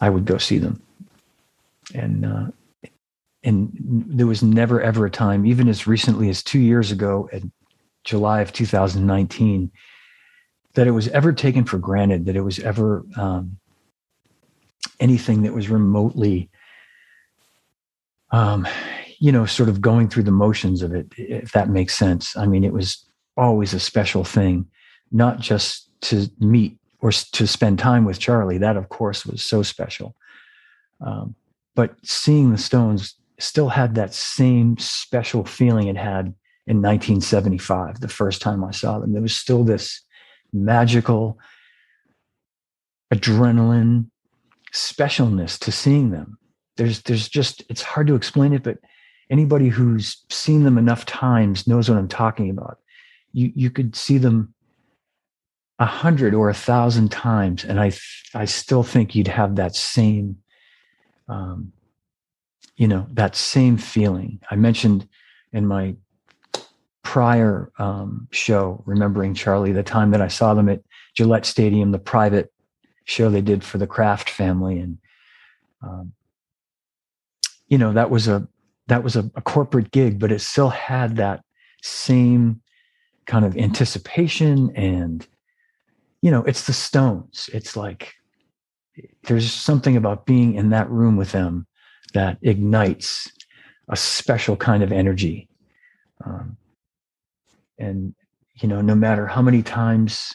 I 0.00 0.10
would 0.10 0.24
go 0.24 0.38
see 0.38 0.58
them. 0.58 0.82
And, 1.94 2.24
uh, 2.24 2.46
and 3.42 3.70
there 3.80 4.26
was 4.26 4.42
never 4.42 4.80
ever 4.80 5.06
a 5.06 5.10
time, 5.10 5.46
even 5.46 5.68
as 5.68 5.86
recently 5.86 6.28
as 6.28 6.42
two 6.42 6.58
years 6.58 6.92
ago, 6.92 7.28
in 7.32 7.50
July 8.04 8.40
of 8.42 8.52
2019, 8.52 9.70
that 10.74 10.86
it 10.86 10.92
was 10.92 11.08
ever 11.08 11.32
taken 11.32 11.64
for 11.64 11.78
granted 11.78 12.26
that 12.26 12.36
it 12.36 12.42
was 12.42 12.58
ever 12.60 13.04
um, 13.16 13.58
anything 15.00 15.42
that 15.42 15.54
was 15.54 15.68
remotely 15.68 16.50
um, 18.30 18.66
you 19.18 19.32
know 19.32 19.44
sort 19.44 19.68
of 19.68 19.80
going 19.80 20.08
through 20.08 20.22
the 20.22 20.30
motions 20.30 20.82
of 20.82 20.94
it 20.94 21.06
if 21.16 21.52
that 21.52 21.68
makes 21.68 21.94
sense 21.94 22.36
i 22.36 22.46
mean 22.46 22.64
it 22.64 22.72
was 22.72 23.04
always 23.40 23.72
a 23.72 23.80
special 23.80 24.22
thing 24.22 24.66
not 25.10 25.40
just 25.40 25.88
to 26.02 26.28
meet 26.38 26.78
or 27.00 27.10
to 27.10 27.46
spend 27.46 27.78
time 27.78 28.04
with 28.04 28.18
charlie. 28.18 28.58
That 28.58 28.76
of 28.76 28.90
course 28.90 29.24
was 29.24 29.42
so 29.42 29.62
special. 29.62 30.14
Um, 31.00 31.34
but 31.74 31.94
seeing 32.04 32.52
the 32.52 32.58
stones 32.58 33.14
still 33.38 33.70
had 33.70 33.94
that 33.94 34.12
same 34.12 34.76
special 34.76 35.44
feeling 35.44 35.88
it 35.88 35.96
had 35.96 36.34
in 36.66 36.82
1975 36.82 38.00
the 38.00 38.08
first 38.08 38.42
time 38.42 38.62
i 38.62 38.70
saw 38.70 38.98
them. 38.98 39.12
There 39.12 39.22
was 39.22 39.34
still 39.34 39.64
this 39.64 40.02
magical 40.52 41.38
adrenaline 43.12 44.10
specialness 44.72 45.58
to 45.60 45.72
seeing 45.72 46.10
them. 46.10 46.38
There's 46.76 47.00
there's 47.02 47.28
just 47.28 47.64
it's 47.70 47.82
hard 47.82 48.06
to 48.08 48.14
explain 48.14 48.52
it 48.52 48.62
but 48.62 48.78
anybody 49.30 49.68
who's 49.68 50.22
seen 50.28 50.64
them 50.64 50.76
enough 50.76 51.06
times 51.06 51.66
knows 51.66 51.88
what 51.88 51.98
i'm 51.98 52.08
talking 52.08 52.50
about 52.50 52.78
you 53.32 53.52
you 53.54 53.70
could 53.70 53.94
see 53.96 54.18
them 54.18 54.54
a 55.78 55.86
hundred 55.86 56.34
or 56.34 56.50
a 56.50 56.54
thousand 56.54 57.10
times 57.10 57.64
and 57.64 57.80
i 57.80 57.90
i 58.34 58.44
still 58.44 58.82
think 58.82 59.14
you'd 59.14 59.28
have 59.28 59.56
that 59.56 59.74
same 59.74 60.36
um 61.28 61.72
you 62.80 62.88
know 62.88 63.06
that 63.12 63.36
same 63.36 63.76
feeling. 63.76 64.40
I 64.50 64.56
mentioned 64.56 65.06
in 65.52 65.66
my 65.66 65.96
prior 67.02 67.70
um, 67.78 68.26
show, 68.30 68.82
remembering 68.86 69.34
Charlie, 69.34 69.72
the 69.72 69.82
time 69.82 70.12
that 70.12 70.22
I 70.22 70.28
saw 70.28 70.54
them 70.54 70.70
at 70.70 70.80
Gillette 71.14 71.44
Stadium, 71.44 71.90
the 71.92 71.98
private 71.98 72.50
show 73.04 73.28
they 73.28 73.42
did 73.42 73.62
for 73.62 73.76
the 73.76 73.86
Kraft 73.86 74.30
family, 74.30 74.78
and 74.78 74.96
um, 75.82 76.14
you 77.68 77.76
know, 77.76 77.92
that 77.92 78.08
was 78.08 78.28
a 78.28 78.48
that 78.86 79.04
was 79.04 79.14
a, 79.14 79.30
a 79.34 79.42
corporate 79.42 79.90
gig, 79.90 80.18
but 80.18 80.32
it 80.32 80.40
still 80.40 80.70
had 80.70 81.16
that 81.16 81.44
same 81.82 82.62
kind 83.30 83.44
of 83.44 83.56
anticipation 83.56 84.74
and 84.74 85.24
you 86.20 86.30
know, 86.30 86.42
it's 86.42 86.66
the 86.66 86.72
Stones. 86.72 87.48
It's 87.52 87.76
like 87.76 88.12
there's 89.22 89.50
something 89.50 89.96
about 89.96 90.26
being 90.26 90.54
in 90.54 90.70
that 90.70 90.90
room 90.90 91.16
with 91.16 91.32
them 91.32 91.66
that 92.12 92.36
ignites 92.42 93.30
a 93.88 93.96
special 93.96 94.56
kind 94.56 94.82
of 94.82 94.92
energy. 94.92 95.48
Um, 96.26 96.56
and 97.78 98.14
you 98.56 98.68
know, 98.68 98.80
no 98.80 98.94
matter 98.94 99.26
how 99.26 99.40
many 99.40 99.62
times 99.62 100.34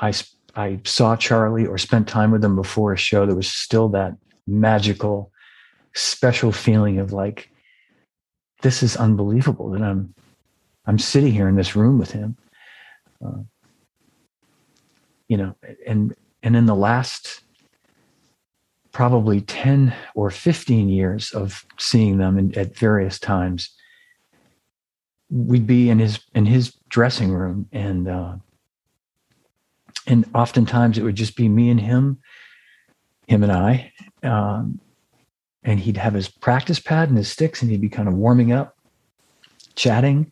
I 0.00 0.12
I 0.56 0.80
saw 0.84 1.16
Charlie 1.16 1.66
or 1.66 1.78
spent 1.78 2.08
time 2.08 2.32
with 2.32 2.44
him 2.44 2.56
before 2.56 2.92
a 2.92 2.98
show, 2.98 3.24
there 3.24 3.36
was 3.36 3.50
still 3.50 3.88
that 3.90 4.16
magical, 4.46 5.30
special 5.94 6.52
feeling 6.52 6.98
of 6.98 7.12
like, 7.12 7.50
this 8.62 8.82
is 8.82 8.96
unbelievable 8.96 9.70
that 9.70 9.82
I'm 9.82 10.14
I'm 10.86 10.98
sitting 10.98 11.32
here 11.32 11.48
in 11.48 11.56
this 11.56 11.74
room 11.74 11.98
with 11.98 12.12
him. 12.12 12.36
Uh, 13.24 13.42
you 15.28 15.36
know, 15.36 15.56
and 15.86 16.14
and 16.42 16.56
in 16.56 16.66
the 16.66 16.74
last 16.74 17.40
probably 18.92 19.40
10 19.40 19.92
or 20.14 20.30
15 20.30 20.88
years 20.88 21.32
of 21.32 21.66
seeing 21.78 22.18
them 22.18 22.38
in, 22.38 22.56
at 22.56 22.76
various 22.76 23.18
times, 23.18 23.70
we'd 25.30 25.66
be 25.66 25.90
in 25.90 25.98
his 25.98 26.20
in 26.34 26.46
his 26.46 26.74
dressing 26.88 27.32
room 27.32 27.66
and 27.72 28.08
uh, 28.08 28.36
and 30.06 30.24
oftentimes 30.34 30.98
it 30.98 31.02
would 31.02 31.16
just 31.16 31.36
be 31.36 31.48
me 31.48 31.70
and 31.70 31.80
him, 31.80 32.18
him 33.26 33.42
and 33.42 33.52
I. 33.52 33.92
Um, 34.22 34.80
and 35.62 35.80
he'd 35.80 35.96
have 35.96 36.12
his 36.12 36.28
practice 36.28 36.78
pad 36.78 37.08
and 37.08 37.16
his 37.16 37.30
sticks, 37.30 37.62
and 37.62 37.70
he'd 37.70 37.80
be 37.80 37.88
kind 37.88 38.06
of 38.06 38.14
warming 38.14 38.52
up, 38.52 38.76
chatting, 39.76 40.30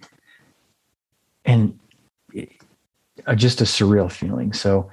and 1.45 1.79
it, 2.33 2.51
uh, 3.27 3.35
just 3.35 3.61
a 3.61 3.65
surreal 3.65 4.11
feeling. 4.11 4.53
So, 4.53 4.91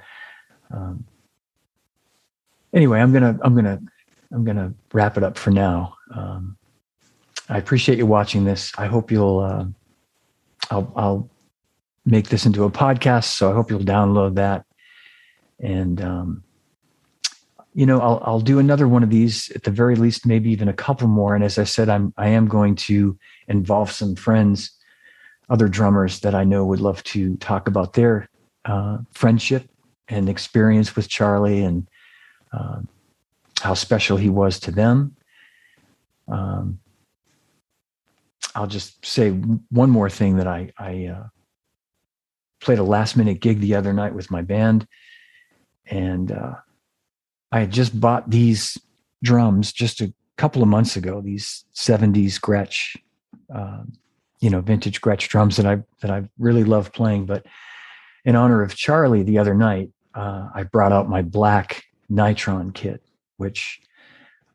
um, 0.70 1.04
anyway, 2.72 3.00
I'm 3.00 3.12
gonna 3.12 3.38
I'm 3.42 3.54
gonna 3.54 3.80
I'm 4.32 4.44
gonna 4.44 4.74
wrap 4.92 5.16
it 5.16 5.22
up 5.22 5.38
for 5.38 5.50
now. 5.50 5.94
Um, 6.14 6.56
I 7.48 7.58
appreciate 7.58 7.98
you 7.98 8.06
watching 8.06 8.44
this. 8.44 8.72
I 8.78 8.86
hope 8.86 9.10
you'll 9.10 9.40
uh, 9.40 9.64
I'll 10.70 10.92
I'll 10.96 11.30
make 12.04 12.28
this 12.28 12.46
into 12.46 12.64
a 12.64 12.70
podcast, 12.70 13.24
so 13.24 13.50
I 13.50 13.54
hope 13.54 13.70
you'll 13.70 13.80
download 13.80 14.36
that 14.36 14.64
and 15.60 16.00
um, 16.00 16.42
you 17.74 17.86
know 17.86 18.00
I'll 18.00 18.20
I'll 18.24 18.40
do 18.40 18.58
another 18.58 18.88
one 18.88 19.02
of 19.02 19.10
these 19.10 19.50
at 19.54 19.62
the 19.62 19.70
very 19.70 19.96
least, 19.96 20.26
maybe 20.26 20.50
even 20.50 20.68
a 20.68 20.72
couple 20.74 21.08
more. 21.08 21.34
And 21.34 21.44
as 21.44 21.58
I 21.58 21.64
said, 21.64 21.88
I'm 21.88 22.12
I 22.16 22.28
am 22.28 22.48
going 22.48 22.74
to 22.76 23.18
involve 23.48 23.90
some 23.90 24.16
friends, 24.16 24.70
other 25.50 25.68
drummers 25.68 26.20
that 26.20 26.34
I 26.34 26.44
know 26.44 26.64
would 26.64 26.80
love 26.80 27.02
to 27.04 27.36
talk 27.36 27.68
about 27.68 27.92
their 27.92 28.28
uh, 28.64 28.98
friendship 29.12 29.68
and 30.08 30.28
experience 30.28 30.96
with 30.96 31.08
Charlie 31.08 31.62
and 31.62 31.88
uh, 32.52 32.80
how 33.60 33.74
special 33.74 34.16
he 34.16 34.28
was 34.28 34.58
to 34.60 34.70
them. 34.70 35.16
Um, 36.28 36.78
I'll 38.54 38.66
just 38.66 39.04
say 39.04 39.30
one 39.30 39.90
more 39.90 40.08
thing 40.08 40.36
that 40.36 40.46
I 40.46 40.72
I 40.78 41.06
uh, 41.06 41.26
played 42.60 42.78
a 42.78 42.84
last 42.84 43.16
minute 43.16 43.40
gig 43.40 43.60
the 43.60 43.74
other 43.74 43.92
night 43.92 44.14
with 44.14 44.30
my 44.30 44.42
band 44.42 44.86
and 45.90 46.32
uh, 46.32 46.54
I 47.52 47.60
had 47.60 47.72
just 47.72 47.98
bought 47.98 48.30
these 48.30 48.78
drums 49.22 49.72
just 49.72 50.00
a 50.00 50.12
couple 50.36 50.62
of 50.62 50.68
months 50.68 50.96
ago. 50.96 51.20
These 51.20 51.64
'70s 51.74 52.40
Gretsch, 52.40 52.96
uh, 53.54 53.82
you 54.40 54.50
know, 54.50 54.60
vintage 54.60 55.00
Gretsch 55.00 55.28
drums 55.28 55.56
that 55.56 55.66
I 55.66 55.82
that 56.00 56.10
I 56.10 56.28
really 56.38 56.64
love 56.64 56.92
playing. 56.92 57.26
But 57.26 57.46
in 58.24 58.36
honor 58.36 58.62
of 58.62 58.74
Charlie, 58.74 59.22
the 59.22 59.38
other 59.38 59.54
night, 59.54 59.90
uh, 60.14 60.48
I 60.54 60.64
brought 60.64 60.92
out 60.92 61.08
my 61.08 61.22
black 61.22 61.84
Nitron 62.10 62.74
kit, 62.74 63.02
which 63.36 63.80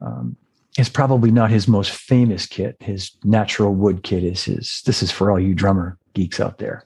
um, 0.01 0.35
is 0.77 0.89
probably 0.89 1.31
not 1.31 1.51
his 1.51 1.67
most 1.67 1.91
famous 1.91 2.45
kit. 2.45 2.75
His 2.79 3.11
natural 3.23 3.73
wood 3.73 4.03
kit 4.03 4.23
is 4.23 4.43
his. 4.43 4.81
This 4.85 5.01
is 5.01 5.11
for 5.11 5.31
all 5.31 5.39
you 5.39 5.53
drummer 5.53 5.97
geeks 6.13 6.39
out 6.39 6.57
there. 6.57 6.83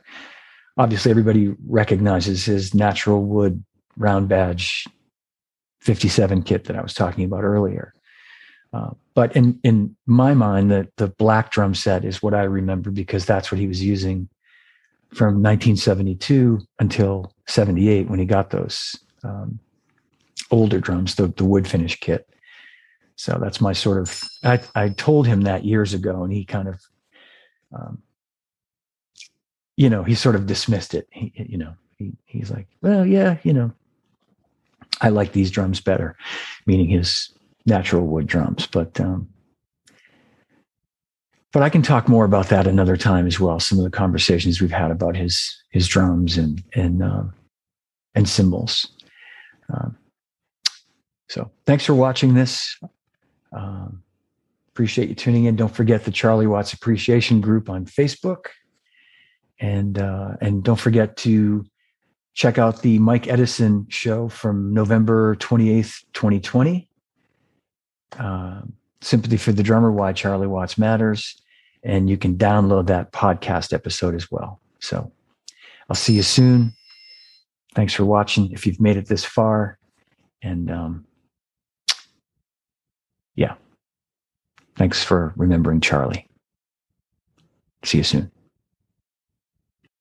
Obviously, 0.78 1.12
everybody 1.12 1.54
recognizes 1.68 2.45
his 2.45 2.74
natural 2.74 3.24
wood 3.24 3.64
round 3.97 4.30
badge 4.30 4.88
57 5.82 6.43
kit 6.43 6.66
that 6.66 6.76
I 6.76 6.82
was 6.82 6.93
talking 6.93 7.26
about 7.26 7.43
earlier. 7.43 7.93
Uh, 8.72 8.91
but 9.20 9.36
in 9.36 9.59
in 9.65 9.97
my 10.05 10.34
mind, 10.34 10.72
the 10.72 10.88
the 10.95 11.09
black 11.09 11.51
drum 11.51 11.76
set 11.76 12.05
is 12.05 12.24
what 12.24 12.34
I 12.34 12.43
remember 12.43 12.89
because 12.89 13.26
that's 13.26 13.51
what 13.51 13.59
he 13.59 13.67
was 13.67 13.84
using 13.84 14.30
from 15.13 15.43
1972 15.43 16.61
until 16.80 17.34
78 17.45 18.09
when 18.09 18.17
he 18.17 18.24
got 18.24 18.51
those 18.51 18.95
um, 19.26 19.59
older 20.51 20.80
drums, 20.80 21.15
the 21.15 21.28
the 21.28 21.43
wood 21.43 21.67
finish 21.67 21.99
kit. 21.99 22.30
So 23.17 23.38
that's 23.41 23.59
my 23.59 23.74
sort 23.74 23.97
of. 23.97 24.24
I 24.45 24.61
I 24.74 24.88
told 24.88 25.28
him 25.28 25.41
that 25.41 25.65
years 25.65 25.93
ago, 25.93 26.24
and 26.24 26.32
he 26.32 26.45
kind 26.45 26.70
of, 26.70 26.82
um, 27.78 28.01
you 29.76 29.89
know, 29.89 30.03
he 30.03 30.15
sort 30.15 30.36
of 30.36 30.47
dismissed 30.47 30.93
it. 30.93 31.09
He, 31.11 31.34
you 31.36 31.57
know, 31.57 31.74
he, 31.97 32.13
he's 32.24 32.51
like, 32.51 32.70
well, 32.82 33.05
yeah, 33.05 33.36
you 33.43 33.51
know, 33.51 33.74
I 35.01 35.09
like 35.09 35.34
these 35.34 35.51
drums 35.51 35.82
better, 35.82 36.15
meaning 36.65 36.88
his 36.88 37.34
natural 37.66 38.05
wood 38.05 38.28
drums. 38.28 38.68
But 38.68 38.99
um, 38.99 39.28
but 41.51 41.64
I 41.64 41.70
can 41.70 41.82
talk 41.82 42.07
more 42.07 42.26
about 42.26 42.49
that 42.49 42.68
another 42.68 42.95
time 42.97 43.26
as 43.26 43.39
well. 43.39 43.60
Some 43.60 43.80
of 43.80 43.84
the 43.84 43.89
conversations 43.89 44.62
we've 44.62 44.72
had 44.72 44.91
about 44.91 45.16
his 45.16 45.64
his 45.72 45.88
drums 45.88 46.38
and 46.38 46.64
and 46.74 47.03
uh, 47.03 47.24
and 48.16 48.28
cymbals. 48.28 48.88
Um, 49.74 49.97
so 51.30 51.51
thanks 51.66 51.86
for 51.86 51.93
watching 51.93 52.34
this. 52.34 52.78
Um, 53.51 54.03
appreciate 54.70 55.10
you 55.10 55.16
tuning 55.16 55.45
in. 55.45 55.55
Don't 55.55 55.76
forget 55.76 56.05
the 56.05 56.12
Charlie 56.12 56.47
Watts 56.47 56.74
Appreciation 56.74 57.41
Group 57.41 57.70
on 57.70 57.86
Facebook, 57.86 58.45
and 59.60 59.97
uh, 59.97 60.36
and 60.41 60.64
don't 60.64 60.80
forget 60.80 61.18
to 61.18 61.66
check 62.34 62.57
out 62.57 62.82
the 62.82 62.99
Mike 62.99 63.28
Edison 63.28 63.86
show 63.89 64.30
from 64.30 64.74
November 64.74 65.36
28th, 65.36 66.03
2020. 66.14 66.89
Uh, 68.18 68.62
Sympathy 69.01 69.38
for 69.38 69.51
the 69.51 69.64
Drummer 69.64 69.91
Why 69.91 70.12
Charlie 70.12 70.47
Watts 70.47 70.78
Matters. 70.78 71.41
And 71.84 72.10
you 72.10 72.18
can 72.18 72.38
download 72.38 72.88
that 72.88 73.14
podcast 73.14 73.72
episode 73.72 74.14
as 74.14 74.30
well. 74.30 74.60
So 74.80 75.12
I'll 75.89 75.95
see 75.95 76.14
you 76.14 76.24
soon. 76.24 76.74
Thanks 77.76 77.93
for 77.93 78.03
watching 78.03 78.51
if 78.51 78.68
you've 78.68 78.82
made 78.82 78.97
it 78.97 79.07
this 79.07 79.24
far. 79.24 79.78
And 80.41 80.70
um, 80.70 81.05
yeah, 83.36 83.53
thanks 84.76 85.03
for 85.03 85.34
remembering 85.38 85.80
Charlie. 85.80 86.28
See 87.86 87.99
you 87.99 88.03
soon. 88.03 88.32